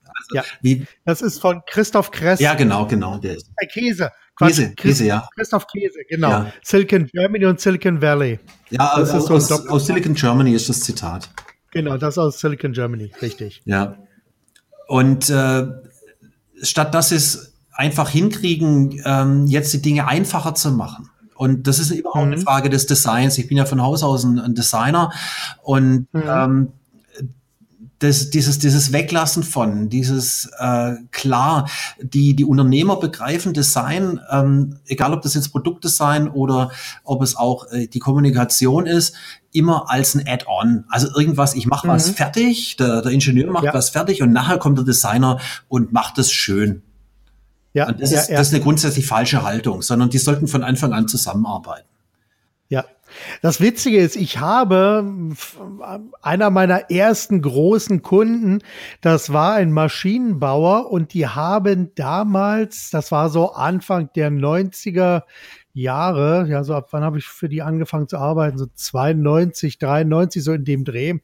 Also, 0.03 0.35
ja, 0.35 0.43
wie, 0.61 0.87
das 1.05 1.21
ist 1.21 1.39
von 1.39 1.61
Christoph 1.67 2.09
Kress. 2.09 2.39
Ja, 2.39 2.55
genau, 2.55 2.87
genau. 2.87 3.19
Der 3.19 3.35
ist. 3.35 3.51
Äh, 3.57 3.67
Käse. 3.67 4.11
Käse, 4.39 4.73
Käse, 4.73 5.05
ja. 5.05 5.27
Christoph 5.35 5.67
Käse, 5.67 5.99
genau. 6.09 6.29
Ja. 6.29 6.53
Silicon 6.63 7.05
Germany 7.05 7.45
und 7.45 7.59
Silicon 7.59 8.01
Valley. 8.01 8.39
Ja, 8.71 8.97
das 8.97 9.11
also 9.11 9.35
ist 9.35 9.47
so 9.47 9.55
aus, 9.55 9.67
aus 9.67 9.85
Silicon 9.85 10.15
Germany 10.15 10.53
ist 10.53 10.67
das 10.67 10.81
Zitat. 10.81 11.29
Genau, 11.71 11.97
das 11.97 12.17
aus 12.17 12.39
Silicon 12.39 12.73
Germany, 12.73 13.11
richtig. 13.21 13.61
Ja. 13.65 13.97
Und 14.87 15.29
äh, 15.29 15.67
statt 16.61 16.93
dass 16.93 17.11
es 17.11 17.50
einfach 17.73 18.09
hinkriegen, 18.09 19.01
ähm, 19.05 19.47
jetzt 19.47 19.73
die 19.73 19.81
Dinge 19.81 20.07
einfacher 20.07 20.55
zu 20.55 20.71
machen. 20.71 21.09
Und 21.35 21.65
das 21.67 21.79
ist 21.79 21.89
überhaupt 21.91 22.27
mhm. 22.27 22.33
eine 22.33 22.41
Frage 22.41 22.69
des 22.69 22.85
Designs. 22.85 23.37
Ich 23.37 23.47
bin 23.47 23.57
ja 23.57 23.65
von 23.65 23.81
Haus 23.81 24.03
aus 24.03 24.23
ein, 24.23 24.39
ein 24.39 24.53
Designer 24.53 25.11
und 25.63 26.07
mhm. 26.13 26.23
ähm, 26.27 26.67
das, 28.01 28.31
dieses, 28.31 28.57
dieses 28.57 28.93
Weglassen 28.93 29.43
von, 29.43 29.89
dieses 29.89 30.49
äh, 30.57 30.95
klar, 31.11 31.69
die, 32.01 32.35
die 32.35 32.45
Unternehmer 32.45 32.95
begreifen 32.95 33.53
Design, 33.53 34.19
ähm, 34.31 34.79
egal 34.87 35.13
ob 35.13 35.21
das 35.21 35.35
jetzt 35.35 35.49
Produktdesign 35.49 36.27
oder 36.27 36.71
ob 37.03 37.21
es 37.21 37.35
auch 37.35 37.71
äh, 37.71 37.87
die 37.87 37.99
Kommunikation 37.99 38.87
ist, 38.87 39.15
immer 39.51 39.89
als 39.89 40.15
ein 40.15 40.27
Add-on. 40.27 40.85
Also 40.89 41.07
irgendwas, 41.15 41.53
ich 41.53 41.67
mache 41.67 41.87
mhm. 41.87 41.91
was 41.91 42.09
fertig, 42.09 42.75
der, 42.77 43.03
der 43.03 43.11
Ingenieur 43.11 43.51
macht 43.51 43.65
ja. 43.65 43.73
was 43.73 43.89
fertig 43.89 44.23
und 44.23 44.31
nachher 44.31 44.57
kommt 44.57 44.79
der 44.79 44.85
Designer 44.85 45.39
und 45.67 45.91
macht 45.93 46.17
es 46.17 46.31
schön. 46.31 46.81
Ja, 47.73 47.87
und 47.87 48.01
das, 48.01 48.11
ja, 48.11 48.19
ist, 48.19 48.29
das 48.29 48.47
ist 48.47 48.53
eine 48.53 48.63
grundsätzlich 48.63 49.05
falsche 49.05 49.43
Haltung, 49.43 49.81
sondern 49.81 50.09
die 50.09 50.17
sollten 50.17 50.47
von 50.47 50.63
Anfang 50.63 50.93
an 50.93 51.07
zusammenarbeiten. 51.07 51.87
Ja. 52.69 52.85
Das 53.41 53.59
Witzige 53.59 53.97
ist, 53.97 54.15
ich 54.15 54.39
habe 54.39 55.33
einer 56.21 56.49
meiner 56.49 56.89
ersten 56.89 57.41
großen 57.41 58.01
Kunden, 58.01 58.59
das 59.01 59.33
war 59.33 59.55
ein 59.55 59.73
Maschinenbauer 59.73 60.89
und 60.89 61.13
die 61.13 61.27
haben 61.27 61.91
damals, 61.95 62.89
das 62.89 63.11
war 63.11 63.29
so 63.29 63.51
Anfang 63.51 64.09
der 64.15 64.31
90er 64.31 65.23
Jahre, 65.73 66.47
ja, 66.49 66.63
so 66.63 66.73
ab 66.73 66.89
wann 66.91 67.03
habe 67.03 67.17
ich 67.17 67.25
für 67.25 67.49
die 67.49 67.61
angefangen 67.61 68.07
zu 68.07 68.17
arbeiten? 68.17 68.57
So 68.57 68.67
92, 68.73 69.77
93, 69.77 70.43
so 70.43 70.53
in 70.53 70.65
dem 70.65 70.83
Dreh. 70.85 71.15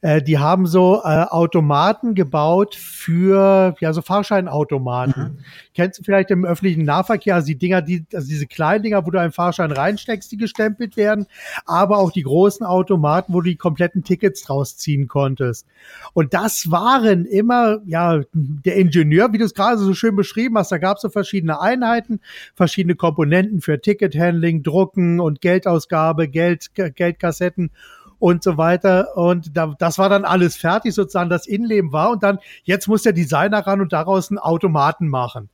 Äh, 0.00 0.22
die 0.22 0.38
haben 0.38 0.66
so 0.66 1.00
äh, 1.04 1.24
Automaten 1.24 2.14
gebaut 2.14 2.74
für 2.76 3.74
ja 3.80 3.92
so 3.92 4.00
Fahrscheinautomaten. 4.02 5.22
Mhm. 5.22 5.38
Kennst 5.74 5.98
du 5.98 6.04
vielleicht 6.04 6.30
im 6.30 6.44
öffentlichen 6.44 6.84
Nahverkehr, 6.84 7.34
also 7.34 7.46
die 7.46 7.58
Dinger, 7.58 7.82
die, 7.82 8.04
also 8.14 8.28
diese 8.28 8.46
kleinen 8.46 8.82
Dinger, 8.84 9.04
wo 9.06 9.10
du 9.10 9.20
einen 9.20 9.32
Fahrschein 9.32 9.72
reinsteckst, 9.72 10.30
die 10.30 10.36
gestempelt 10.36 10.96
werden, 10.96 11.26
aber 11.66 11.98
auch 11.98 12.12
die 12.12 12.22
großen 12.22 12.64
Automaten, 12.64 13.32
wo 13.32 13.40
du 13.40 13.50
die 13.50 13.56
kompletten 13.56 14.04
Tickets 14.04 14.42
draus 14.42 14.76
ziehen 14.76 15.08
konntest. 15.08 15.66
Und 16.12 16.32
das 16.32 16.70
waren 16.70 17.24
immer, 17.24 17.80
ja, 17.86 18.20
der 18.32 18.76
Ingenieur, 18.76 19.32
wie 19.32 19.38
du 19.38 19.44
es 19.44 19.54
gerade 19.54 19.78
so 19.78 19.94
schön 19.94 20.14
beschrieben 20.14 20.58
hast, 20.58 20.70
da 20.70 20.78
gab 20.78 20.96
es 20.96 21.02
so 21.02 21.08
verschiedene 21.08 21.60
Einheiten, 21.60 22.20
verschiedene 22.54 22.94
Komponenten 22.94 23.60
für 23.60 23.80
Tickethandling, 23.80 24.62
Drucken 24.62 25.18
und 25.18 25.40
Geldausgabe, 25.40 26.28
Geld, 26.28 26.70
Geldkassetten 26.74 27.70
und 28.18 28.42
so 28.42 28.56
weiter. 28.56 29.16
Und 29.16 29.56
da, 29.56 29.74
das 29.78 29.98
war 29.98 30.08
dann 30.08 30.24
alles 30.24 30.56
fertig, 30.56 30.94
sozusagen 30.94 31.30
das 31.30 31.46
Innenleben 31.46 31.92
war. 31.92 32.10
Und 32.10 32.22
dann, 32.22 32.38
jetzt 32.64 32.88
muss 32.88 33.02
der 33.02 33.12
Designer 33.12 33.66
ran 33.66 33.80
und 33.80 33.92
daraus 33.92 34.30
einen 34.30 34.38
Automaten 34.38 35.08
machen. 35.08 35.48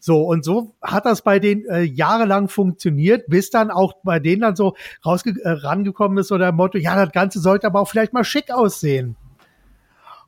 So, 0.00 0.22
und 0.22 0.44
so 0.44 0.74
hat 0.80 1.06
das 1.06 1.22
bei 1.22 1.40
denen 1.40 1.66
äh, 1.66 1.82
jahrelang 1.82 2.48
funktioniert, 2.48 3.26
bis 3.26 3.50
dann 3.50 3.70
auch 3.70 3.94
bei 4.04 4.20
denen 4.20 4.42
dann 4.42 4.54
so 4.54 4.76
rausge 5.04 5.34
äh, 5.42 5.50
rangekommen 5.50 6.18
ist, 6.18 6.28
so 6.28 6.38
der 6.38 6.52
Motto, 6.52 6.78
ja, 6.78 6.94
das 6.94 7.12
Ganze 7.12 7.40
sollte 7.40 7.66
aber 7.66 7.80
auch 7.80 7.88
vielleicht 7.88 8.12
mal 8.12 8.24
schick 8.24 8.52
aussehen. 8.52 9.16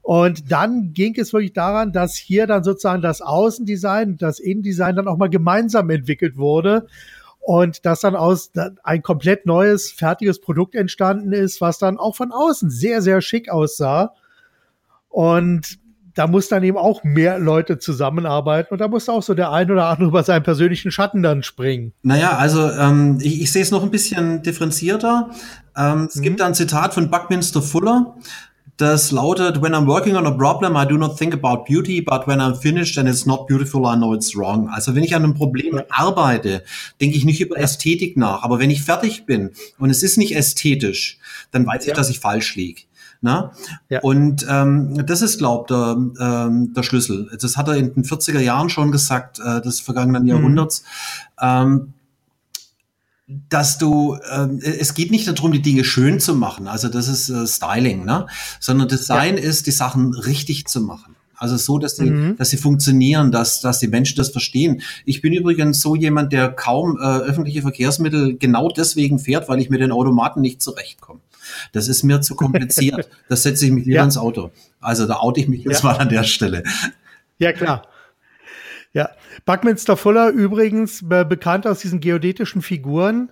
Und 0.02 0.50
dann 0.50 0.92
ging 0.92 1.14
es 1.16 1.32
wirklich 1.32 1.52
daran, 1.52 1.92
dass 1.92 2.16
hier 2.16 2.46
dann 2.46 2.64
sozusagen 2.64 3.02
das 3.02 3.20
Außendesign, 3.20 4.16
das 4.16 4.40
Innendesign 4.40 4.96
dann 4.96 5.06
auch 5.06 5.18
mal 5.18 5.28
gemeinsam 5.28 5.88
entwickelt 5.90 6.36
wurde 6.36 6.86
und 7.40 7.84
dass 7.86 8.00
dann 8.00 8.14
aus 8.14 8.52
ein 8.84 9.02
komplett 9.02 9.46
neues, 9.46 9.90
fertiges 9.90 10.40
Produkt 10.40 10.74
entstanden 10.74 11.32
ist, 11.32 11.60
was 11.60 11.78
dann 11.78 11.98
auch 11.98 12.14
von 12.14 12.32
außen 12.32 12.70
sehr, 12.70 13.02
sehr 13.02 13.20
schick 13.20 13.50
aussah. 13.50 14.14
Und 15.08 15.80
da 16.14 16.26
muss 16.26 16.48
dann 16.48 16.62
eben 16.62 16.76
auch 16.76 17.02
mehr 17.02 17.38
Leute 17.38 17.78
zusammenarbeiten 17.78 18.72
und 18.72 18.80
da 18.80 18.88
muss 18.88 19.08
auch 19.08 19.22
so 19.22 19.34
der 19.34 19.52
ein 19.52 19.70
oder 19.70 19.86
andere 19.86 20.08
über 20.08 20.22
seinen 20.22 20.42
persönlichen 20.42 20.90
Schatten 20.90 21.22
dann 21.22 21.42
springen. 21.42 21.92
Naja, 22.02 22.36
also 22.36 22.70
ähm, 22.70 23.18
ich, 23.20 23.40
ich 23.40 23.52
sehe 23.52 23.62
es 23.62 23.70
noch 23.70 23.82
ein 23.82 23.90
bisschen 23.90 24.42
differenzierter. 24.42 25.30
Ähm, 25.76 26.08
es 26.10 26.16
mhm. 26.16 26.22
gibt 26.22 26.40
da 26.40 26.46
ein 26.46 26.54
Zitat 26.54 26.94
von 26.94 27.10
Buckminster 27.10 27.62
Fuller, 27.62 28.16
das 28.80 29.10
lautet, 29.10 29.60
when 29.60 29.74
I'm 29.74 29.86
working 29.86 30.16
on 30.16 30.26
a 30.26 30.30
problem, 30.30 30.74
I 30.74 30.86
do 30.86 30.96
not 30.96 31.18
think 31.18 31.34
about 31.34 31.66
beauty, 31.66 32.00
but 32.00 32.26
when 32.26 32.40
I'm 32.40 32.54
finished 32.54 32.96
and 32.98 33.08
it's 33.08 33.26
not 33.26 33.46
beautiful, 33.46 33.84
I 33.86 33.96
know 33.96 34.14
it's 34.14 34.34
wrong. 34.34 34.68
Also 34.70 34.94
wenn 34.94 35.04
ich 35.04 35.14
an 35.14 35.24
einem 35.24 35.34
Problem 35.34 35.82
arbeite, 35.90 36.62
denke 37.00 37.16
ich 37.16 37.24
nicht 37.24 37.40
über 37.40 37.58
Ästhetik 37.58 38.16
nach. 38.16 38.42
Aber 38.42 38.58
wenn 38.58 38.70
ich 38.70 38.82
fertig 38.82 39.26
bin 39.26 39.50
und 39.78 39.90
es 39.90 40.02
ist 40.02 40.16
nicht 40.16 40.34
ästhetisch, 40.34 41.18
dann 41.50 41.66
weiß 41.66 41.84
ja. 41.84 41.92
ich, 41.92 41.96
dass 41.96 42.08
ich 42.08 42.20
falsch 42.20 42.56
liege. 42.56 42.82
Na? 43.20 43.52
Ja. 43.90 44.00
Und 44.00 44.46
ähm, 44.48 45.06
das 45.06 45.20
ist, 45.20 45.36
glaube 45.36 45.66
der, 45.68 46.46
ähm, 46.46 46.72
der 46.72 46.82
Schlüssel. 46.82 47.30
Das 47.38 47.58
hat 47.58 47.68
er 47.68 47.76
in 47.76 47.92
den 47.92 48.04
40er 48.04 48.40
Jahren 48.40 48.70
schon 48.70 48.92
gesagt, 48.92 49.40
äh, 49.44 49.60
des 49.60 49.80
vergangenen 49.80 50.22
mhm. 50.22 50.28
Jahrhunderts. 50.28 50.84
Ähm, 51.38 51.92
dass 53.48 53.78
du, 53.78 54.14
äh, 54.14 54.48
es 54.62 54.94
geht 54.94 55.10
nicht 55.10 55.28
darum, 55.28 55.52
die 55.52 55.62
Dinge 55.62 55.84
schön 55.84 56.20
zu 56.20 56.34
machen, 56.34 56.66
also 56.66 56.88
das 56.88 57.08
ist 57.08 57.28
äh, 57.28 57.46
Styling, 57.46 58.04
ne? 58.04 58.26
sondern 58.58 58.88
Design 58.88 59.36
ja. 59.36 59.42
ist, 59.42 59.66
die 59.66 59.72
Sachen 59.72 60.14
richtig 60.14 60.66
zu 60.66 60.80
machen. 60.80 61.16
Also 61.36 61.56
so, 61.56 61.78
dass 61.78 61.96
sie, 61.96 62.10
mhm. 62.10 62.36
dass 62.36 62.50
sie 62.50 62.58
funktionieren, 62.58 63.32
dass, 63.32 63.62
dass 63.62 63.78
die 63.78 63.88
Menschen 63.88 64.16
das 64.16 64.28
verstehen. 64.28 64.82
Ich 65.06 65.22
bin 65.22 65.32
übrigens 65.32 65.80
so 65.80 65.96
jemand, 65.96 66.34
der 66.34 66.50
kaum 66.50 66.98
äh, 67.00 67.00
öffentliche 67.00 67.62
Verkehrsmittel 67.62 68.36
genau 68.36 68.68
deswegen 68.68 69.18
fährt, 69.18 69.48
weil 69.48 69.58
ich 69.58 69.70
mit 69.70 69.80
den 69.80 69.90
Automaten 69.90 70.42
nicht 70.42 70.60
zurechtkomme. 70.60 71.20
Das 71.72 71.88
ist 71.88 72.02
mir 72.02 72.20
zu 72.20 72.34
kompliziert. 72.34 73.08
das 73.28 73.42
setze 73.42 73.64
ich 73.64 73.72
mich 73.72 73.86
wieder 73.86 73.96
ja. 73.96 74.04
ins 74.04 74.18
Auto. 74.18 74.50
Also 74.80 75.06
da 75.06 75.16
oute 75.16 75.40
ich 75.40 75.48
mich 75.48 75.64
jetzt 75.64 75.82
ja. 75.82 75.90
mal 75.90 75.98
an 75.98 76.10
der 76.10 76.24
Stelle. 76.24 76.62
Ja, 77.38 77.52
klar. 77.52 77.86
Ja, 78.92 79.10
Buckminster 79.44 79.96
Fuller 79.96 80.30
übrigens 80.30 81.08
be 81.08 81.24
bekannt 81.24 81.66
aus 81.66 81.80
diesen 81.80 82.00
geodätischen 82.00 82.62
Figuren. 82.62 83.30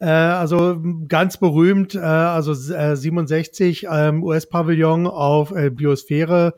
Äh, 0.00 0.06
also 0.06 0.82
ganz 1.08 1.36
berühmt, 1.36 1.94
äh, 1.94 1.98
also 2.00 2.52
äh, 2.74 2.96
67 2.96 3.86
ähm, 3.90 4.24
US-Pavillon 4.24 5.06
auf 5.06 5.52
äh, 5.52 5.70
Biosphäre 5.70 6.54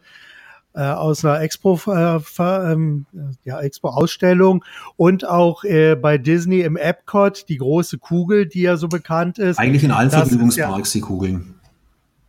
äh, 0.76 0.81
aus 0.81 1.24
einer 1.24 1.40
Expo, 1.40 1.79
äh, 1.88 2.20
ähm, 2.38 3.07
ja, 3.44 3.61
Expo-Ausstellung 3.61 4.64
und 4.96 5.26
auch 5.26 5.64
äh, 5.64 5.96
bei 5.96 6.18
Disney 6.18 6.61
im 6.61 6.76
Epcot 6.76 7.48
die 7.48 7.57
große 7.57 7.98
Kugel, 7.98 8.46
die 8.46 8.62
ja 8.62 8.76
so 8.76 8.88
bekannt 8.88 9.38
ist. 9.38 9.59
Eigentlich 9.59 9.85
in 9.85 9.90
allen 9.90 10.11
Vergnügungsparks 10.11 10.94
ja, 10.94 10.98
die 10.98 11.02
Kugeln. 11.02 11.55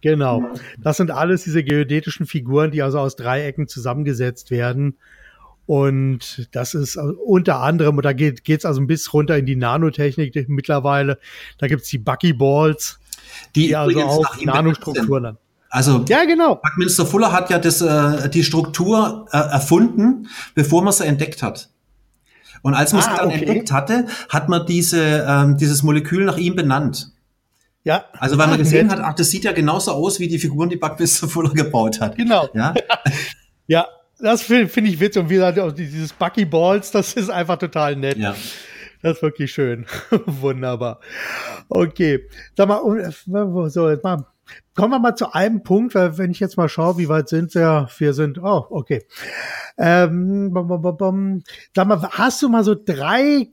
Genau. 0.02 0.44
Das 0.78 0.98
sind 0.98 1.12
alles 1.12 1.44
diese 1.44 1.64
geodätischen 1.64 2.26
Figuren, 2.26 2.72
die 2.72 2.82
also 2.82 3.00
aus 3.00 3.16
Dreiecken 3.16 3.68
zusammengesetzt 3.68 4.52
werden. 4.52 4.96
Und 5.68 6.48
das 6.54 6.74
ist 6.74 6.96
unter 6.96 7.60
anderem, 7.60 7.98
und 7.98 8.06
da 8.06 8.14
geht 8.14 8.48
es 8.48 8.64
also 8.64 8.80
ein 8.80 8.88
bisschen 8.88 9.12
runter 9.12 9.38
in 9.38 9.46
die 9.46 9.58
Nanotechnik 9.58 10.48
mittlerweile. 10.48 11.20
Da 11.58 11.68
gibt's 11.68 11.90
die 11.90 11.98
Buckyballs, 11.98 13.00
die, 13.54 13.68
die 13.68 13.76
also 13.76 14.02
auch 14.02 14.42
Nanostrukturen 14.42 15.28
haben. 15.28 15.38
Also 15.70 16.06
ja, 16.08 16.24
genau. 16.24 16.56
Buckminster 16.56 17.06
Fuller 17.06 17.34
hat 17.34 17.50
ja 17.50 17.60
das, 17.60 17.82
äh, 17.82 18.30
die 18.30 18.46
Struktur 18.46 19.26
äh, 19.34 19.38
erfunden, 19.38 20.30
bevor 20.56 20.82
man 20.82 20.94
sie 20.94 21.06
entdeckt 21.06 21.44
hat. 21.44 21.70
Und 22.62 22.74
als 22.74 22.94
man 22.94 23.02
ah, 23.02 23.10
sie 23.10 23.18
dann 23.18 23.28
okay. 23.28 23.40
entdeckt 23.40 23.72
hatte, 23.74 24.08
hat 24.30 24.48
man 24.48 24.66
diese, 24.66 25.26
ähm, 25.28 25.58
dieses 25.58 25.84
Molekül 25.84 26.24
nach 26.24 26.38
ihm 26.38 26.56
benannt. 26.56 27.12
Ja. 27.84 28.06
Also 28.14 28.38
weil 28.38 28.48
man 28.48 28.58
gesehen 28.60 28.90
hat, 28.90 29.02
ach, 29.02 29.16
das 29.16 29.30
sieht 29.32 29.44
ja 29.44 29.52
genauso 29.52 29.92
aus 29.92 30.22
wie 30.22 30.30
die 30.30 30.40
Figuren, 30.40 30.70
die 30.70 30.78
Buckminster 30.78 31.28
Fuller 31.28 31.52
gebaut 31.52 32.00
hat. 32.00 32.16
Genau. 32.16 32.48
Ja, 32.54 32.74
ja 33.68 33.86
das 34.20 34.44
finde 34.44 34.68
find 34.68 34.88
ich 34.88 35.00
witzig. 35.00 35.24
Und 35.24 35.30
wie 35.30 35.36
gesagt, 35.36 35.78
dieses 35.78 36.14
Bucky 36.14 36.46
Balls, 36.46 36.92
das 36.92 37.14
ist 37.14 37.30
einfach 37.30 37.58
total 37.58 37.96
nett. 37.96 38.18
Ja. 38.18 38.36
Das 39.02 39.18
ist 39.18 39.24
wirklich 39.24 39.52
schön. 39.52 39.86
Wunderbar. 40.26 41.00
Okay. 41.70 42.28
Sag 42.56 42.68
mal, 42.68 43.70
so, 43.70 43.90
jetzt 43.90 44.04
mal 44.04 44.26
Kommen 44.76 44.92
wir 44.92 45.00
mal 45.00 45.16
zu 45.16 45.34
einem 45.34 45.64
Punkt, 45.64 45.96
weil 45.96 46.18
wenn 46.18 46.32
ich 46.32 46.40
jetzt 46.40 46.56
mal 46.56 46.70
schaue, 46.70 46.98
wie 46.98 47.10
weit 47.10 47.30
sind 47.30 47.54
wir? 47.56 47.90
Wir 47.98 48.14
sind, 48.14 48.38
oh, 48.38 48.66
okay. 48.70 49.06
Ähm, 49.78 50.54
bom, 50.54 50.68
bom, 50.68 50.98
bom. 50.98 51.44
Sag 51.76 51.88
mal, 51.88 52.02
hast 52.12 52.42
du 52.42 52.50
mal 52.50 52.64
so 52.64 52.76
drei 52.76 53.50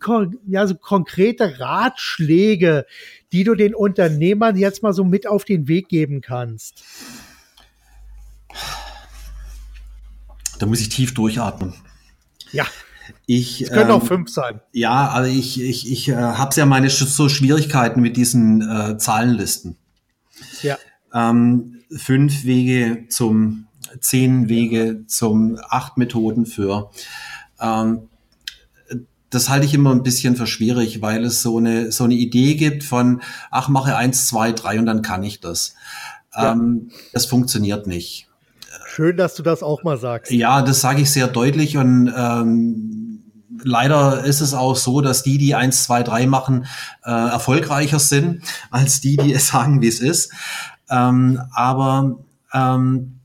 ja, 0.46 0.66
so 0.66 0.74
konkrete 0.74 1.58
Ratschläge, 1.58 2.84
die 3.32 3.44
du 3.44 3.54
den 3.54 3.74
Unternehmern 3.74 4.56
jetzt 4.56 4.82
mal 4.82 4.92
so 4.92 5.02
mit 5.02 5.26
auf 5.26 5.44
den 5.44 5.66
Weg 5.66 5.88
geben 5.88 6.20
kannst? 6.20 6.84
Da 10.58 10.66
muss 10.66 10.80
ich 10.80 10.88
tief 10.88 11.14
durchatmen. 11.14 11.74
Ja. 12.52 12.66
Ich, 13.26 13.62
es 13.62 13.70
können 13.70 13.90
ähm, 13.90 13.96
auch 13.96 14.06
fünf 14.06 14.30
sein. 14.30 14.60
Ja, 14.72 15.08
also 15.08 15.30
ich, 15.30 15.60
ich, 15.60 15.90
ich 15.90 16.08
äh, 16.08 16.14
habe 16.14 16.54
ja 16.56 16.66
meine 16.66 16.88
so 16.90 17.28
Schwierigkeiten 17.28 18.00
mit 18.00 18.16
diesen 18.16 18.62
äh, 18.62 18.96
Zahlenlisten. 18.98 19.76
Ja. 20.62 20.78
Ähm, 21.12 21.82
fünf 21.90 22.44
Wege 22.44 23.06
zum, 23.08 23.66
zehn 24.00 24.48
Wege 24.48 25.06
zum, 25.06 25.58
acht 25.68 25.96
Methoden 25.96 26.46
für. 26.46 26.90
Ähm, 27.60 28.08
das 29.30 29.48
halte 29.48 29.66
ich 29.66 29.74
immer 29.74 29.90
ein 29.90 30.02
bisschen 30.02 30.36
für 30.36 30.46
schwierig, 30.46 31.02
weil 31.02 31.24
es 31.24 31.42
so 31.42 31.58
eine, 31.58 31.90
so 31.90 32.04
eine 32.04 32.14
Idee 32.14 32.54
gibt 32.54 32.84
von, 32.84 33.20
ach, 33.50 33.68
mache 33.68 33.96
eins, 33.96 34.28
zwei, 34.28 34.52
drei 34.52 34.78
und 34.78 34.86
dann 34.86 35.02
kann 35.02 35.24
ich 35.24 35.40
das. 35.40 35.74
Ja. 36.34 36.52
Ähm, 36.52 36.90
das 37.12 37.26
funktioniert 37.26 37.86
nicht. 37.86 38.28
Schön, 38.94 39.16
dass 39.16 39.34
du 39.34 39.42
das 39.42 39.64
auch 39.64 39.82
mal 39.82 39.98
sagst. 39.98 40.30
Ja, 40.30 40.62
das 40.62 40.80
sage 40.80 41.02
ich 41.02 41.10
sehr 41.10 41.26
deutlich 41.26 41.76
und 41.76 42.14
ähm, 42.16 43.24
leider 43.60 44.22
ist 44.24 44.40
es 44.40 44.54
auch 44.54 44.76
so, 44.76 45.00
dass 45.00 45.24
die, 45.24 45.36
die 45.36 45.56
eins, 45.56 45.82
zwei, 45.82 46.04
drei 46.04 46.28
machen, 46.28 46.66
äh, 47.04 47.10
erfolgreicher 47.10 47.98
sind 47.98 48.44
als 48.70 49.00
die, 49.00 49.16
die 49.16 49.32
es 49.32 49.48
sagen, 49.48 49.82
wie 49.82 49.88
es 49.88 49.98
ist. 49.98 50.32
Ähm, 50.88 51.42
aber 51.52 52.20
ähm, 52.52 53.18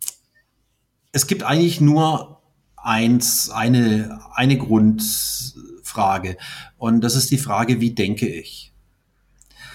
es 1.12 1.28
gibt 1.28 1.44
eigentlich 1.44 1.80
nur 1.80 2.42
eins, 2.76 3.52
eine, 3.52 4.22
eine 4.34 4.58
Grundfrage. 4.58 6.38
Und 6.78 7.02
das 7.02 7.14
ist 7.14 7.30
die 7.30 7.38
Frage, 7.38 7.80
wie 7.80 7.94
denke 7.94 8.28
ich? 8.28 8.69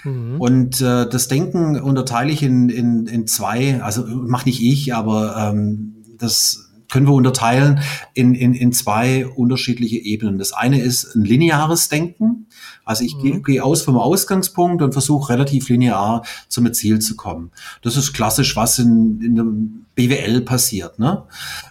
Mhm. 0.04 0.40
Und 0.40 0.80
äh, 0.80 1.08
das 1.08 1.28
Denken 1.28 1.80
unterteile 1.80 2.30
ich 2.30 2.42
in, 2.42 2.68
in, 2.68 3.06
in 3.06 3.26
zwei, 3.26 3.82
also 3.82 4.04
mache 4.06 4.48
nicht 4.48 4.62
ich, 4.62 4.94
aber 4.94 5.36
ähm, 5.36 5.94
das 6.18 6.64
können 6.94 7.06
wir 7.08 7.14
unterteilen 7.14 7.80
in, 8.12 8.34
in, 8.34 8.54
in 8.54 8.72
zwei 8.72 9.26
unterschiedliche 9.26 9.96
Ebenen. 9.96 10.38
Das 10.38 10.52
eine 10.52 10.80
ist 10.80 11.16
ein 11.16 11.24
lineares 11.24 11.88
Denken. 11.88 12.46
Also 12.84 13.02
ich 13.02 13.16
mhm. 13.16 13.42
gehe 13.42 13.64
aus 13.64 13.82
vom 13.82 13.96
Ausgangspunkt 13.96 14.80
und 14.80 14.92
versuche 14.92 15.32
relativ 15.32 15.68
linear 15.68 16.24
zum 16.48 16.72
Ziel 16.72 17.00
zu 17.00 17.16
kommen. 17.16 17.50
Das 17.82 17.96
ist 17.96 18.12
klassisch, 18.12 18.54
was 18.54 18.78
in, 18.78 19.20
in 19.22 19.40
einem 19.40 19.86
BWL 19.96 20.42
passiert. 20.42 21.00
Ne? 21.00 21.24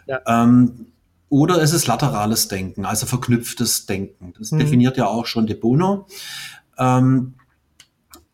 Ja. 0.07 0.19
Ähm, 0.27 0.87
oder 1.29 1.61
es 1.61 1.73
ist 1.73 1.87
laterales 1.87 2.47
Denken, 2.47 2.85
also 2.85 3.05
verknüpftes 3.05 3.85
Denken. 3.85 4.33
Das 4.37 4.51
mhm. 4.51 4.59
definiert 4.59 4.97
ja 4.97 5.07
auch 5.07 5.25
schon 5.25 5.47
De 5.47 5.55
Bono. 5.55 6.05
Ähm, 6.77 7.35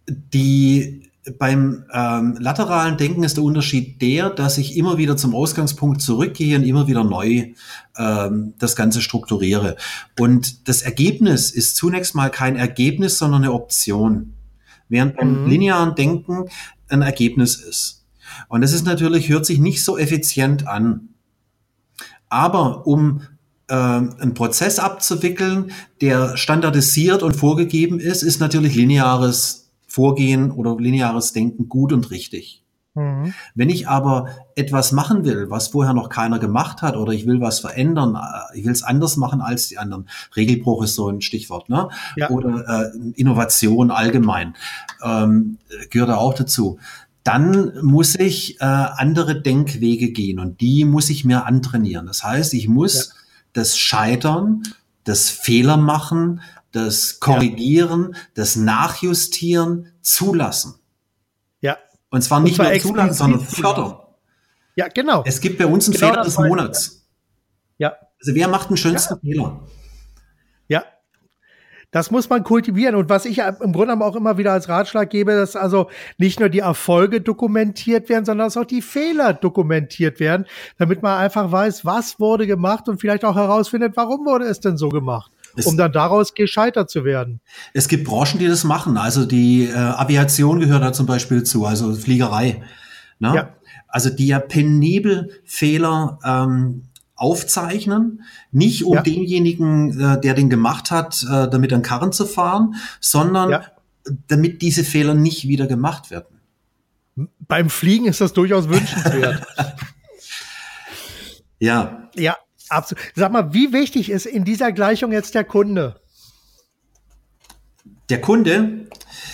die 0.10 1.10
beim 1.38 1.86
ähm, 1.94 2.38
lateralen 2.40 2.98
Denken 2.98 3.24
ist 3.24 3.38
der 3.38 3.44
Unterschied 3.44 4.02
der, 4.02 4.30
dass 4.30 4.58
ich 4.58 4.78
immer 4.78 4.98
wieder 4.98 5.18
zum 5.18 5.36
Ausgangspunkt 5.36 6.02
zurückgehe 6.02 6.58
und 6.58 6.64
immer 6.64 6.88
wieder 6.88 7.04
neu 7.04 7.54
ähm, 7.98 8.54
das 8.58 8.76
Ganze 8.76 9.02
strukturiere. 9.02 9.76
Und 10.18 10.68
das 10.68 10.82
Ergebnis 10.82 11.52
ist 11.52 11.76
zunächst 11.76 12.16
mal 12.16 12.30
kein 12.30 12.56
Ergebnis, 12.56 13.18
sondern 13.18 13.44
eine 13.44 13.54
Option. 13.54 14.34
Während 14.88 15.18
beim 15.18 15.44
mhm. 15.44 15.50
linearen 15.50 15.96
Denken 15.96 16.46
ein 16.88 17.02
Ergebnis 17.02 17.58
ist. 17.58 18.06
Und 18.48 18.62
das 18.62 18.74
ist 18.74 18.86
natürlich, 18.86 19.30
hört 19.30 19.46
sich 19.46 19.60
nicht 19.60 19.84
so 19.84 19.98
effizient 19.98 20.68
an. 20.68 21.10
Aber 22.30 22.88
um 22.88 23.22
äh, 23.68 23.74
einen 23.74 24.34
Prozess 24.34 24.80
abzuwickeln, 24.80 25.72
der 26.02 26.38
standardisiert 26.38 27.22
und 27.24 27.36
vorgegeben 27.36 28.00
ist, 28.00 28.24
ist 28.24 28.40
natürlich 28.40 28.76
lineares 28.76 29.69
Vorgehen 29.90 30.52
oder 30.52 30.78
lineares 30.78 31.34
Denken 31.34 31.68
gut 31.68 31.92
und 31.92 32.12
richtig. 32.12 32.64
Mhm. 32.96 33.34
Wenn 33.56 33.70
ich 33.70 33.88
aber 33.88 34.30
etwas 34.56 34.92
machen 34.92 35.24
will, 35.24 35.50
was 35.50 35.70
vorher 35.70 35.94
noch 35.94 36.10
keiner 36.10 36.40
gemacht 36.40 36.82
hat, 36.82 36.96
oder 36.98 37.14
ich 37.14 37.26
will 37.26 37.40
was 37.40 37.60
verändern, 37.60 38.16
äh, 38.16 38.58
ich 38.58 38.66
will 38.66 38.72
es 38.72 38.84
anders 38.84 39.16
machen 39.18 39.42
als 39.42 39.68
die 39.68 39.78
anderen. 39.78 40.10
Regelbruch 40.36 40.84
ist 40.84 40.96
so 40.96 41.08
ein 41.08 41.22
Stichwort, 41.22 41.70
ne? 41.70 41.90
Ja. 42.16 42.30
Oder 42.30 42.92
äh, 42.94 42.98
Innovation 43.16 43.92
allgemein 43.92 44.56
ähm, 45.04 45.58
gehört 45.90 46.10
da 46.10 46.18
auch 46.18 46.34
dazu. 46.34 46.80
Dann 47.24 47.74
muss 47.84 48.16
ich 48.16 48.60
äh, 48.60 48.66
andere 48.66 49.40
Denkwege 49.40 50.12
gehen 50.12 50.40
und 50.40 50.62
die 50.62 50.86
muss 50.86 51.10
ich 51.10 51.26
mir 51.26 51.46
antrainieren. 51.46 52.08
Das 52.08 52.24
heißt, 52.24 52.54
ich 52.54 52.68
muss 52.68 52.96
ja. 52.96 53.14
das 53.54 53.78
Scheitern, 53.78 54.64
das 55.04 55.30
Fehler 55.30 55.78
machen 55.78 56.42
das 56.72 57.20
Korrigieren, 57.20 58.12
ja. 58.14 58.20
das 58.36 58.56
Nachjustieren 58.56 59.94
zulassen. 60.02 60.76
Ja. 61.62 61.78
Und 62.10 62.24
zwar 62.24 62.40
nicht 62.40 62.60
Und 62.60 62.66
zwar 62.66 62.72
nur 62.72 62.82
zulassen, 62.82 63.14
sondern 63.14 63.42
fördern. 63.42 64.00
Ja, 64.76 64.88
genau. 64.88 65.24
Es 65.26 65.42
gibt 65.42 65.58
bei 65.58 65.66
uns 65.66 65.88
einen 65.88 65.94
genau 65.96 66.08
Fehler 66.08 66.24
des 66.24 66.38
Monats. 66.38 67.08
Ja. 67.78 67.96
Also 68.20 68.36
wer 68.36 68.48
macht 68.48 68.70
den 68.70 68.78
schönsten 68.78 69.16
ja. 69.16 69.20
Fehler? 69.20 69.60
Ja. 70.68 70.86
Das 71.92 72.12
muss 72.12 72.30
man 72.30 72.44
kultivieren. 72.44 72.96
Und 72.96 73.10
was 73.10 73.26
ich 73.26 73.40
im 73.40 73.74
Grunde 73.74 73.94
auch 74.06 74.16
immer 74.16 74.38
wieder 74.38 74.54
als 74.54 74.70
Ratschlag 74.70 75.10
gebe, 75.10 75.34
dass 75.34 75.56
also 75.56 75.90
nicht 76.18 76.40
nur 76.40 76.50
die 76.50 76.60
Erfolge 76.60 77.20
dokumentiert 77.20 78.10
werden, 78.10 78.26
sondern 78.26 78.48
dass 78.48 78.58
auch 78.58 78.66
die 78.66 78.84
Fehler 78.84 79.34
dokumentiert 79.34 80.20
werden, 80.20 80.46
damit 80.78 81.02
man 81.02 81.18
einfach 81.18 81.52
weiß, 81.52 81.86
was 81.86 82.20
wurde 82.20 82.46
gemacht 82.46 82.88
und 82.88 83.02
vielleicht 83.02 83.26
auch 83.26 83.36
herausfindet, 83.36 83.94
warum 83.96 84.26
wurde 84.26 84.46
es 84.46 84.60
denn 84.60 84.78
so 84.78 84.90
gemacht. 84.90 85.32
Es, 85.56 85.66
um 85.66 85.78
dann 85.78 85.92
daraus 85.92 86.34
gescheitert 86.34 86.90
zu 86.90 87.04
werden. 87.04 87.42
Es 87.74 87.88
gibt 87.88 88.06
Branchen, 88.06 88.40
die 88.40 88.48
das 88.48 88.64
machen. 88.64 88.98
Also 88.98 89.26
die 89.26 89.66
äh, 89.66 89.76
Aviation 89.76 90.60
gehört 90.60 90.84
da 90.84 90.94
zum 90.94 91.06
Beispiel 91.06 91.44
zu, 91.44 91.66
also 91.66 91.94
Fliegerei. 91.94 92.62
Ne? 93.20 93.34
Ja. 93.36 93.50
Also 93.88 94.10
die 94.10 94.28
ja 94.28 94.40
penibel 94.40 95.42
Fehler 95.46 96.20
ähm, 96.24 96.84
aufzeichnen, 97.16 98.24
nicht 98.52 98.86
um 98.86 98.96
ja. 98.96 99.02
denjenigen, 99.02 100.00
äh, 100.00 100.22
der 100.22 100.36
den 100.36 100.50
gemacht 100.50 100.92
hat, 100.92 101.24
äh, 101.24 101.50
damit 101.50 101.74
an 101.74 101.82
Karren 101.82 102.14
zu 102.14 102.26
fahren, 102.26 102.76
sondern 103.00 103.50
ja. 103.50 103.64
damit 104.28 104.62
diese 104.62 104.84
Fehler 104.84 105.16
nicht 105.16 105.48
wieder 105.48 105.68
gemacht 105.68 106.12
werden. 106.12 106.40
Beim 107.40 107.70
Fliegen 107.70 108.06
ist 108.06 108.22
das 108.22 108.32
durchaus 108.32 108.70
wünschenswert. 108.70 109.46
ja. 111.60 112.10
Ja, 112.16 112.38
absolut. 112.70 113.04
Sag 113.16 113.32
mal, 113.32 113.54
wie 113.54 113.74
wichtig 113.74 114.10
ist 114.10 114.26
in 114.26 114.46
dieser 114.46 114.72
Gleichung 114.72 115.12
jetzt 115.12 115.36
der 115.36 115.44
Kunde? 115.44 116.00
Der 118.10 118.22
Kunde? 118.22 118.88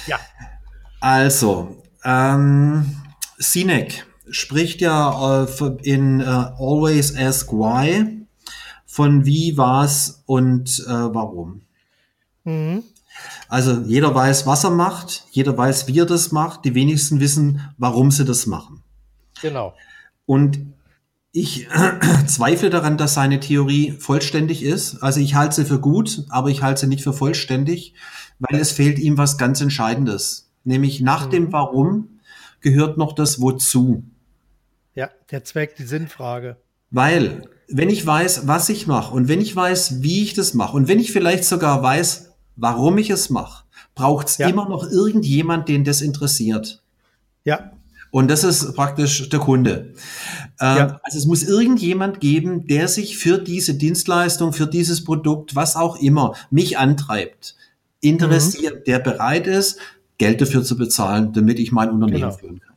Ja. 0.07 0.19
Also, 0.99 1.81
ähm, 2.03 3.01
Sinek 3.37 4.05
spricht 4.29 4.81
ja 4.81 5.45
äh, 5.45 5.77
in 5.83 6.19
äh, 6.19 6.23
Always 6.23 7.15
Ask 7.15 7.51
Why 7.51 8.25
von 8.85 9.25
wie, 9.25 9.57
was 9.57 10.23
und 10.25 10.83
äh, 10.87 10.89
warum. 10.89 11.61
Mhm. 12.43 12.83
Also 13.47 13.81
jeder 13.81 14.13
weiß, 14.13 14.45
was 14.45 14.63
er 14.63 14.71
macht, 14.71 15.25
jeder 15.31 15.57
weiß, 15.57 15.87
wie 15.87 15.99
er 15.99 16.05
das 16.05 16.31
macht, 16.31 16.65
die 16.65 16.75
wenigsten 16.75 17.19
wissen, 17.19 17.61
warum 17.77 18.11
sie 18.11 18.25
das 18.25 18.45
machen. 18.45 18.83
Genau. 19.41 19.73
Und 20.25 20.74
ich 21.35 21.67
äh, 21.67 21.99
zweifle 22.27 22.69
daran, 22.69 22.97
dass 22.97 23.13
seine 23.13 23.39
Theorie 23.39 23.91
vollständig 23.91 24.63
ist. 24.63 25.03
Also 25.03 25.19
ich 25.19 25.35
halte 25.35 25.55
sie 25.55 25.65
für 25.65 25.79
gut, 25.79 26.23
aber 26.29 26.49
ich 26.49 26.63
halte 26.63 26.81
sie 26.81 26.87
nicht 26.87 27.03
für 27.03 27.13
vollständig, 27.13 27.93
weil 28.39 28.59
es 28.59 28.71
fehlt 28.71 28.99
ihm 28.99 29.17
was 29.17 29.37
ganz 29.37 29.59
Entscheidendes. 29.59 30.49
Nämlich 30.63 31.01
nach 31.01 31.27
mhm. 31.27 31.31
dem 31.31 31.53
Warum 31.53 32.19
gehört 32.61 32.97
noch 32.97 33.13
das 33.13 33.41
Wozu. 33.41 34.03
Ja, 34.95 35.09
der 35.29 35.43
Zweck, 35.43 35.75
die 35.75 35.83
Sinnfrage. 35.83 36.55
Weil, 36.89 37.43
wenn 37.67 37.89
ich 37.89 38.05
weiß, 38.05 38.47
was 38.47 38.69
ich 38.69 38.87
mache 38.87 39.13
und 39.13 39.27
wenn 39.27 39.41
ich 39.41 39.53
weiß, 39.53 40.01
wie 40.01 40.23
ich 40.23 40.35
das 40.35 40.53
mache 40.53 40.77
und 40.77 40.87
wenn 40.87 40.99
ich 40.99 41.11
vielleicht 41.11 41.43
sogar 41.43 41.83
weiß, 41.83 42.31
warum 42.55 42.97
ich 42.97 43.09
es 43.09 43.29
mache, 43.29 43.65
braucht 43.93 44.27
es 44.29 44.37
ja. 44.37 44.47
immer 44.47 44.69
noch 44.69 44.89
irgendjemand, 44.89 45.67
den 45.67 45.83
das 45.83 45.99
interessiert. 45.99 46.81
Ja. 47.43 47.71
Und 48.15 48.31
das 48.31 48.45
ist 48.45 48.75
praktisch 48.75 49.27
der 49.27 49.39
Kunde. 49.39 49.91
Ähm, 50.61 50.77
ja. 50.77 50.99
Also 51.03 51.17
es 51.17 51.25
muss 51.25 51.43
irgendjemand 51.43 52.21
geben, 52.21 52.65
der 52.65 52.87
sich 52.87 53.17
für 53.17 53.37
diese 53.37 53.73
Dienstleistung, 53.73 54.53
für 54.53 54.67
dieses 54.67 55.03
Produkt, 55.03 55.57
was 55.57 55.75
auch 55.75 55.99
immer, 55.99 56.33
mich 56.49 56.77
antreibt, 56.77 57.57
interessiert, 57.99 58.73
mhm. 58.73 58.83
der 58.85 58.99
bereit 58.99 59.47
ist, 59.47 59.79
Geld 60.17 60.39
dafür 60.39 60.63
zu 60.63 60.77
bezahlen, 60.77 61.33
damit 61.33 61.59
ich 61.59 61.73
mein 61.73 61.89
Unternehmen 61.89 62.21
genau. 62.21 62.31
führen 62.31 62.61
kann. 62.61 62.75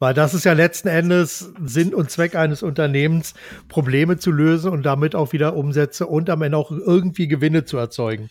Weil 0.00 0.14
das 0.14 0.34
ist 0.34 0.42
ja 0.42 0.52
letzten 0.52 0.88
Endes 0.88 1.52
Sinn 1.64 1.94
und 1.94 2.10
Zweck 2.10 2.34
eines 2.34 2.64
Unternehmens, 2.64 3.34
Probleme 3.68 4.18
zu 4.18 4.32
lösen 4.32 4.72
und 4.72 4.82
damit 4.82 5.14
auch 5.14 5.32
wieder 5.32 5.54
Umsätze 5.54 6.08
und 6.08 6.28
am 6.28 6.42
Ende 6.42 6.58
auch 6.58 6.72
irgendwie 6.72 7.28
Gewinne 7.28 7.66
zu 7.66 7.76
erzeugen. 7.76 8.30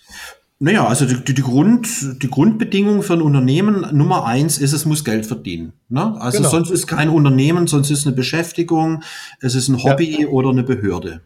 Naja, 0.64 0.88
also 0.88 1.06
die, 1.06 1.34
die, 1.34 1.42
Grund, 1.42 2.24
die 2.24 2.30
Grundbedingung 2.30 3.04
für 3.04 3.16
ein 3.16 3.22
Unternehmen 3.22 3.86
Nummer 3.92 4.24
eins 4.24 4.58
ist, 4.58 4.72
es 4.72 4.86
muss 4.86 5.04
Geld 5.04 5.26
verdienen. 5.26 5.74
Ne? 5.90 6.16
Also 6.22 6.38
genau. 6.38 6.50
sonst 6.52 6.70
ist 6.70 6.88
kein 6.88 7.10
Unternehmen, 7.10 7.68
sonst 7.68 7.92
ist 7.92 8.08
eine 8.08 8.16
Beschäftigung, 8.16 9.04
es 9.42 9.56
ist 9.56 9.68
ein 9.68 9.84
Hobby 9.84 10.22
ja. 10.22 10.28
oder 10.30 10.52
eine 10.52 10.64
Behörde. 10.64 11.20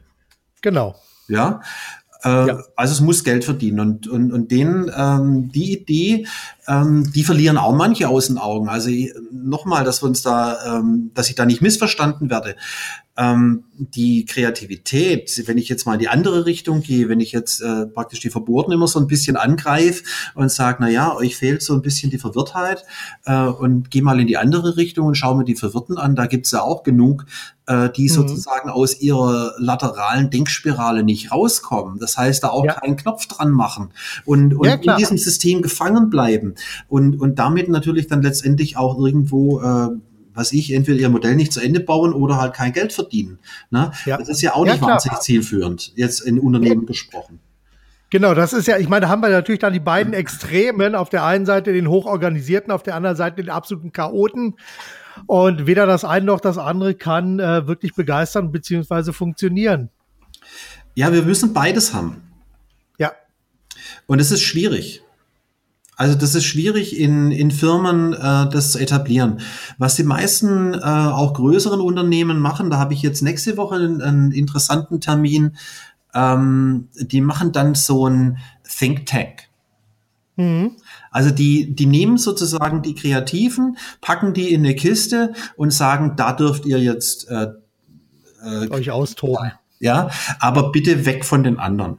Genau. 0.63 0.95
Ja. 1.27 1.61
Äh, 2.23 2.47
ja. 2.47 2.63
Also 2.75 2.93
es 2.93 3.01
muss 3.01 3.23
Geld 3.23 3.43
verdienen 3.43 3.79
und, 3.79 4.07
und, 4.07 4.31
und 4.31 4.51
denen, 4.51 4.91
ähm, 4.95 5.51
die 5.51 5.73
Idee, 5.73 6.27
ähm, 6.67 7.11
die 7.13 7.23
verlieren 7.23 7.57
auch 7.57 7.75
manche 7.75 8.09
aus 8.09 8.27
den 8.27 8.37
Augen. 8.37 8.69
Also 8.69 8.89
nochmal, 9.31 9.83
dass 9.83 10.01
wir 10.01 10.07
uns 10.07 10.21
da, 10.21 10.77
ähm, 10.77 11.11
dass 11.13 11.29
ich 11.29 11.35
da 11.35 11.45
nicht 11.45 11.61
missverstanden 11.61 12.29
werde. 12.29 12.55
Ähm, 13.19 13.63
die 13.79 14.25
Kreativität, 14.25 15.43
wenn 15.47 15.57
ich 15.57 15.69
jetzt 15.69 15.85
mal 15.85 15.93
in 15.93 15.99
die 15.99 16.09
andere 16.09 16.45
Richtung 16.45 16.81
gehe, 16.81 17.09
wenn 17.09 17.19
ich 17.19 17.31
jetzt 17.31 17.61
äh, 17.61 17.87
praktisch 17.87 18.19
die 18.19 18.29
Verboten 18.29 18.71
immer 18.71 18.87
so 18.87 18.99
ein 18.99 19.07
bisschen 19.07 19.37
angreife 19.37 20.03
und 20.35 20.51
sage, 20.51 20.77
na 20.81 20.89
ja, 20.89 21.15
euch 21.15 21.35
fehlt 21.35 21.63
so 21.63 21.73
ein 21.73 21.81
bisschen 21.81 22.11
die 22.11 22.19
Verwirrtheit 22.19 22.83
äh, 23.25 23.41
und 23.41 23.89
geh 23.89 24.01
mal 24.01 24.19
in 24.19 24.27
die 24.27 24.37
andere 24.37 24.77
Richtung 24.77 25.07
und 25.07 25.15
schau 25.15 25.33
mir 25.33 25.45
die 25.45 25.55
Verwirrten 25.55 25.97
an, 25.97 26.15
da 26.15 26.27
gibt's 26.27 26.51
ja 26.51 26.61
auch 26.61 26.83
genug, 26.83 27.25
äh, 27.67 27.89
die 27.89 28.03
mhm. 28.03 28.13
sozusagen 28.13 28.69
aus 28.69 28.99
ihrer 28.99 29.53
lateralen 29.57 30.29
Denkspirale 30.29 31.03
nicht 31.03 31.31
rauskommen. 31.31 31.99
Das 31.99 32.17
heißt, 32.17 32.43
da 32.43 32.49
auch 32.49 32.65
ja. 32.65 32.73
keinen 32.73 32.97
Knopf 32.97 33.27
dran 33.27 33.51
machen 33.51 33.91
und, 34.25 34.53
und 34.55 34.65
ja, 34.65 34.75
in 34.75 34.97
diesem 34.97 35.17
System 35.17 35.61
gefangen 35.61 36.09
bleiben 36.09 36.55
und, 36.87 37.19
und 37.19 37.39
damit 37.39 37.69
natürlich 37.69 38.07
dann 38.07 38.21
letztendlich 38.21 38.77
auch 38.77 38.97
irgendwo 38.97 39.61
äh, 39.61 39.89
was 40.33 40.53
ich, 40.53 40.71
entweder 40.71 40.99
ihr 40.99 41.09
Modell 41.09 41.35
nicht 41.35 41.51
zu 41.51 41.59
Ende 41.59 41.79
bauen 41.79 42.13
oder 42.13 42.37
halt 42.37 42.53
kein 42.53 42.71
Geld 42.71 42.93
verdienen. 42.93 43.39
Ne? 43.71 43.91
Ja. 44.05 44.17
Das 44.17 44.29
ist 44.29 44.41
ja 44.41 44.53
auch 44.53 44.65
nicht 44.65 44.79
ja, 44.79 44.87
wahnsinnig 44.87 45.19
zielführend, 45.19 45.93
jetzt 45.95 46.19
in 46.19 46.39
Unternehmen 46.39 46.81
ja. 46.81 46.87
gesprochen. 46.87 47.39
Genau, 48.09 48.33
das 48.33 48.53
ist 48.53 48.67
ja, 48.67 48.77
ich 48.77 48.87
meine, 48.87 49.01
da 49.01 49.09
haben 49.09 49.21
wir 49.21 49.29
natürlich 49.29 49.59
dann 49.59 49.73
die 49.73 49.81
beiden 49.81 50.13
Extremen. 50.13 50.95
Auf 50.95 51.09
der 51.09 51.25
einen 51.25 51.45
Seite 51.45 51.73
den 51.73 51.89
Hochorganisierten, 51.89 52.71
auf 52.71 52.83
der 52.83 52.95
anderen 52.95 53.17
Seite 53.17 53.37
den 53.37 53.49
absoluten 53.49 53.91
Chaoten. 53.91 54.55
Und 55.25 55.67
weder 55.67 55.85
das 55.85 56.05
eine 56.05 56.25
noch 56.25 56.39
das 56.39 56.57
andere 56.57 56.95
kann 56.95 57.39
äh, 57.39 57.67
wirklich 57.67 57.93
begeistern 57.95 58.51
bzw. 58.51 59.11
funktionieren. 59.11 59.89
Ja, 60.95 61.11
wir 61.11 61.23
müssen 61.23 61.53
beides 61.53 61.93
haben. 61.93 62.21
Ja. 62.97 63.11
Und 64.05 64.19
es 64.19 64.31
ist 64.31 64.41
schwierig. 64.41 65.03
Also 65.95 66.15
das 66.15 66.35
ist 66.35 66.45
schwierig 66.45 66.99
in, 66.99 67.31
in 67.31 67.49
Firmen 67.49 68.13
äh, 68.13 68.49
das 68.49 68.71
zu 68.71 68.79
etablieren. 68.79 69.41
Was 69.79 69.95
die 69.95 70.03
meisten 70.03 70.75
äh, 70.75 70.77
auch 70.77 71.33
größeren 71.33 71.81
Unternehmen 71.81 72.39
machen, 72.39 72.69
da 72.69 72.77
habe 72.77 72.93
ich 72.93 73.01
jetzt 73.01 73.23
nächste 73.23 73.57
Woche 73.57 73.75
einen, 73.75 74.01
einen 74.01 74.31
interessanten 74.31 75.01
Termin, 75.01 75.57
ähm, 76.13 76.89
die 76.95 77.21
machen 77.21 77.51
dann 77.51 77.73
so 77.73 78.07
ein 78.07 78.37
Think 78.63 79.07
Tank. 79.07 79.47
Mhm. 80.35 80.77
Also 81.11 81.31
die, 81.31 81.73
die 81.75 81.85
nehmen 81.85 82.17
sozusagen 82.17 82.81
die 82.81 82.95
Kreativen, 82.95 83.77
packen 84.01 84.33
die 84.33 84.53
in 84.53 84.65
eine 84.65 84.75
Kiste 84.75 85.33
und 85.55 85.71
sagen, 85.71 86.13
da 86.15 86.33
dürft 86.33 86.65
ihr 86.65 86.79
jetzt 86.79 87.29
äh, 87.29 87.47
äh, 88.43 88.69
euch 88.69 88.91
austoben. 88.91 89.51
Ja, 89.79 90.09
aber 90.39 90.71
bitte 90.71 91.05
weg 91.05 91.23
von 91.23 91.43
den 91.43 91.59
anderen 91.59 91.97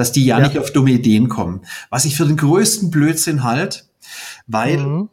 dass 0.00 0.12
die 0.12 0.24
ja, 0.24 0.38
ja, 0.38 0.46
nicht 0.46 0.58
auf 0.58 0.72
dumme 0.72 0.92
Ideen 0.92 1.28
kommen. 1.28 1.60
Was 1.90 2.06
ich 2.06 2.16
für 2.16 2.24
den 2.24 2.38
größten 2.38 2.90
Blödsinn 2.90 3.44
halt, 3.44 3.86
weil 4.46 4.78
mhm. 4.78 5.10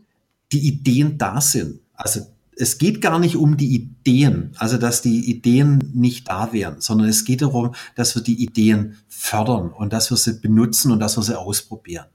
die 0.53 0.65
Ideen 0.65 1.17
da 1.17 1.41
sind. 1.41 1.81
Also 1.93 2.21
es 2.55 2.77
geht 2.77 3.01
gar 3.01 3.19
nicht 3.19 3.35
um 3.35 3.57
die 3.57 3.75
Ideen, 3.75 4.51
also 4.57 4.77
dass 4.77 5.01
die 5.01 5.29
Ideen 5.29 5.91
nicht 5.93 6.29
da 6.29 6.53
wären, 6.53 6.79
sondern 6.79 7.07
es 7.07 7.25
geht 7.25 7.41
darum, 7.41 7.75
dass 7.95 8.15
wir 8.15 8.23
die 8.23 8.41
Ideen 8.41 8.97
fördern 9.07 9.69
und 9.69 9.93
dass 9.93 10.09
wir 10.09 10.17
sie 10.17 10.39
benutzen 10.39 10.91
und 10.91 10.99
dass 10.99 11.17
wir 11.17 11.23
sie 11.23 11.37
ausprobieren. 11.37 12.05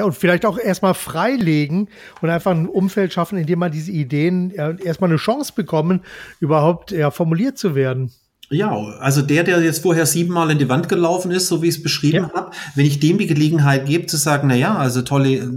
Ja, 0.00 0.06
und 0.06 0.14
vielleicht 0.14 0.46
auch 0.46 0.56
erstmal 0.56 0.94
freilegen 0.94 1.90
und 2.22 2.30
einfach 2.30 2.52
ein 2.52 2.66
Umfeld 2.66 3.12
schaffen, 3.12 3.36
in 3.36 3.44
dem 3.44 3.58
man 3.58 3.70
diese 3.70 3.92
Ideen 3.92 4.50
ja, 4.50 4.70
erstmal 4.70 5.10
eine 5.10 5.18
Chance 5.18 5.52
bekommen, 5.54 6.00
überhaupt 6.40 6.90
ja, 6.90 7.10
formuliert 7.10 7.58
zu 7.58 7.74
werden. 7.74 8.10
Ja, 8.48 8.74
also 8.98 9.20
der, 9.20 9.44
der 9.44 9.62
jetzt 9.62 9.82
vorher 9.82 10.06
siebenmal 10.06 10.50
in 10.50 10.56
die 10.56 10.70
Wand 10.70 10.88
gelaufen 10.88 11.30
ist, 11.32 11.48
so 11.48 11.60
wie 11.60 11.68
ich 11.68 11.76
es 11.76 11.82
beschrieben 11.82 12.30
ja. 12.30 12.32
habe, 12.34 12.50
wenn 12.74 12.86
ich 12.86 12.98
dem 12.98 13.18
die 13.18 13.26
Gelegenheit 13.26 13.84
gebe, 13.84 14.06
zu 14.06 14.16
sagen, 14.16 14.48
na 14.48 14.54
ja, 14.54 14.74
also 14.74 15.02
tolle, 15.02 15.52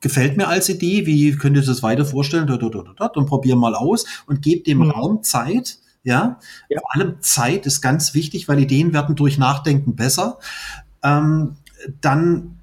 gefällt 0.00 0.36
mir 0.36 0.46
als 0.46 0.68
Idee, 0.68 1.04
wie 1.04 1.32
könnt 1.32 1.56
ihr 1.56 1.64
das 1.64 1.82
weiter 1.82 2.04
vorstellen, 2.04 2.46
dort, 2.46 2.62
dort, 2.62 2.76
dort, 2.76 2.88
dort, 2.96 3.16
und 3.16 3.26
probier 3.26 3.56
mal 3.56 3.74
aus 3.74 4.04
und 4.26 4.40
gebe 4.40 4.62
dem 4.62 4.78
mhm. 4.78 4.90
Raum 4.90 5.22
Zeit, 5.24 5.78
ja? 6.04 6.38
ja? 6.68 6.78
Vor 6.78 6.94
allem 6.94 7.16
Zeit 7.22 7.66
ist 7.66 7.80
ganz 7.80 8.14
wichtig, 8.14 8.46
weil 8.46 8.60
Ideen 8.60 8.92
werden 8.92 9.16
durch 9.16 9.36
Nachdenken 9.36 9.96
besser. 9.96 10.38
Ähm, 11.02 11.56
dann 12.00 12.60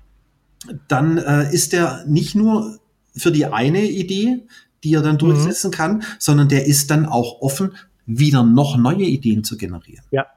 dann 0.87 1.17
äh, 1.17 1.53
ist 1.53 1.73
der 1.73 2.05
nicht 2.07 2.35
nur 2.35 2.79
für 3.15 3.31
die 3.31 3.45
eine 3.45 3.83
Idee, 3.85 4.45
die 4.83 4.93
er 4.93 5.01
dann 5.01 5.17
durchsetzen 5.17 5.67
mhm. 5.67 5.73
kann, 5.73 6.03
sondern 6.19 6.49
der 6.49 6.65
ist 6.65 6.91
dann 6.91 7.05
auch 7.05 7.41
offen 7.41 7.73
wieder 8.05 8.43
noch 8.43 8.77
neue 8.77 9.03
Ideen 9.03 9.43
zu 9.43 9.57
generieren. 9.57 10.03
Ja. 10.11 10.27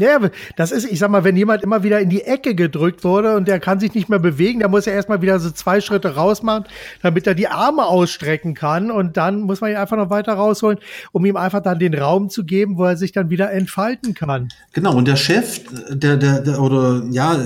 Ja, 0.00 0.20
das 0.54 0.70
ist, 0.70 0.84
ich 0.84 1.00
sag 1.00 1.10
mal, 1.10 1.24
wenn 1.24 1.36
jemand 1.36 1.64
immer 1.64 1.82
wieder 1.82 2.00
in 2.00 2.08
die 2.08 2.22
Ecke 2.22 2.54
gedrückt 2.54 3.02
wurde 3.02 3.34
und 3.34 3.48
der 3.48 3.58
kann 3.58 3.80
sich 3.80 3.94
nicht 3.94 4.08
mehr 4.08 4.20
bewegen, 4.20 4.60
der 4.60 4.68
muss 4.68 4.86
ja 4.86 4.92
erstmal 4.92 5.22
wieder 5.22 5.40
so 5.40 5.50
zwei 5.50 5.80
Schritte 5.80 6.14
rausmachen, 6.14 6.66
damit 7.02 7.26
er 7.26 7.34
die 7.34 7.48
Arme 7.48 7.84
ausstrecken 7.84 8.54
kann 8.54 8.92
und 8.92 9.16
dann 9.16 9.40
muss 9.40 9.60
man 9.60 9.72
ihn 9.72 9.76
einfach 9.76 9.96
noch 9.96 10.08
weiter 10.08 10.34
rausholen, 10.34 10.78
um 11.10 11.24
ihm 11.24 11.36
einfach 11.36 11.62
dann 11.62 11.80
den 11.80 11.94
Raum 11.94 12.30
zu 12.30 12.44
geben, 12.44 12.78
wo 12.78 12.84
er 12.84 12.96
sich 12.96 13.10
dann 13.10 13.28
wieder 13.28 13.50
entfalten 13.50 14.14
kann. 14.14 14.50
Genau, 14.72 14.94
und 14.94 15.08
der 15.08 15.16
Chef, 15.16 15.62
der, 15.90 16.16
der, 16.16 16.42
der 16.42 16.62
oder 16.62 17.02
ja, 17.10 17.36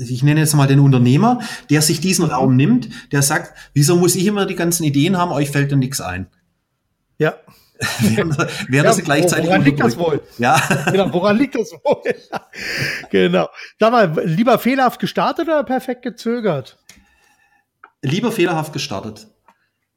ich 0.00 0.24
nenne 0.24 0.40
jetzt 0.40 0.56
mal 0.56 0.66
den 0.66 0.80
Unternehmer, 0.80 1.38
der 1.70 1.80
sich 1.80 2.00
diesen 2.00 2.24
Raum 2.24 2.56
nimmt, 2.56 2.88
der 3.12 3.22
sagt, 3.22 3.52
wieso 3.72 3.94
muss 3.94 4.16
ich 4.16 4.26
immer 4.26 4.46
die 4.46 4.56
ganzen 4.56 4.82
Ideen 4.82 5.16
haben, 5.16 5.30
euch 5.30 5.50
fällt 5.50 5.70
da 5.70 5.76
nichts 5.76 6.00
ein. 6.00 6.26
Ja. 7.18 7.34
während, 8.00 8.36
während 8.68 8.86
ja, 8.86 8.92
sie 8.92 9.02
gleichzeitig 9.02 9.46
woran 9.46 9.64
liegt 9.64 9.80
das 9.80 9.98
wohl? 9.98 10.22
Ja. 10.38 10.60
Genau, 10.90 11.12
woran 11.12 11.38
liegt 11.38 11.54
das 11.54 11.72
wohl? 11.72 12.14
genau. 13.10 13.48
Sag 13.78 13.92
mal, 13.92 14.22
lieber 14.24 14.58
fehlerhaft 14.58 15.00
gestartet 15.00 15.48
oder 15.48 15.64
perfekt 15.64 16.02
gezögert? 16.02 16.78
Lieber 18.02 18.32
fehlerhaft 18.32 18.72
gestartet. 18.72 19.28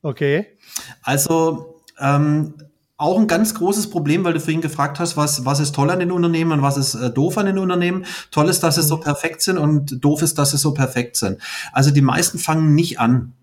Okay. 0.01 0.57
Also 1.01 1.81
ähm, 1.99 2.55
auch 2.97 3.17
ein 3.17 3.27
ganz 3.27 3.53
großes 3.55 3.89
Problem, 3.89 4.23
weil 4.23 4.33
du 4.33 4.39
vorhin 4.39 4.61
gefragt 4.61 4.99
hast, 4.99 5.17
was, 5.17 5.45
was 5.45 5.59
ist 5.59 5.75
toll 5.75 5.89
an 5.89 5.99
den 5.99 6.11
Unternehmen 6.11 6.51
und 6.51 6.61
was 6.61 6.77
ist 6.77 6.95
äh, 6.95 7.09
doof 7.09 7.37
an 7.37 7.47
den 7.47 7.57
Unternehmen. 7.57 8.05
Toll 8.31 8.49
ist, 8.49 8.61
dass 8.63 8.75
sie 8.75 8.83
so 8.83 8.97
mhm. 8.97 9.01
perfekt 9.01 9.41
sind 9.41 9.57
und 9.57 10.03
doof 10.03 10.21
ist, 10.21 10.37
dass 10.37 10.51
sie 10.51 10.57
so 10.57 10.73
perfekt 10.73 11.17
sind. 11.17 11.41
Also 11.71 11.91
die 11.91 12.01
meisten 12.01 12.39
fangen 12.39 12.75
nicht 12.75 12.99
an. 12.99 13.33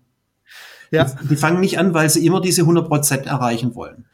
Ja. 0.91 1.05
Die, 1.05 1.29
die 1.29 1.35
fangen 1.35 1.61
nicht 1.61 1.79
an, 1.79 1.93
weil 1.93 2.09
sie 2.09 2.25
immer 2.25 2.41
diese 2.41 2.61
100 2.61 2.87
Prozent 2.87 3.25
erreichen 3.25 3.75
wollen. 3.75 4.05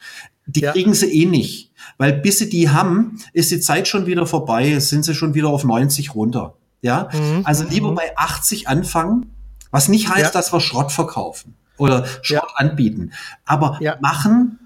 Die 0.46 0.62
ja. 0.62 0.72
kriegen 0.72 0.94
sie 0.94 1.08
eh 1.08 1.26
nicht, 1.26 1.74
weil 1.98 2.14
bis 2.14 2.40
sie 2.40 2.50
die 2.50 2.70
haben, 2.70 3.20
ist 3.34 3.52
die 3.52 3.60
Zeit 3.60 3.88
schon 3.88 4.06
wieder 4.06 4.26
vorbei, 4.26 4.80
sind 4.80 5.04
sie 5.04 5.14
schon 5.14 5.34
wieder 5.34 5.50
auf 5.50 5.66
90 5.66 6.16
runter. 6.16 6.56
Ja, 6.82 7.10
mhm. 7.12 7.42
also 7.44 7.66
lieber 7.66 7.92
mhm. 7.92 7.96
bei 7.96 8.16
80 8.16 8.70
anfangen, 8.70 9.34
was 9.72 9.90
nicht 9.90 10.10
heißt, 10.10 10.22
ja. 10.22 10.32
dass 10.32 10.54
wir 10.54 10.62
Schrott 10.62 10.92
verkaufen 10.92 11.56
oder 11.78 12.06
Schrott 12.22 12.50
anbieten, 12.56 13.12
aber 13.46 13.80
machen, 14.00 14.60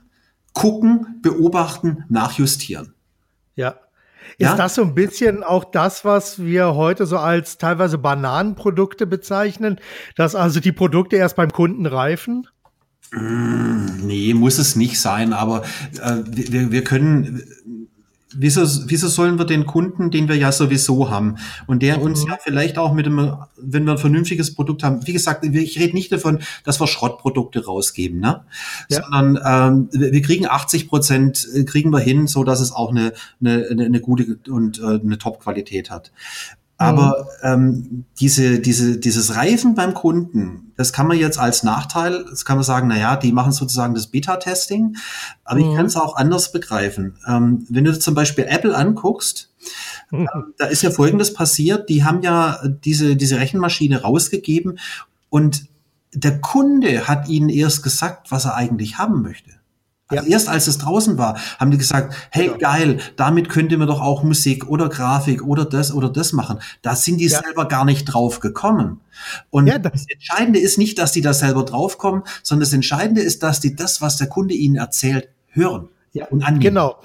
gucken, 0.54 1.20
beobachten, 1.22 2.06
nachjustieren. 2.10 2.94
Ja. 3.56 3.76
Ist 4.38 4.50
ja? 4.50 4.56
das 4.56 4.76
so 4.76 4.84
ein 4.84 4.96
bisschen 4.96 5.44
auch 5.44 5.64
das, 5.64 6.06
was 6.06 6.44
wir 6.44 6.76
heute 6.76 7.06
so 7.06 7.18
als 7.18 7.58
teilweise 7.58 7.98
Bananenprodukte 7.98 9.06
bezeichnen, 9.06 9.80
dass 10.16 10.36
also 10.36 10.60
die 10.60 10.72
Produkte 10.72 11.16
erst 11.18 11.36
beim 11.36 11.52
Kunden 11.52 11.86
reifen? 11.86 12.48
Mm, 13.12 14.06
nee, 14.08 14.34
muss 14.34 14.58
es 14.58 14.76
nicht 14.76 15.00
sein, 15.00 15.34
aber 15.34 15.64
äh, 16.02 16.18
wir, 16.26 16.72
wir 16.72 16.84
können 16.84 17.81
wieso, 18.34 18.62
wieso 18.90 19.08
sollen 19.08 19.38
wir 19.38 19.46
den 19.46 19.66
Kunden, 19.66 20.12
den 20.12 20.28
wir 20.28 20.36
ja 20.36 20.52
sowieso 20.52 21.10
haben 21.10 21.38
und 21.68 21.82
der 21.82 22.02
uns 22.02 22.24
mhm. 22.24 22.32
ja 22.32 22.38
vielleicht 22.42 22.78
auch 22.78 22.94
mit 22.94 23.06
einem, 23.06 23.38
wenn 23.58 23.86
wir 23.86 23.94
ein 23.94 23.98
vernünftiges 23.98 24.54
Produkt 24.54 24.84
haben, 24.84 25.06
wie 25.06 25.14
gesagt, 25.14 25.46
ich 25.46 25.80
rede 25.80 25.94
nicht 25.94 26.12
davon, 26.12 26.40
dass 26.64 26.80
wir 26.80 26.88
Schrottprodukte 26.88 27.66
rausgeben, 27.66 28.20
ne? 28.20 28.44
Ja. 28.90 29.02
sondern 29.04 29.40
ähm, 29.46 29.90
wir 29.92 30.22
kriegen 30.22 30.48
80 30.48 30.88
Prozent, 30.88 31.48
äh, 31.54 31.64
kriegen 31.64 31.92
wir 31.92 32.00
hin, 32.00 32.28
so 32.28 32.44
dass 32.44 32.62
es 32.62 32.72
auch 32.72 32.92
eine, 32.92 33.14
eine, 33.40 33.68
eine 33.70 34.00
gute 34.00 34.40
und 34.50 34.80
äh, 34.80 35.00
eine 35.00 35.18
Top-Qualität 35.18 35.90
hat. 35.90 36.12
Aber 36.82 37.28
mhm. 37.44 37.48
ähm, 37.48 38.06
diese, 38.20 38.60
diese, 38.60 38.98
dieses 38.98 39.36
Reifen 39.36 39.76
beim 39.76 39.94
Kunden, 39.94 40.74
das 40.78 40.92
kann 40.92 41.08
man 41.08 41.18
jetzt 41.18 41.38
als 41.38 41.62
Nachteil, 41.62 42.26
das 42.28 42.44
kann 42.44 42.58
man 42.58 42.64
sagen, 42.64 42.88
na 42.88 42.98
ja, 42.98 43.16
die 43.18 43.32
machen 43.32 43.52
sozusagen 43.52 43.94
das 43.94 44.08
Beta-Testing, 44.08 44.98
aber 45.44 45.60
mhm. 45.60 45.70
ich 45.70 45.76
kann 45.76 45.86
es 45.86 45.96
auch 45.96 46.16
anders 46.16 46.52
begreifen. 46.52 47.20
Ähm, 47.28 47.68
wenn 47.70 47.84
du 47.84 47.98
zum 48.00 48.16
Beispiel 48.16 48.46
Apple 48.48 48.76
anguckst, 48.76 49.54
mhm. 50.10 50.24
äh, 50.24 50.28
da 50.58 50.66
ist 50.66 50.82
ja 50.82 50.90
Folgendes 50.90 51.36
passiert, 51.36 51.88
die 51.88 52.04
haben 52.04 52.24
ja 52.24 52.60
diese, 52.84 53.16
diese 53.16 53.38
Rechenmaschine 53.38 54.02
rausgegeben 54.02 54.80
und 55.30 55.68
der 56.14 56.42
Kunde 56.42 57.08
hat 57.08 57.30
ihnen 57.30 57.50
erst 57.50 57.84
gesagt, 57.84 58.32
was 58.32 58.46
er 58.46 58.56
eigentlich 58.56 58.98
haben 58.98 59.22
möchte. 59.22 59.52
Also 60.12 60.26
ja. 60.26 60.34
erst 60.34 60.50
als 60.50 60.68
es 60.68 60.78
draußen 60.78 61.18
war, 61.18 61.38
haben 61.60 61.72
die 61.72 61.78
gesagt, 61.78 62.14
hey 62.32 62.48
genau. 62.48 62.58
geil, 62.58 63.00
damit 63.16 63.50
könnte 63.50 63.78
man 63.78 63.88
doch 63.88 64.02
auch 64.02 64.24
Musik 64.24 64.68
oder 64.68 64.90
Grafik 64.90 65.44
oder 65.44 65.66
das 65.66 65.94
oder 65.94 66.10
das 66.10 66.34
machen. 66.34 66.60
Da 66.82 66.96
sind 66.96 67.18
die 67.18 67.28
ja. 67.28 67.42
selber 67.42 67.68
gar 67.68 67.86
nicht 67.86 68.06
drauf 68.06 68.40
gekommen. 68.40 69.02
Und 69.50 69.68
ja, 69.68 69.78
das, 69.80 70.06
Entscheidende 70.10 70.60
ist 70.60 70.78
nicht, 70.78 71.00
dass 71.00 71.12
die 71.12 71.22
da 71.22 71.34
selber 71.34 71.64
draufkommen, 71.64 72.24
sondern 72.44 72.62
das 72.62 72.74
Entscheidende 72.74 73.22
ist, 73.22 73.44
dass 73.44 73.60
die 73.60 73.76
das, 73.76 74.02
was 74.02 74.18
der 74.18 74.28
Kunde 74.28 74.54
ihnen 74.54 74.76
erzählt, 74.76 75.30
hören 75.50 75.90
ja, 76.14 76.26
und 76.28 76.44
annehmen. 76.44 76.62
Genau. 76.62 76.96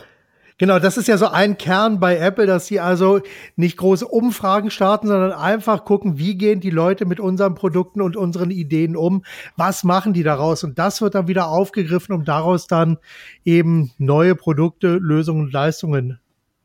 Genau, 0.59 0.79
das 0.79 0.97
ist 0.97 1.07
ja 1.07 1.19
so 1.19 1.27
ein 1.27 1.59
Kern 1.59 2.01
bei 2.01 2.17
Apple, 2.17 2.47
dass 2.47 2.67
sie 2.67 2.81
also 2.81 3.21
nicht 3.57 3.77
große 3.77 4.07
Umfragen 4.09 4.71
starten, 4.71 5.07
sondern 5.07 5.33
einfach 5.33 5.85
gucken, 5.85 6.17
wie 6.19 6.35
gehen 6.39 6.61
die 6.61 6.71
Leute 6.71 7.05
mit 7.05 7.21
unseren 7.21 7.55
Produkten 7.55 8.01
und 8.01 8.17
unseren 8.17 8.51
Ideen 8.51 8.97
um, 8.97 9.23
was 9.57 9.85
machen 9.85 10.15
die 10.15 10.23
daraus 10.23 10.65
und 10.65 10.79
das 10.79 11.03
wird 11.03 11.15
dann 11.15 11.29
wieder 11.29 11.49
aufgegriffen, 11.49 12.15
um 12.15 12.25
daraus 12.25 12.67
dann 12.67 12.97
eben 13.45 13.93
neue 13.99 14.35
Produkte, 14.35 14.97
Lösungen 14.97 15.43
und 15.43 15.53
Leistungen 15.53 16.21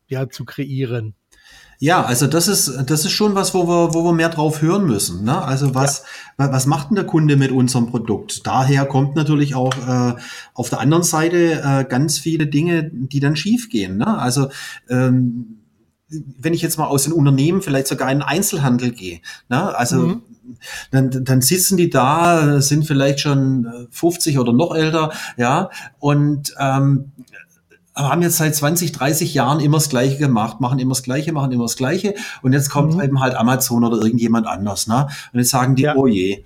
ja 0.08 0.30
zu 0.30 0.46
kreieren. 0.46 1.14
Ja, 1.84 2.04
also 2.06 2.28
das 2.28 2.48
ist, 2.48 2.72
das 2.86 3.06
ist 3.06 3.12
schon 3.12 3.34
was, 3.34 3.56
wo 3.56 3.68
wir, 3.68 3.96
wo 3.96 4.04
wir 4.04 4.14
mehr 4.14 4.30
drauf 4.30 4.62
hören 4.62 4.86
müssen. 4.86 5.24
Ne? 5.24 5.44
Also 5.44 5.74
was, 5.74 6.04
ja. 6.38 6.52
was 6.52 6.68
macht 6.68 6.92
denn 6.92 6.96
der 6.96 7.08
Kunde 7.08 7.38
mit 7.38 7.52
unserem 7.52 7.88
Produkt? 7.88 8.46
Daher 8.46 8.86
kommt 8.86 9.16
natürlich 9.16 9.56
auch 9.56 9.74
äh, 9.88 10.14
auf 10.54 10.70
der 10.70 10.80
anderen 10.80 11.02
Seite 11.02 11.60
äh, 11.66 11.84
ganz 11.86 12.20
viele 12.20 12.46
Dinge, 12.46 12.92
die 12.94 13.20
dann 13.20 13.36
schiefgehen. 13.36 13.98
Ne? 13.98 14.16
Also 14.20 14.50
ähm, 14.90 15.58
wenn 16.08 16.54
ich 16.54 16.62
jetzt 16.62 16.78
mal 16.78 16.86
aus 16.86 17.06
den 17.06 17.14
Unternehmen 17.14 17.64
vielleicht 17.64 17.88
sogar 17.88 18.12
in 18.12 18.20
den 18.20 18.28
Einzelhandel 18.28 18.92
gehe, 18.92 19.20
ne? 19.50 19.76
also 19.76 19.98
mhm. 20.02 20.22
dann, 20.92 21.10
dann 21.24 21.42
sitzen 21.42 21.78
die 21.78 21.90
da, 21.90 22.62
sind 22.62 22.86
vielleicht 22.86 23.22
schon 23.22 23.88
50 23.90 24.38
oder 24.38 24.54
noch 24.54 24.76
älter, 24.76 25.14
ja, 25.36 25.72
und 25.98 26.54
ähm, 26.60 27.12
haben 27.96 28.22
jetzt 28.22 28.38
seit 28.38 28.56
20, 28.56 28.92
30 28.92 29.34
Jahren 29.34 29.60
immer 29.60 29.78
das 29.78 29.90
Gleiche 29.90 30.18
gemacht, 30.18 30.62
machen 30.62 30.80
immer 30.80 30.94
das 30.94 31.04
Gleiche, 31.04 31.34
machen 31.34 31.52
immer 31.52 31.66
das 31.66 31.76
Gleiche. 31.76 32.16
Und 32.42 32.54
jetzt 32.54 32.70
kommt 32.70 32.96
mhm. 32.96 33.02
eben 33.02 33.20
halt 33.20 33.36
Amazon 33.36 33.84
oder 33.84 34.02
irgendjemand 34.02 34.48
anders. 34.48 34.88
Ne? 34.88 35.08
Und 35.34 35.40
jetzt 35.40 35.50
sagen 35.50 35.76
die, 35.76 35.84
ja. 35.84 35.96
oh 35.96 36.08
je. 36.08 36.44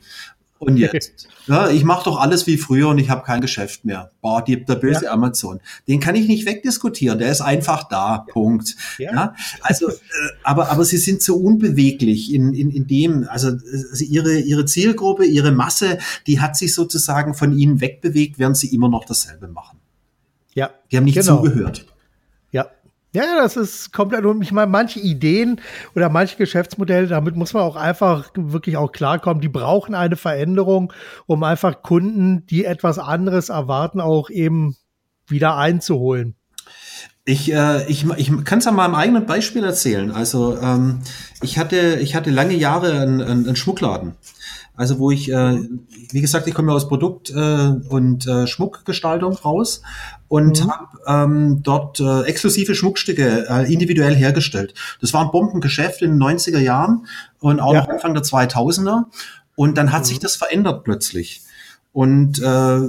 Und 0.58 0.78
jetzt? 0.94 1.28
ja, 1.48 1.70
ich 1.70 1.84
mache 1.84 2.06
doch 2.06 2.20
alles 2.20 2.48
wie 2.48 2.58
früher 2.58 2.88
und 2.88 2.98
ich 2.98 3.10
habe 3.10 3.24
kein 3.24 3.42
Geschäft 3.42 3.86
mehr. 3.86 4.12
Boah, 4.22 4.44
die, 4.44 4.64
der 4.66 4.76
böse 4.76 5.06
ja. 5.06 5.12
Amazon. 5.12 5.60
Den 5.88 6.00
kann 6.00 6.16
ich 6.16 6.28
nicht 6.28 6.48
wegdiskutieren. 6.48 7.20
Der 7.20 7.30
ist 7.30 7.42
einfach 7.42 7.88
da. 7.88 8.26
Punkt. 8.30 8.76
Ja. 8.98 9.14
ja? 9.14 9.36
Also, 9.62 9.90
äh, 9.90 9.94
aber, 10.44 10.72
aber 10.72 10.84
sie 10.86 10.98
sind 10.98 11.22
so 11.22 11.36
unbeweglich 11.36 12.34
in, 12.34 12.54
in, 12.54 12.72
in 12.72 12.88
dem, 12.88 13.28
also, 13.30 13.50
also 13.50 14.04
ihre, 14.04 14.40
ihre 14.40 14.66
Zielgruppe, 14.66 15.26
ihre 15.26 15.52
Masse, 15.52 16.00
die 16.26 16.40
hat 16.40 16.58
sich 16.58 16.74
sozusagen 16.74 17.36
von 17.36 17.56
ihnen 17.56 17.82
wegbewegt, 17.82 18.40
während 18.40 18.58
sie 18.58 18.74
immer 18.74 18.90
noch 18.90 19.06
dasselbe 19.06 19.48
machen. 19.48 19.80
Ja. 20.56 20.72
Die 20.92 20.98
haben 20.98 21.04
nicht 21.04 21.16
genau. 21.16 21.38
zugehört. 21.38 21.86
Ja. 22.52 22.68
Ja, 23.14 23.24
das 23.38 23.56
ist 23.56 23.94
komplett, 23.94 24.26
ich 24.42 24.52
meine, 24.52 24.70
manche 24.70 25.00
Ideen 25.00 25.62
oder 25.96 26.10
manche 26.10 26.36
Geschäftsmodelle, 26.36 27.08
damit 27.08 27.36
muss 27.36 27.54
man 27.54 27.64
auch 27.64 27.76
einfach 27.78 28.32
wirklich 28.36 28.76
auch 28.76 28.92
klarkommen, 28.92 29.40
die 29.40 29.48
brauchen 29.48 29.96
eine 29.96 30.18
Veränderung, 30.18 30.92
um 31.26 31.44
einfach 31.44 31.82
Kunden, 31.82 32.46
die 32.48 32.66
etwas 32.66 33.00
anderes 33.00 33.50
erwarten, 33.50 34.02
auch 34.02 34.30
eben 34.30 34.76
wieder 35.28 35.56
einzuholen. 35.56 36.36
Ich, 37.24 37.52
äh, 37.52 37.88
ich, 37.88 38.06
ich 38.18 38.32
kann 38.44 38.60
es 38.60 38.68
an 38.68 38.76
meinem 38.76 38.96
eigenen 38.96 39.26
Beispiel 39.26 39.64
erzählen. 39.64 40.12
Also 40.12 40.58
ähm, 40.60 41.00
ich 41.42 41.58
hatte 41.58 41.98
ich 42.02 42.16
hatte 42.16 42.30
lange 42.30 42.54
Jahre 42.54 43.00
einen, 43.02 43.22
einen 43.22 43.56
Schmuckladen. 43.56 44.14
Also 44.76 45.00
wo 45.00 45.12
ich, 45.12 45.32
äh, 45.32 45.60
wie 46.12 46.22
gesagt, 46.22 46.48
ich 46.48 46.54
komme 46.54 46.72
ja 46.72 46.76
aus 46.76 46.88
Produkt- 46.88 47.30
äh, 47.30 47.72
und 47.90 48.28
äh, 48.28 48.46
Schmuckgestaltung 48.46 49.34
raus 49.34 49.82
und 50.28 50.64
mhm. 50.64 50.72
habe 50.72 50.88
ähm, 51.08 51.64
dort 51.64 52.00
äh, 52.00 52.24
exklusive 52.24 52.76
Schmuckstücke 52.76 53.48
äh, 53.50 53.72
individuell 53.72 54.16
hergestellt. 54.16 54.74
Das 55.02 55.14
war 55.14 55.24
ein 55.24 55.32
Bombengeschäft 55.32 56.02
in 56.02 56.12
den 56.12 56.22
90er 56.22 56.60
Jahren 56.60 57.06
und 57.40 57.60
auch 57.60 57.74
ja. 57.74 57.82
noch 57.82 57.90
Anfang 57.90 58.14
der 58.14 58.24
2000er. 58.24 59.06
Und 59.56 59.78
dann 59.78 59.92
hat 59.94 60.02
mhm. 60.02 60.06
sich 60.06 60.20
das 60.20 60.36
verändert 60.36 60.84
plötzlich. 60.84 61.42
Und 61.96 62.42
äh, 62.42 62.80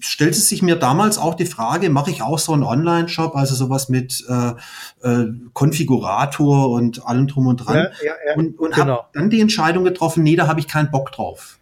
stellte 0.00 0.38
sich 0.38 0.60
mir 0.60 0.76
damals 0.76 1.16
auch 1.16 1.34
die 1.34 1.46
Frage, 1.46 1.88
mache 1.88 2.10
ich 2.10 2.20
auch 2.20 2.38
so 2.38 2.52
einen 2.52 2.62
Online-Shop, 2.62 3.34
also 3.34 3.54
sowas 3.54 3.88
mit 3.88 4.22
äh, 4.28 4.52
äh, 5.00 5.28
Konfigurator 5.54 6.68
und 6.68 7.06
allem 7.06 7.26
drum 7.26 7.46
und 7.46 7.56
dran. 7.56 7.76
Ja, 7.76 7.82
ja, 8.04 8.12
ja, 8.26 8.34
und 8.36 8.58
und 8.58 8.74
genau. 8.74 8.98
habe 8.98 9.08
dann 9.14 9.30
die 9.30 9.40
Entscheidung 9.40 9.82
getroffen, 9.84 10.22
nee, 10.22 10.36
da 10.36 10.46
habe 10.46 10.60
ich 10.60 10.68
keinen 10.68 10.90
Bock 10.90 11.10
drauf. 11.12 11.58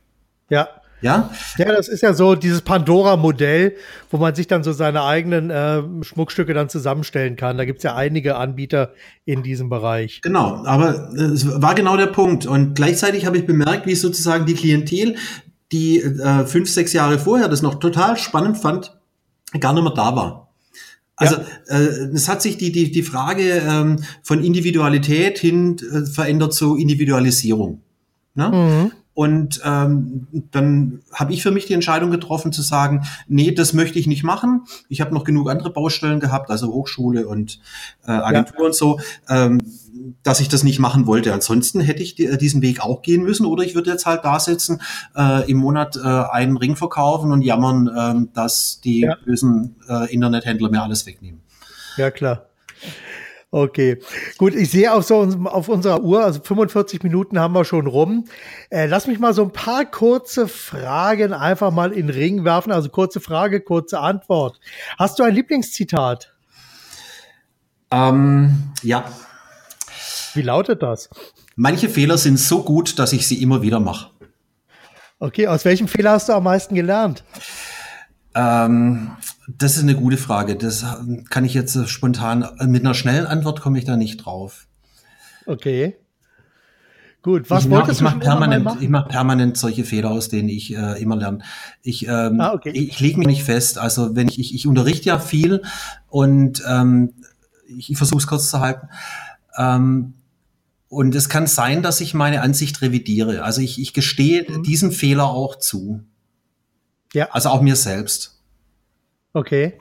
Ja. 0.50 0.70
Ja? 1.02 1.30
Ja, 1.56 1.66
das 1.66 1.86
ist 1.86 2.02
ja 2.02 2.14
so 2.14 2.34
dieses 2.34 2.62
Pandora-Modell, 2.62 3.76
wo 4.10 4.16
man 4.16 4.34
sich 4.34 4.48
dann 4.48 4.64
so 4.64 4.72
seine 4.72 5.04
eigenen 5.04 5.50
äh, 5.50 5.82
Schmuckstücke 6.02 6.52
dann 6.52 6.68
zusammenstellen 6.68 7.36
kann. 7.36 7.58
Da 7.58 7.64
gibt's 7.64 7.84
ja 7.84 7.94
einige 7.94 8.34
Anbieter 8.34 8.90
in 9.24 9.44
diesem 9.44 9.68
Bereich. 9.68 10.20
Genau, 10.22 10.64
aber 10.64 11.12
es 11.12 11.62
war 11.62 11.76
genau 11.76 11.96
der 11.96 12.06
Punkt. 12.06 12.44
Und 12.44 12.74
gleichzeitig 12.74 13.24
habe 13.24 13.38
ich 13.38 13.46
bemerkt, 13.46 13.86
wie 13.86 13.94
sozusagen 13.94 14.46
die 14.46 14.54
Klientel 14.54 15.14
die 15.72 16.00
äh, 16.00 16.46
fünf, 16.46 16.70
sechs 16.70 16.92
Jahre 16.92 17.18
vorher 17.18 17.48
das 17.48 17.62
noch 17.62 17.76
total 17.76 18.16
spannend 18.16 18.58
fand, 18.58 18.98
gar 19.58 19.72
nicht 19.72 19.82
mehr 19.82 19.94
da 19.94 20.14
war. 20.14 20.52
Also 21.16 21.36
ja. 21.36 21.78
äh, 21.78 22.10
es 22.14 22.28
hat 22.28 22.42
sich 22.42 22.58
die, 22.58 22.72
die, 22.72 22.90
die 22.90 23.02
Frage 23.02 23.62
ähm, 23.66 24.02
von 24.22 24.42
Individualität 24.42 25.38
hin 25.38 25.76
äh, 25.78 26.06
verändert 26.06 26.54
zu 26.54 26.76
Individualisierung. 26.76 27.82
Ne? 28.34 28.48
Mhm. 28.48 28.92
Und 29.14 29.60
ähm, 29.62 30.26
dann 30.52 31.02
habe 31.12 31.34
ich 31.34 31.42
für 31.42 31.50
mich 31.50 31.66
die 31.66 31.74
Entscheidung 31.74 32.10
getroffen 32.10 32.50
zu 32.50 32.62
sagen, 32.62 33.04
nee, 33.28 33.52
das 33.52 33.74
möchte 33.74 33.98
ich 33.98 34.06
nicht 34.06 34.24
machen. 34.24 34.62
Ich 34.88 35.02
habe 35.02 35.12
noch 35.12 35.24
genug 35.24 35.50
andere 35.50 35.70
Baustellen 35.70 36.18
gehabt, 36.18 36.50
also 36.50 36.72
Hochschule 36.72 37.28
und 37.28 37.60
äh, 38.06 38.12
Agentur 38.12 38.60
ja. 38.60 38.66
und 38.66 38.74
so, 38.74 39.00
ähm, 39.28 39.60
dass 40.22 40.40
ich 40.40 40.48
das 40.48 40.62
nicht 40.62 40.78
machen 40.78 41.06
wollte. 41.06 41.32
Ansonsten 41.32 41.80
hätte 41.80 42.02
ich 42.02 42.18
äh, 42.18 42.36
diesen 42.36 42.62
Weg 42.62 42.80
auch 42.80 43.02
gehen 43.02 43.22
müssen 43.22 43.46
oder 43.46 43.64
ich 43.64 43.74
würde 43.74 43.90
jetzt 43.90 44.06
halt 44.06 44.24
da 44.24 44.38
sitzen, 44.38 44.80
äh, 45.16 45.50
im 45.50 45.58
Monat 45.58 45.96
äh, 45.96 46.00
einen 46.00 46.56
Ring 46.56 46.76
verkaufen 46.76 47.32
und 47.32 47.42
jammern, 47.42 47.88
äh, 47.88 48.34
dass 48.34 48.80
die 48.80 49.00
ja. 49.00 49.16
bösen 49.24 49.76
äh, 49.88 50.12
Internethändler 50.12 50.70
mir 50.70 50.82
alles 50.82 51.06
wegnehmen. 51.06 51.40
Ja, 51.96 52.10
klar. 52.10 52.46
Okay, 53.54 53.98
gut. 54.38 54.54
Ich 54.54 54.70
sehe 54.70 54.90
auf 54.90 55.04
so 55.04 55.28
auf 55.44 55.68
unserer 55.68 56.02
Uhr, 56.02 56.24
also 56.24 56.40
45 56.42 57.02
Minuten 57.02 57.38
haben 57.38 57.54
wir 57.54 57.66
schon 57.66 57.86
rum. 57.86 58.24
Äh, 58.70 58.86
lass 58.86 59.06
mich 59.06 59.18
mal 59.18 59.34
so 59.34 59.42
ein 59.42 59.52
paar 59.52 59.84
kurze 59.84 60.48
Fragen 60.48 61.34
einfach 61.34 61.70
mal 61.70 61.92
in 61.92 62.06
den 62.06 62.16
Ring 62.16 62.44
werfen. 62.46 62.72
Also 62.72 62.88
kurze 62.88 63.20
Frage, 63.20 63.60
kurze 63.60 64.00
Antwort. 64.00 64.58
Hast 64.98 65.18
du 65.18 65.22
ein 65.22 65.34
Lieblingszitat? 65.34 66.32
Ähm, 67.90 68.72
ja. 68.82 69.04
Wie 70.34 70.42
lautet 70.42 70.82
das? 70.82 71.10
Manche 71.56 71.88
Fehler 71.88 72.18
sind 72.18 72.38
so 72.38 72.62
gut, 72.62 72.98
dass 72.98 73.12
ich 73.12 73.26
sie 73.26 73.42
immer 73.42 73.62
wieder 73.62 73.80
mache. 73.80 74.10
Okay, 75.18 75.46
aus 75.46 75.64
welchem 75.64 75.88
Fehler 75.88 76.12
hast 76.12 76.28
du 76.28 76.32
am 76.32 76.44
meisten 76.44 76.74
gelernt? 76.74 77.22
Ähm, 78.34 79.12
das 79.46 79.76
ist 79.76 79.82
eine 79.82 79.94
gute 79.94 80.16
Frage. 80.16 80.56
Das 80.56 80.84
kann 81.30 81.44
ich 81.44 81.54
jetzt 81.54 81.88
spontan, 81.88 82.48
mit 82.66 82.84
einer 82.84 82.94
schnellen 82.94 83.26
Antwort 83.26 83.60
komme 83.60 83.78
ich 83.78 83.84
da 83.84 83.96
nicht 83.96 84.18
drauf. 84.18 84.66
Okay. 85.46 85.96
Gut, 87.22 87.50
was 87.50 87.64
ich 87.64 87.70
wolltest 87.70 88.00
mach, 88.00 88.14
ich 88.14 88.20
du 88.20 88.26
mach 88.26 88.38
permanent, 88.38 88.82
Ich 88.82 88.88
mache 88.88 89.08
permanent 89.08 89.56
solche 89.56 89.84
Fehler, 89.84 90.10
aus 90.10 90.28
denen 90.28 90.48
ich 90.48 90.74
äh, 90.74 91.00
immer 91.00 91.14
lerne. 91.14 91.38
Ich, 91.82 92.08
ähm, 92.08 92.40
ah, 92.40 92.52
okay. 92.52 92.70
ich, 92.74 92.88
ich 92.88 93.00
lege 93.00 93.18
mich 93.18 93.28
nicht 93.28 93.44
fest. 93.44 93.78
Also 93.78 94.16
wenn 94.16 94.26
ich, 94.26 94.40
ich, 94.40 94.54
ich 94.56 94.66
unterrichte 94.66 95.08
ja 95.08 95.20
viel 95.20 95.62
und 96.08 96.64
ähm, 96.68 97.12
ich, 97.68 97.90
ich 97.90 97.96
versuche 97.96 98.18
es 98.18 98.26
kurz 98.26 98.50
zu 98.50 98.58
halten. 98.58 98.88
Ähm, 99.56 100.14
und 100.92 101.14
es 101.14 101.30
kann 101.30 101.46
sein, 101.46 101.82
dass 101.82 102.02
ich 102.02 102.12
meine 102.12 102.42
Ansicht 102.42 102.82
revidiere. 102.82 103.44
Also 103.44 103.62
ich, 103.62 103.80
ich 103.80 103.94
gestehe 103.94 104.44
mhm. 104.46 104.62
diesen 104.62 104.92
Fehler 104.92 105.24
auch 105.24 105.56
zu. 105.56 106.02
Ja. 107.14 107.30
Also 107.30 107.48
auch 107.48 107.62
mir 107.62 107.76
selbst. 107.76 108.42
Okay. 109.32 109.78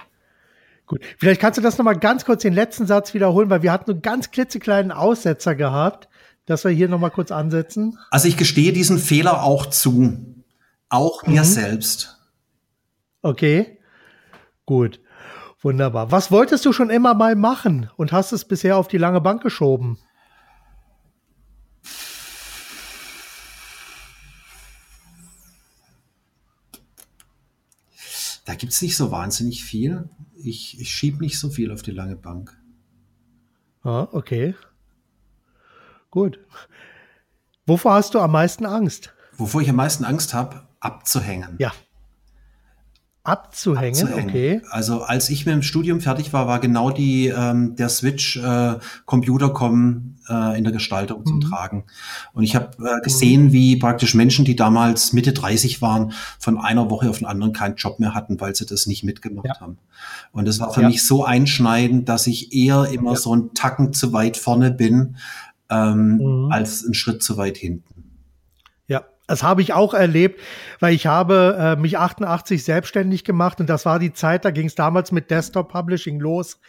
Gut. 0.86 1.02
Vielleicht 1.18 1.42
kannst 1.42 1.58
du 1.58 1.62
das 1.62 1.78
nochmal 1.78 2.00
ganz 2.00 2.24
kurz 2.24 2.44
den 2.44 2.54
letzten 2.54 2.88
Satz 2.88 3.14
wiederholen, 3.14 3.50
weil 3.50 3.62
wir 3.62 3.74
hatten 3.74 3.92
einen 3.92 4.02
ganz 4.02 4.32
klitzekleinen 4.32 4.94
Aussetzer 4.94 5.54
gehabt, 5.54 6.08
dass 6.46 6.64
wir 6.64 6.72
hier 6.72 6.88
nochmal 6.88 7.12
kurz 7.12 7.30
ansetzen. 7.30 8.00
Also 8.10 8.30
ich 8.30 8.38
gestehe 8.38 8.72
diesen 8.72 8.98
Fehler 8.98 9.44
auch 9.44 9.66
zu. 9.66 10.18
Auch 10.88 11.28
mir 11.28 11.42
mhm. 11.42 11.46
selbst. 11.46 12.20
Okay. 13.22 13.80
Gut. 14.66 15.02
Wunderbar. 15.62 16.10
Was 16.14 16.32
wolltest 16.32 16.66
du 16.66 16.72
schon 16.72 16.90
immer 16.90 17.16
mal 17.16 17.36
machen 17.36 17.90
und 17.98 18.14
hast 18.14 18.32
es 18.32 18.46
bisher 18.46 18.78
auf 18.78 18.88
die 18.88 18.98
lange 18.98 19.20
Bank 19.20 19.44
geschoben? 19.44 19.98
Da 28.52 28.56
gibt 28.56 28.74
es 28.74 28.82
nicht 28.82 28.98
so 28.98 29.12
wahnsinnig 29.12 29.64
viel. 29.64 30.10
Ich, 30.36 30.78
ich 30.78 30.94
schiebe 30.94 31.20
nicht 31.20 31.40
so 31.40 31.50
viel 31.50 31.72
auf 31.72 31.84
die 31.84 31.92
lange 31.92 32.18
Bank. 32.18 32.62
Ah, 33.82 34.10
okay. 34.12 34.56
Gut. 36.10 36.38
Wovor 37.66 37.94
hast 37.94 38.14
du 38.14 38.20
am 38.20 38.34
meisten 38.34 38.66
Angst? 38.66 39.14
Wovor 39.38 39.62
ich 39.62 39.70
am 39.70 39.78
meisten 39.78 40.04
Angst 40.04 40.34
habe, 40.34 40.68
abzuhängen. 40.82 41.56
Ja. 41.60 41.72
Abzuhängen, 43.24 44.02
abzuhängen, 44.02 44.30
okay. 44.30 44.62
Also 44.72 45.04
als 45.04 45.30
ich 45.30 45.46
mit 45.46 45.54
dem 45.54 45.62
Studium 45.62 46.02
fertig 46.02 46.34
war, 46.34 46.48
war 46.48 46.60
genau 46.60 46.90
die 46.90 47.28
ähm, 47.28 47.76
der 47.76 47.90
Switch 47.90 48.38
äh, 48.38 48.80
Computercom 49.06 50.16
äh, 50.28 50.58
in 50.58 50.64
der 50.64 50.74
Gestaltung 50.74 51.20
mhm. 51.20 51.26
zum 51.26 51.42
Tragen. 51.42 51.84
Und 52.34 52.44
ich 52.44 52.56
habe 52.56 52.72
äh, 52.80 53.00
gesehen, 53.02 53.46
mhm. 53.46 53.52
wie 53.52 53.76
praktisch 53.76 54.16
Menschen, 54.16 54.44
die 54.44 54.56
damals 54.56 55.14
Mitte 55.14 55.34
30 55.34 55.84
waren, 55.84 56.14
von 56.40 56.60
einer 56.60 56.90
Woche 56.90 57.12
auf 57.12 57.20
den 57.20 57.28
anderen 57.28 57.54
keinen 57.54 57.76
Job 57.76 58.00
mehr 58.00 58.16
hatten, 58.16 58.40
weil 58.42 58.56
sie 58.56 58.66
das 58.66 58.88
nicht 58.88 59.04
mitgemacht 59.04 59.46
ja. 59.46 59.60
haben. 59.60 59.78
Und 60.32 60.48
das 60.48 60.60
war 60.60 60.74
für 60.74 60.82
ja. 60.82 60.88
mich 60.88 61.06
so 61.06 61.24
einschneidend, 61.24 62.10
dass 62.10 62.26
ich 62.26 62.54
eher 62.54 62.90
immer 62.92 63.12
ja. 63.12 63.18
so 63.18 63.34
einen 63.34 63.54
Tacken 63.54 63.94
zu 63.94 64.14
weit 64.14 64.38
vorne 64.38 64.72
bin, 64.72 65.18
ähm, 65.70 66.18
mhm. 66.18 66.52
als 66.52 66.84
einen 66.84 66.96
Schritt 66.96 67.22
zu 67.22 67.38
weit 67.38 67.58
hinten. 67.58 67.91
Das 69.32 69.44
habe 69.44 69.62
ich 69.62 69.72
auch 69.72 69.94
erlebt, 69.94 70.42
weil 70.82 70.94
ich 70.94 71.08
habe 71.08 71.56
äh, 71.58 71.76
mich 71.78 71.98
88 71.98 72.66
selbstständig 72.66 73.24
gemacht 73.24 73.62
und 73.62 73.70
das 73.70 73.86
war 73.86 73.98
die 73.98 74.12
Zeit, 74.12 74.44
da 74.44 74.52
ging 74.52 74.68
es 74.68 74.76
damals 74.76 75.14
mit 75.14 75.32
Desktop 75.32 75.72
Publishing 75.72 76.20
los. 76.20 76.60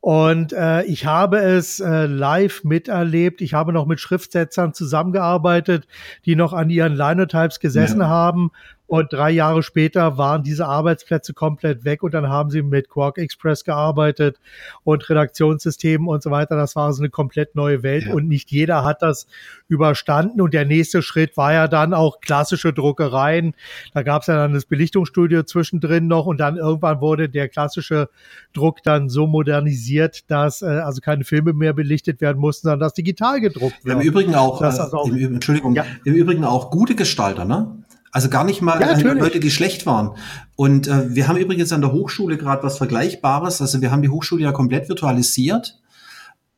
Und 0.00 0.52
äh, 0.52 0.82
ich 0.84 1.06
habe 1.06 1.38
es 1.38 1.78
äh, 1.78 2.06
live 2.06 2.64
miterlebt. 2.64 3.40
Ich 3.42 3.54
habe 3.54 3.72
noch 3.72 3.86
mit 3.86 4.00
Schriftsetzern 4.00 4.74
zusammengearbeitet, 4.74 5.86
die 6.24 6.34
noch 6.34 6.52
an 6.52 6.68
ihren 6.68 6.96
Linotypes 6.96 7.60
gesessen 7.60 8.00
ja. 8.00 8.08
haben 8.08 8.50
und 8.90 9.12
drei 9.12 9.30
Jahre 9.30 9.62
später 9.62 10.18
waren 10.18 10.42
diese 10.42 10.66
Arbeitsplätze 10.66 11.32
komplett 11.32 11.84
weg 11.84 12.02
und 12.02 12.12
dann 12.12 12.28
haben 12.28 12.50
sie 12.50 12.60
mit 12.60 12.88
Quark 12.88 13.18
Express 13.18 13.62
gearbeitet 13.62 14.40
und 14.82 15.08
Redaktionssystemen 15.08 16.08
und 16.08 16.24
so 16.24 16.32
weiter. 16.32 16.56
Das 16.56 16.74
war 16.74 16.92
so 16.92 17.00
eine 17.00 17.08
komplett 17.08 17.54
neue 17.54 17.84
Welt 17.84 18.06
ja. 18.06 18.12
und 18.12 18.26
nicht 18.26 18.50
jeder 18.50 18.82
hat 18.82 19.00
das 19.00 19.28
überstanden. 19.68 20.40
Und 20.40 20.54
der 20.54 20.64
nächste 20.64 21.02
Schritt 21.02 21.36
war 21.36 21.52
ja 21.52 21.68
dann 21.68 21.94
auch 21.94 22.20
klassische 22.20 22.72
Druckereien. 22.72 23.54
Da 23.94 24.02
gab 24.02 24.22
es 24.22 24.26
ja 24.26 24.34
dann 24.34 24.54
das 24.54 24.64
Belichtungsstudio 24.64 25.44
zwischendrin 25.44 26.08
noch 26.08 26.26
und 26.26 26.40
dann 26.40 26.56
irgendwann 26.56 27.00
wurde 27.00 27.28
der 27.28 27.48
klassische 27.48 28.08
Druck 28.54 28.82
dann 28.82 29.08
so 29.08 29.28
modernisiert, 29.28 30.28
dass 30.28 30.62
äh, 30.62 30.66
also 30.66 31.00
keine 31.00 31.22
Filme 31.22 31.52
mehr 31.52 31.74
belichtet 31.74 32.20
werden 32.20 32.40
mussten, 32.40 32.64
sondern 32.64 32.80
dass 32.80 32.94
digital 32.94 33.40
gedruckt 33.40 33.84
wird. 33.84 33.94
Im 33.94 34.02
Übrigen 34.02 34.34
auch, 34.34 34.60
äh, 34.60 34.64
also 34.64 34.82
auch 34.96 35.06
im, 35.06 35.34
Entschuldigung, 35.34 35.76
ja. 35.76 35.86
im 36.04 36.14
Übrigen 36.14 36.44
auch 36.44 36.72
gute 36.72 36.96
Gestalter, 36.96 37.44
ne? 37.44 37.84
Also 38.12 38.28
gar 38.28 38.44
nicht 38.44 38.60
mal 38.60 38.80
ja, 38.80 38.92
äh, 38.92 39.12
Leute, 39.12 39.40
die 39.40 39.50
schlecht 39.50 39.86
waren. 39.86 40.12
Und 40.56 40.88
äh, 40.88 41.14
wir 41.14 41.28
haben 41.28 41.36
übrigens 41.36 41.72
an 41.72 41.80
der 41.80 41.92
Hochschule 41.92 42.36
gerade 42.36 42.62
was 42.62 42.78
Vergleichbares. 42.78 43.60
Also 43.60 43.80
wir 43.80 43.90
haben 43.90 44.02
die 44.02 44.08
Hochschule 44.08 44.42
ja 44.42 44.52
komplett 44.52 44.88
virtualisiert. 44.88 45.78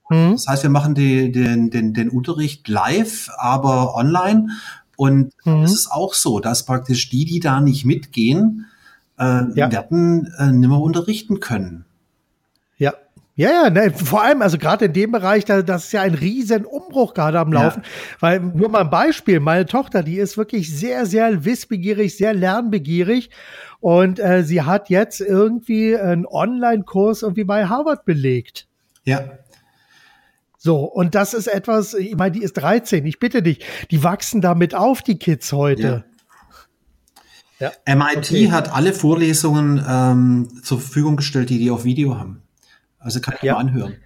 Mhm. 0.08 0.32
Das 0.32 0.46
heißt, 0.46 0.62
wir 0.62 0.70
machen 0.70 0.94
die, 0.94 1.30
den, 1.30 1.70
den, 1.70 1.92
den 1.92 2.08
Unterricht 2.08 2.68
live, 2.68 3.30
aber 3.36 3.94
online. 3.94 4.48
Und 4.96 5.32
mhm. 5.44 5.62
es 5.62 5.72
ist 5.72 5.92
auch 5.92 6.14
so, 6.14 6.40
dass 6.40 6.64
praktisch 6.64 7.10
die, 7.10 7.24
die 7.24 7.40
da 7.40 7.60
nicht 7.60 7.84
mitgehen, 7.84 8.66
äh, 9.18 9.42
ja. 9.54 9.70
werden 9.70 10.32
äh, 10.38 10.52
nimmer 10.52 10.80
unterrichten 10.80 11.40
können. 11.40 11.84
Ja, 13.34 13.50
ja, 13.50 13.70
ne, 13.70 13.90
vor 13.92 14.22
allem, 14.22 14.42
also 14.42 14.58
gerade 14.58 14.84
in 14.84 14.92
dem 14.92 15.10
Bereich, 15.10 15.46
da, 15.46 15.62
das 15.62 15.84
ist 15.84 15.92
ja 15.92 16.02
ein 16.02 16.14
riesen 16.14 16.66
Umbruch 16.66 17.14
gerade 17.14 17.38
am 17.38 17.50
Laufen. 17.50 17.82
Ja. 17.82 17.88
Weil, 18.20 18.40
nur 18.40 18.68
mal 18.68 18.82
ein 18.82 18.90
Beispiel, 18.90 19.40
meine 19.40 19.64
Tochter, 19.64 20.02
die 20.02 20.18
ist 20.18 20.36
wirklich 20.36 20.74
sehr, 20.76 21.06
sehr 21.06 21.44
wissbegierig, 21.44 22.16
sehr 22.16 22.34
lernbegierig. 22.34 23.30
Und 23.80 24.20
äh, 24.20 24.44
sie 24.44 24.62
hat 24.62 24.90
jetzt 24.90 25.20
irgendwie 25.20 25.96
einen 25.96 26.26
Online-Kurs 26.26 27.22
irgendwie 27.22 27.44
bei 27.44 27.66
Harvard 27.66 28.04
belegt. 28.04 28.68
Ja. 29.04 29.38
So, 30.58 30.84
und 30.84 31.14
das 31.14 31.32
ist 31.32 31.46
etwas, 31.46 31.94
ich 31.94 32.14
meine, 32.14 32.32
die 32.32 32.42
ist 32.42 32.52
13, 32.52 33.04
ich 33.06 33.18
bitte 33.18 33.42
dich, 33.42 33.64
die 33.90 34.04
wachsen 34.04 34.40
damit 34.42 34.74
auf, 34.74 35.02
die 35.02 35.18
Kids 35.18 35.52
heute. 35.52 36.04
Ja. 37.58 37.72
Ja. 37.86 37.94
MIT 37.94 38.16
okay. 38.16 38.50
hat 38.50 38.72
alle 38.72 38.92
Vorlesungen 38.92 39.84
ähm, 39.88 40.48
zur 40.64 40.80
Verfügung 40.80 41.16
gestellt, 41.16 41.48
die 41.48 41.58
die 41.58 41.70
auf 41.70 41.84
Video 41.84 42.18
haben. 42.18 42.41
Also 43.02 43.20
kann 43.20 43.34
ich 43.36 43.42
ja. 43.42 43.54
mal 43.54 43.60
anhören. 43.60 43.96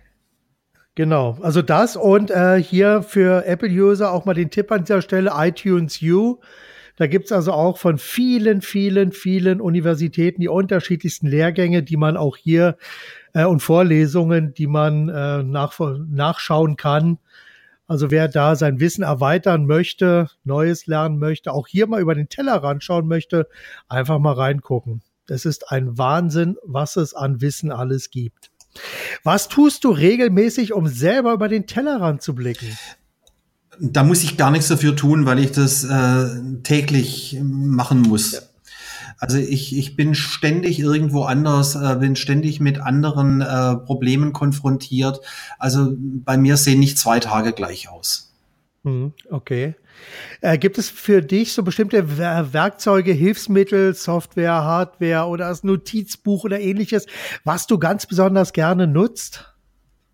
Genau, 0.94 1.36
also 1.42 1.60
das 1.60 1.94
und 1.94 2.30
äh, 2.30 2.60
hier 2.62 3.02
für 3.02 3.44
Apple-User 3.44 4.10
auch 4.10 4.24
mal 4.24 4.32
den 4.32 4.50
Tipp 4.50 4.72
an 4.72 4.84
dieser 4.84 5.02
Stelle, 5.02 5.32
iTunes 5.34 6.00
U. 6.00 6.40
Da 6.96 7.06
gibt's 7.06 7.32
also 7.32 7.52
auch 7.52 7.76
von 7.76 7.98
vielen, 7.98 8.62
vielen, 8.62 9.12
vielen 9.12 9.60
Universitäten 9.60 10.40
die 10.40 10.48
unterschiedlichsten 10.48 11.26
Lehrgänge, 11.26 11.82
die 11.82 11.98
man 11.98 12.16
auch 12.16 12.38
hier 12.38 12.78
äh, 13.34 13.44
und 13.44 13.60
Vorlesungen, 13.60 14.54
die 14.54 14.66
man 14.66 15.10
äh, 15.10 15.42
nach, 15.42 15.78
nachschauen 16.08 16.76
kann. 16.76 17.18
Also 17.86 18.10
wer 18.10 18.26
da 18.28 18.56
sein 18.56 18.80
Wissen 18.80 19.04
erweitern 19.04 19.66
möchte, 19.66 20.30
Neues 20.44 20.86
lernen 20.86 21.18
möchte, 21.18 21.52
auch 21.52 21.68
hier 21.68 21.86
mal 21.86 22.00
über 22.00 22.14
den 22.14 22.30
Tellerrand 22.30 22.82
schauen 22.82 23.06
möchte, 23.06 23.48
einfach 23.88 24.18
mal 24.18 24.32
reingucken. 24.32 25.02
Es 25.28 25.44
ist 25.44 25.70
ein 25.70 25.98
Wahnsinn, 25.98 26.56
was 26.64 26.96
es 26.96 27.12
an 27.12 27.42
Wissen 27.42 27.70
alles 27.70 28.10
gibt. 28.10 28.50
Was 29.24 29.48
tust 29.48 29.84
du 29.84 29.90
regelmäßig, 29.90 30.72
um 30.72 30.86
selber 30.86 31.32
über 31.32 31.48
den 31.48 31.66
Tellerrand 31.66 32.22
zu 32.22 32.34
blicken? 32.34 32.76
Da 33.80 34.04
muss 34.04 34.22
ich 34.22 34.36
gar 34.36 34.50
nichts 34.50 34.68
dafür 34.68 34.96
tun, 34.96 35.26
weil 35.26 35.38
ich 35.38 35.52
das 35.52 35.84
äh, 35.84 36.26
täglich 36.62 37.38
machen 37.42 38.02
muss. 38.02 38.32
Ja. 38.32 38.40
Also 39.18 39.38
ich, 39.38 39.76
ich 39.76 39.96
bin 39.96 40.14
ständig 40.14 40.78
irgendwo 40.78 41.22
anders, 41.24 41.74
äh, 41.74 41.96
bin 41.98 42.16
ständig 42.16 42.60
mit 42.60 42.78
anderen 42.78 43.40
äh, 43.40 43.76
Problemen 43.76 44.32
konfrontiert. 44.32 45.20
Also 45.58 45.94
bei 45.98 46.36
mir 46.36 46.56
sehen 46.56 46.80
nicht 46.80 46.98
zwei 46.98 47.18
Tage 47.20 47.52
gleich 47.52 47.88
aus. 47.88 48.25
Hm, 48.86 49.12
okay. 49.30 49.74
Äh, 50.42 50.58
gibt 50.58 50.78
es 50.78 50.88
für 50.88 51.20
dich 51.20 51.52
so 51.52 51.64
bestimmte 51.64 52.18
Werkzeuge, 52.18 53.10
Hilfsmittel, 53.10 53.94
Software, 53.94 54.52
Hardware 54.52 55.26
oder 55.26 55.48
das 55.48 55.64
Notizbuch 55.64 56.44
oder 56.44 56.60
ähnliches, 56.60 57.06
was 57.42 57.66
du 57.66 57.80
ganz 57.80 58.06
besonders 58.06 58.52
gerne 58.52 58.86
nutzt? 58.86 59.52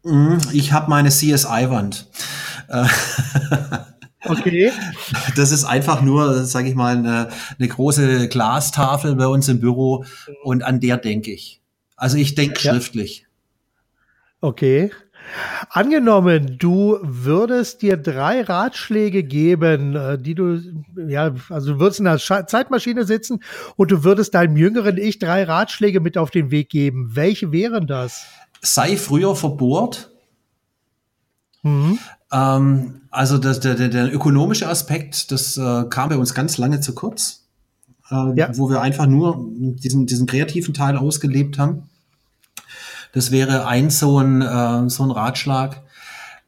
Hm, 0.05 0.39
ich 0.55 0.73
habe 0.73 0.89
meine 0.89 1.11
CSI-Wand. 1.11 2.09
Äh, 2.69 2.87
Okay. 4.25 4.71
Das 5.35 5.51
ist 5.51 5.65
einfach 5.65 6.01
nur, 6.01 6.45
sage 6.45 6.69
ich 6.69 6.77
mal, 6.77 6.97
eine, 6.97 7.31
eine, 7.59 7.67
große 7.67 8.29
Glastafel 8.29 9.17
bei 9.17 9.27
uns 9.27 9.49
im 9.49 9.59
Büro 9.59 10.05
und 10.45 10.63
an 10.63 10.79
der 10.79 10.97
denke 10.97 11.33
ich. 11.33 11.61
Also 11.97 12.17
ich 12.19 12.37
denke 12.37 12.61
ja. 12.63 12.73
schriftlich. 12.73 13.27
Okay. 14.41 14.93
Angenommen, 15.71 16.59
du 16.59 16.99
würdest 17.03 17.83
dir 17.83 17.97
drei 17.97 18.43
Ratschläge 18.43 19.23
geben, 19.23 19.97
äh, 19.97 20.19
die 20.19 20.35
du, 20.35 20.61
ja, 21.09 21.35
also 21.49 21.75
du 21.75 21.81
würdest 21.81 22.01
in 22.01 22.05
der 22.05 22.19
Zeitmaschine 22.19 23.05
sitzen 23.05 23.43
und 23.77 23.91
du 23.91 24.05
würdest 24.05 24.35
deinem 24.35 24.57
jüngeren 24.57 24.99
Ich 24.99 25.19
drei 25.19 25.45
Ratschläge 25.45 26.01
mit 26.01 26.19
auf 26.19 26.31
den 26.31 26.51
Weg 26.51 26.69
geben. 26.69 27.11
Welche 27.15 27.53
wären 27.53 27.87
das? 27.87 28.27
Sei 28.61 28.97
früher 28.97 29.35
verbohrt. 29.35 30.11
Mhm. 31.63 31.99
Ähm, 32.33 33.03
also 33.11 33.39
das, 33.39 33.61
der, 33.61 33.75
der, 33.75 33.89
der 33.89 34.13
ökonomische 34.13 34.69
Aspekt, 34.69 35.31
das 35.33 35.57
äh, 35.57 35.85
kam 35.89 36.09
bei 36.09 36.17
uns 36.17 36.35
ganz 36.35 36.59
lange 36.59 36.81
zu 36.81 36.95
kurz, 36.95 37.47
äh, 38.11 38.35
ja. 38.37 38.57
wo 38.57 38.69
wir 38.69 38.81
einfach 38.81 39.07
nur 39.07 39.47
diesen, 39.49 40.07
diesen 40.07 40.27
kreativen 40.27 40.75
Teil 40.75 40.97
ausgelebt 40.97 41.59
haben. 41.59 41.89
Das 43.13 43.31
wäre 43.31 43.67
ein 43.67 43.91
so 43.91 44.19
ein, 44.19 44.43
äh, 44.43 44.89
so 44.89 45.05
ein 45.05 45.11
Ratschlag. 45.11 45.83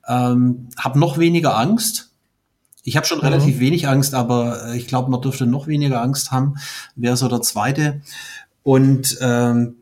Ähm, 0.06 0.68
hab 0.76 0.96
noch 0.96 1.18
weniger 1.18 1.56
Angst. 1.56 2.10
Ich 2.82 2.96
habe 2.96 3.06
schon 3.06 3.18
mhm. 3.18 3.24
relativ 3.24 3.60
wenig 3.60 3.88
Angst, 3.88 4.14
aber 4.14 4.66
äh, 4.66 4.76
ich 4.76 4.86
glaube, 4.86 5.10
man 5.10 5.22
dürfte 5.22 5.46
noch 5.46 5.66
weniger 5.66 6.02
Angst 6.02 6.30
haben. 6.30 6.56
Wäre 6.96 7.16
so 7.16 7.28
der 7.28 7.42
zweite. 7.42 8.02
Und 8.62 9.18
ähm, 9.20 9.76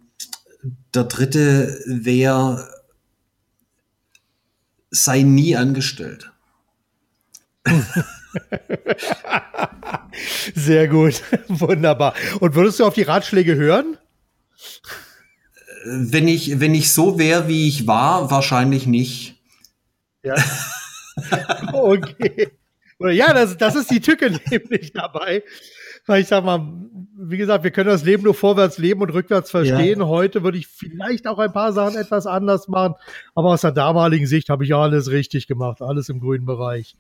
der 0.95 1.05
dritte 1.05 1.79
wäre 1.87 2.69
sei 4.91 5.23
nie 5.23 5.57
angestellt. 5.57 6.31
Sehr 10.55 10.89
gut, 10.89 11.23
wunderbar. 11.49 12.15
Und 12.41 12.55
würdest 12.55 12.81
du 12.81 12.85
auf 12.85 12.95
die 12.95 13.03
Ratschläge 13.03 13.55
hören? 13.55 13.97
Wenn 15.85 16.29
ich, 16.29 16.61
wenn 16.61 16.75
ich 16.75 16.93
so 16.93 17.19
wäre, 17.19 17.49
wie 17.49 17.69
ich 17.69 17.87
war, 17.87 18.31
wahrscheinlich 18.31 18.87
nicht. 18.87 19.43
Ja. 20.23 20.37
okay. 21.73 22.51
Ja, 22.99 23.33
das, 23.33 23.57
das 23.57 23.75
ist 23.75 23.91
die 23.91 24.01
Tücke 24.01 24.31
nämlich 24.51 24.93
dabei. 24.93 25.43
Weil 26.07 26.23
ich 26.23 26.29
sag 26.29 26.45
mal, 26.45 26.61
wie 27.25 27.37
gesagt, 27.37 27.65
wir 27.65 27.71
können 27.71 27.89
das 27.89 28.05
Leben 28.05 28.25
nur 28.25 28.35
vorwärts 28.35 28.79
leben 28.79 29.01
und 29.03 29.11
rückwärts 29.11 29.51
verstehen. 29.51 30.01
Ja. 30.01 30.07
Heute 30.07 30.43
würde 30.43 30.59
ich 30.59 30.67
vielleicht 30.67 31.27
auch 31.27 31.39
ein 31.39 31.53
paar 31.53 31.73
Sachen 31.73 31.97
etwas 31.97 32.27
anders 32.27 32.69
machen, 32.69 32.95
aber 33.35 33.51
aus 33.51 33.61
der 33.61 33.73
damaligen 33.73 34.27
Sicht 34.27 34.49
habe 34.49 34.65
ich 34.65 34.75
alles 34.75 35.11
richtig 35.11 35.47
gemacht, 35.47 35.83
alles 35.83 36.09
im 36.09 36.21
grünen 36.21 36.45
Bereich. 36.45 36.97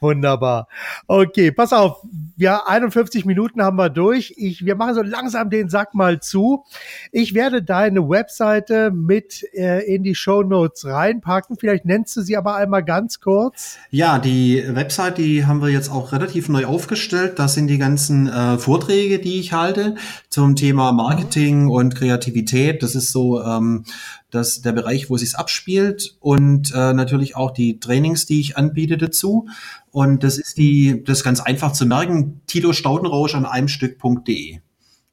Wunderbar. 0.00 0.68
Okay, 1.06 1.52
pass 1.52 1.72
auf, 1.72 2.02
ja, 2.36 2.62
51 2.66 3.24
Minuten 3.24 3.62
haben 3.62 3.76
wir 3.76 3.90
durch. 3.90 4.34
Ich, 4.36 4.64
wir 4.64 4.76
machen 4.76 4.94
so 4.94 5.02
langsam 5.02 5.50
den 5.50 5.68
Sack 5.68 5.94
mal 5.94 6.20
zu. 6.20 6.64
Ich 7.12 7.34
werde 7.34 7.62
deine 7.62 8.08
Webseite 8.08 8.90
mit 8.90 9.44
äh, 9.54 9.84
in 9.92 10.02
die 10.02 10.14
Show 10.14 10.42
Notes 10.42 10.86
reinpacken. 10.86 11.56
Vielleicht 11.58 11.84
nennst 11.84 12.16
du 12.16 12.22
sie 12.22 12.36
aber 12.36 12.56
einmal 12.56 12.84
ganz 12.84 13.20
kurz. 13.20 13.78
Ja, 13.90 14.18
die 14.18 14.62
Website, 14.66 15.18
die 15.18 15.46
haben 15.46 15.60
wir 15.60 15.68
jetzt 15.68 15.90
auch 15.90 16.12
relativ 16.12 16.48
neu 16.48 16.66
aufgestellt. 16.66 17.38
Das 17.38 17.54
sind 17.54 17.66
die 17.68 17.78
ganzen 17.78 18.28
äh, 18.28 18.58
Vorträge, 18.58 19.18
die 19.18 19.40
ich 19.40 19.52
halte 19.58 19.96
zum 20.28 20.56
Thema 20.56 20.92
Marketing 20.92 21.68
und 21.68 21.94
Kreativität. 21.94 22.82
Das 22.82 22.94
ist 22.94 23.12
so 23.12 23.42
ähm, 23.42 23.84
das, 24.30 24.60
der 24.62 24.72
Bereich, 24.72 25.10
wo 25.10 25.14
es 25.16 25.22
sich 25.22 25.36
abspielt 25.36 26.16
und 26.20 26.72
äh, 26.74 26.92
natürlich 26.92 27.36
auch 27.36 27.50
die 27.50 27.80
Trainings, 27.80 28.26
die 28.26 28.40
ich 28.40 28.56
anbiete 28.56 28.96
dazu. 28.96 29.48
Und 29.90 30.22
das 30.24 30.38
ist 30.38 30.58
die, 30.58 31.02
das 31.04 31.18
ist 31.18 31.24
ganz 31.24 31.40
einfach 31.40 31.72
zu 31.72 31.86
merken, 31.86 32.40
Tilo 32.46 32.72
Staudenrausch 32.72 33.34
an 33.34 33.44
einem 33.46 33.68
Stück.de. 33.68 34.60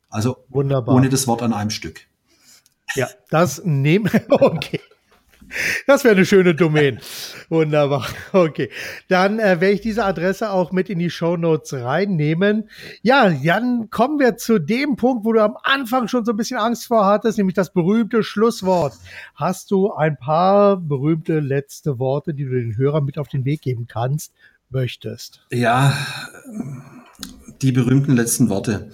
Also 0.09 0.37
Wunderbar. 0.49 0.95
ohne 0.95 1.09
das 1.09 1.27
Wort 1.27 1.41
an 1.41 1.53
einem 1.53 1.69
Stück. 1.69 2.01
Ja, 2.95 3.09
das 3.29 3.61
nehmen. 3.65 4.09
Okay. 4.29 4.79
Das 5.87 6.03
wäre 6.03 6.15
eine 6.15 6.25
schöne 6.25 6.55
Domain. 6.55 6.99
Wunderbar. 7.49 8.07
Okay. 8.33 8.69
Dann 9.07 9.39
äh, 9.39 9.61
werde 9.61 9.71
ich 9.71 9.81
diese 9.81 10.03
Adresse 10.03 10.51
auch 10.51 10.71
mit 10.71 10.89
in 10.89 10.99
die 10.99 11.09
Show 11.09 11.37
Notes 11.37 11.73
reinnehmen. 11.73 12.69
Ja, 13.01 13.29
dann 13.29 13.89
kommen 13.89 14.19
wir 14.19 14.37
zu 14.37 14.59
dem 14.59 14.95
Punkt, 14.95 15.25
wo 15.25 15.33
du 15.33 15.41
am 15.41 15.57
Anfang 15.63 16.07
schon 16.07 16.25
so 16.25 16.31
ein 16.31 16.37
bisschen 16.37 16.57
Angst 16.57 16.87
vor 16.87 17.05
hattest, 17.05 17.37
nämlich 17.37 17.55
das 17.55 17.71
berühmte 17.71 18.23
Schlusswort. 18.23 18.93
Hast 19.35 19.71
du 19.71 19.93
ein 19.93 20.17
paar 20.17 20.77
berühmte 20.77 21.39
letzte 21.39 21.99
Worte, 21.99 22.33
die 22.33 22.43
du 22.43 22.51
den 22.51 22.77
Hörern 22.77 23.05
mit 23.05 23.17
auf 23.17 23.27
den 23.27 23.45
Weg 23.45 23.61
geben 23.61 23.87
kannst, 23.87 24.33
möchtest? 24.69 25.45
Ja, 25.51 25.93
die 27.61 27.71
berühmten 27.71 28.15
letzten 28.15 28.49
Worte. 28.49 28.91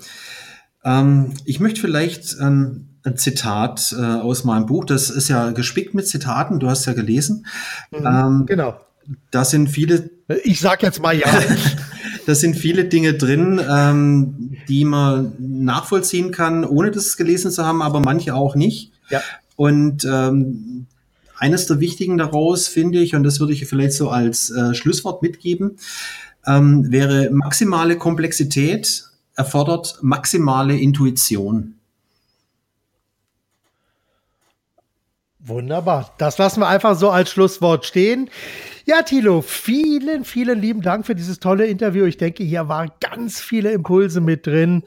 Ähm, 0.84 1.34
ich 1.45 1.60
möchte 1.60 1.82
vielleicht 1.82 2.38
ähm, 2.39 2.91
ein 3.04 3.18
Zitat 3.18 3.95
äh, 3.97 4.02
aus 4.02 4.43
meinem 4.43 4.66
Buch. 4.66 4.86
Das 4.86 5.10
ist 5.10 5.28
ja 5.28 5.52
gespickt 5.52 5.93
mit 5.93 6.08
Zitaten. 6.08 6.60
Du 6.60 6.70
hast 6.70 6.86
ja 6.86 6.93
gelesen. 6.93 7.45
Mhm, 7.91 8.06
ähm, 8.06 8.43
genau. 8.45 8.80
Da 9.32 9.45
sind 9.45 9.68
viele. 9.68 10.10
Ich 10.43 10.60
sag 10.60 10.84
jetzt 10.84 11.02
mal 11.02 11.18
ja. 11.18 11.28
da 12.26 12.36
sind 12.36 12.56
viele 12.56 12.86
Dinge 12.86 13.14
drin, 13.14 13.60
ähm, 13.68 14.58
die 14.68 14.86
man 14.86 15.34
nachvollziehen 15.39 16.32
kann, 16.32 16.64
ohne 16.64 16.91
das 16.91 17.18
gelesen 17.18 17.52
zu 17.52 17.66
haben, 17.66 17.82
aber 17.82 17.99
manche 17.99 18.36
auch 18.36 18.56
nicht. 18.56 18.91
Ja. 19.10 19.22
Und 19.56 20.06
ähm, 20.06 20.86
eines 21.38 21.66
der 21.66 21.80
wichtigen 21.80 22.18
daraus 22.18 22.68
finde 22.68 22.99
ich, 22.99 23.16
und 23.16 23.24
das 23.24 23.39
würde 23.39 23.54
ich 23.54 23.66
vielleicht 23.66 23.93
so 23.93 24.10
als 24.10 24.52
äh, 24.52 24.76
Schlusswort 24.76 25.24
mitgeben, 25.24 25.78
ähm, 26.45 26.91
wäre 26.91 27.30
maximale 27.32 27.97
Komplexität 27.97 29.06
erfordert 29.36 29.97
maximale 30.02 30.78
Intuition. 30.78 31.76
Wunderbar. 35.44 36.12
Das 36.18 36.38
lassen 36.38 36.60
wir 36.60 36.68
einfach 36.68 36.96
so 36.96 37.10
als 37.10 37.32
Schlusswort 37.32 37.86
stehen. 37.86 38.30
Ja, 38.86 39.02
Thilo, 39.02 39.42
vielen, 39.42 40.24
vielen 40.24 40.60
lieben 40.60 40.82
Dank 40.82 41.06
für 41.06 41.16
dieses 41.16 41.39
tolle 41.39 41.66
Interview. 41.66 42.06
Ich 42.06 42.18
denke, 42.18 42.44
hier 42.44 42.68
waren 42.68 42.92
ganz 43.00 43.39
viele 43.39 43.72
Impulse 43.72 44.22
mit 44.22 44.46
drin. 44.46 44.84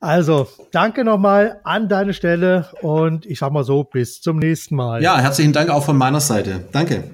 Also, 0.00 0.48
danke 0.72 1.04
nochmal 1.04 1.60
an 1.64 1.88
deine 1.88 2.14
Stelle 2.14 2.68
und 2.80 3.26
ich 3.26 3.38
sag 3.38 3.52
mal 3.52 3.64
so, 3.64 3.84
bis 3.84 4.20
zum 4.20 4.38
nächsten 4.38 4.74
Mal. 4.76 5.02
Ja, 5.02 5.18
herzlichen 5.18 5.52
Dank 5.52 5.70
auch 5.70 5.84
von 5.84 5.96
meiner 5.96 6.20
Seite. 6.20 6.64
Danke. 6.72 7.04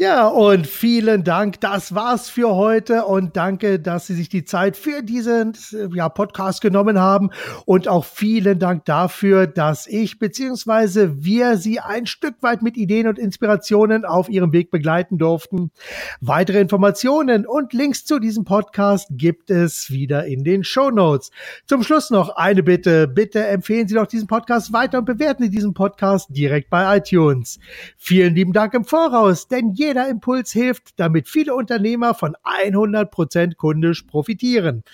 Ja, 0.00 0.28
und 0.28 0.68
vielen 0.68 1.24
Dank. 1.24 1.58
Das 1.58 1.92
war's 1.92 2.28
für 2.30 2.54
heute 2.54 3.04
und 3.04 3.36
danke, 3.36 3.80
dass 3.80 4.06
Sie 4.06 4.14
sich 4.14 4.28
die 4.28 4.44
Zeit 4.44 4.76
für 4.76 5.02
diesen 5.02 5.54
ja, 5.92 6.08
Podcast 6.08 6.60
genommen 6.60 7.00
haben 7.00 7.30
und 7.64 7.88
auch 7.88 8.04
vielen 8.04 8.60
Dank 8.60 8.84
dafür, 8.84 9.48
dass 9.48 9.88
ich 9.88 10.20
beziehungsweise 10.20 11.24
wir 11.24 11.56
Sie 11.56 11.80
ein 11.80 12.06
Stück 12.06 12.36
weit 12.42 12.62
mit 12.62 12.76
Ideen 12.76 13.08
und 13.08 13.18
Inspirationen 13.18 14.04
auf 14.04 14.28
Ihrem 14.28 14.52
Weg 14.52 14.70
begleiten 14.70 15.18
durften. 15.18 15.72
Weitere 16.20 16.60
Informationen 16.60 17.44
und 17.44 17.72
Links 17.72 18.04
zu 18.04 18.20
diesem 18.20 18.44
Podcast 18.44 19.08
gibt 19.10 19.50
es 19.50 19.90
wieder 19.90 20.26
in 20.26 20.44
den 20.44 20.62
Show 20.62 20.92
Notes. 20.92 21.32
Zum 21.66 21.82
Schluss 21.82 22.10
noch 22.10 22.36
eine 22.36 22.62
Bitte. 22.62 23.08
Bitte 23.08 23.44
empfehlen 23.44 23.88
Sie 23.88 23.96
doch 23.96 24.06
diesen 24.06 24.28
Podcast 24.28 24.72
weiter 24.72 24.98
und 24.98 25.06
bewerten 25.06 25.42
Sie 25.42 25.50
diesen 25.50 25.74
Podcast 25.74 26.28
direkt 26.30 26.70
bei 26.70 26.98
iTunes. 26.98 27.58
Vielen 27.96 28.36
lieben 28.36 28.52
Dank 28.52 28.74
im 28.74 28.84
Voraus, 28.84 29.48
denn 29.48 29.72
je 29.72 29.87
jeder 29.88 30.08
Impuls 30.08 30.52
hilft, 30.52 30.98
damit 31.00 31.28
viele 31.28 31.54
Unternehmer 31.54 32.14
von 32.14 32.36
100% 32.44 33.56
kundisch 33.56 34.02
profitieren. 34.02 34.84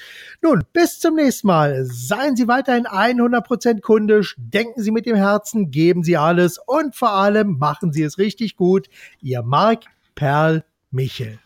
Nun, 0.40 0.64
bis 0.72 1.01
zum 1.01 1.16
nächsten 1.16 1.49
Mal. 1.49 1.84
Seien 1.84 2.36
Sie 2.36 2.49
weiterhin 2.49 2.86
100% 2.86 3.80
kundisch, 3.80 4.36
denken 4.38 4.80
Sie 4.82 4.90
mit 4.90 5.07
dem 5.07 5.16
Herzen, 5.16 5.70
geben 5.70 6.03
Sie 6.03 6.16
alles 6.16 6.59
und 6.59 6.95
vor 6.95 7.12
allem 7.12 7.59
machen 7.59 7.92
Sie 7.92 8.03
es 8.03 8.18
richtig 8.18 8.57
gut. 8.57 8.88
Ihr 9.20 9.42
Marc 9.42 9.84
Perl 10.14 10.64
Michel. 10.90 11.43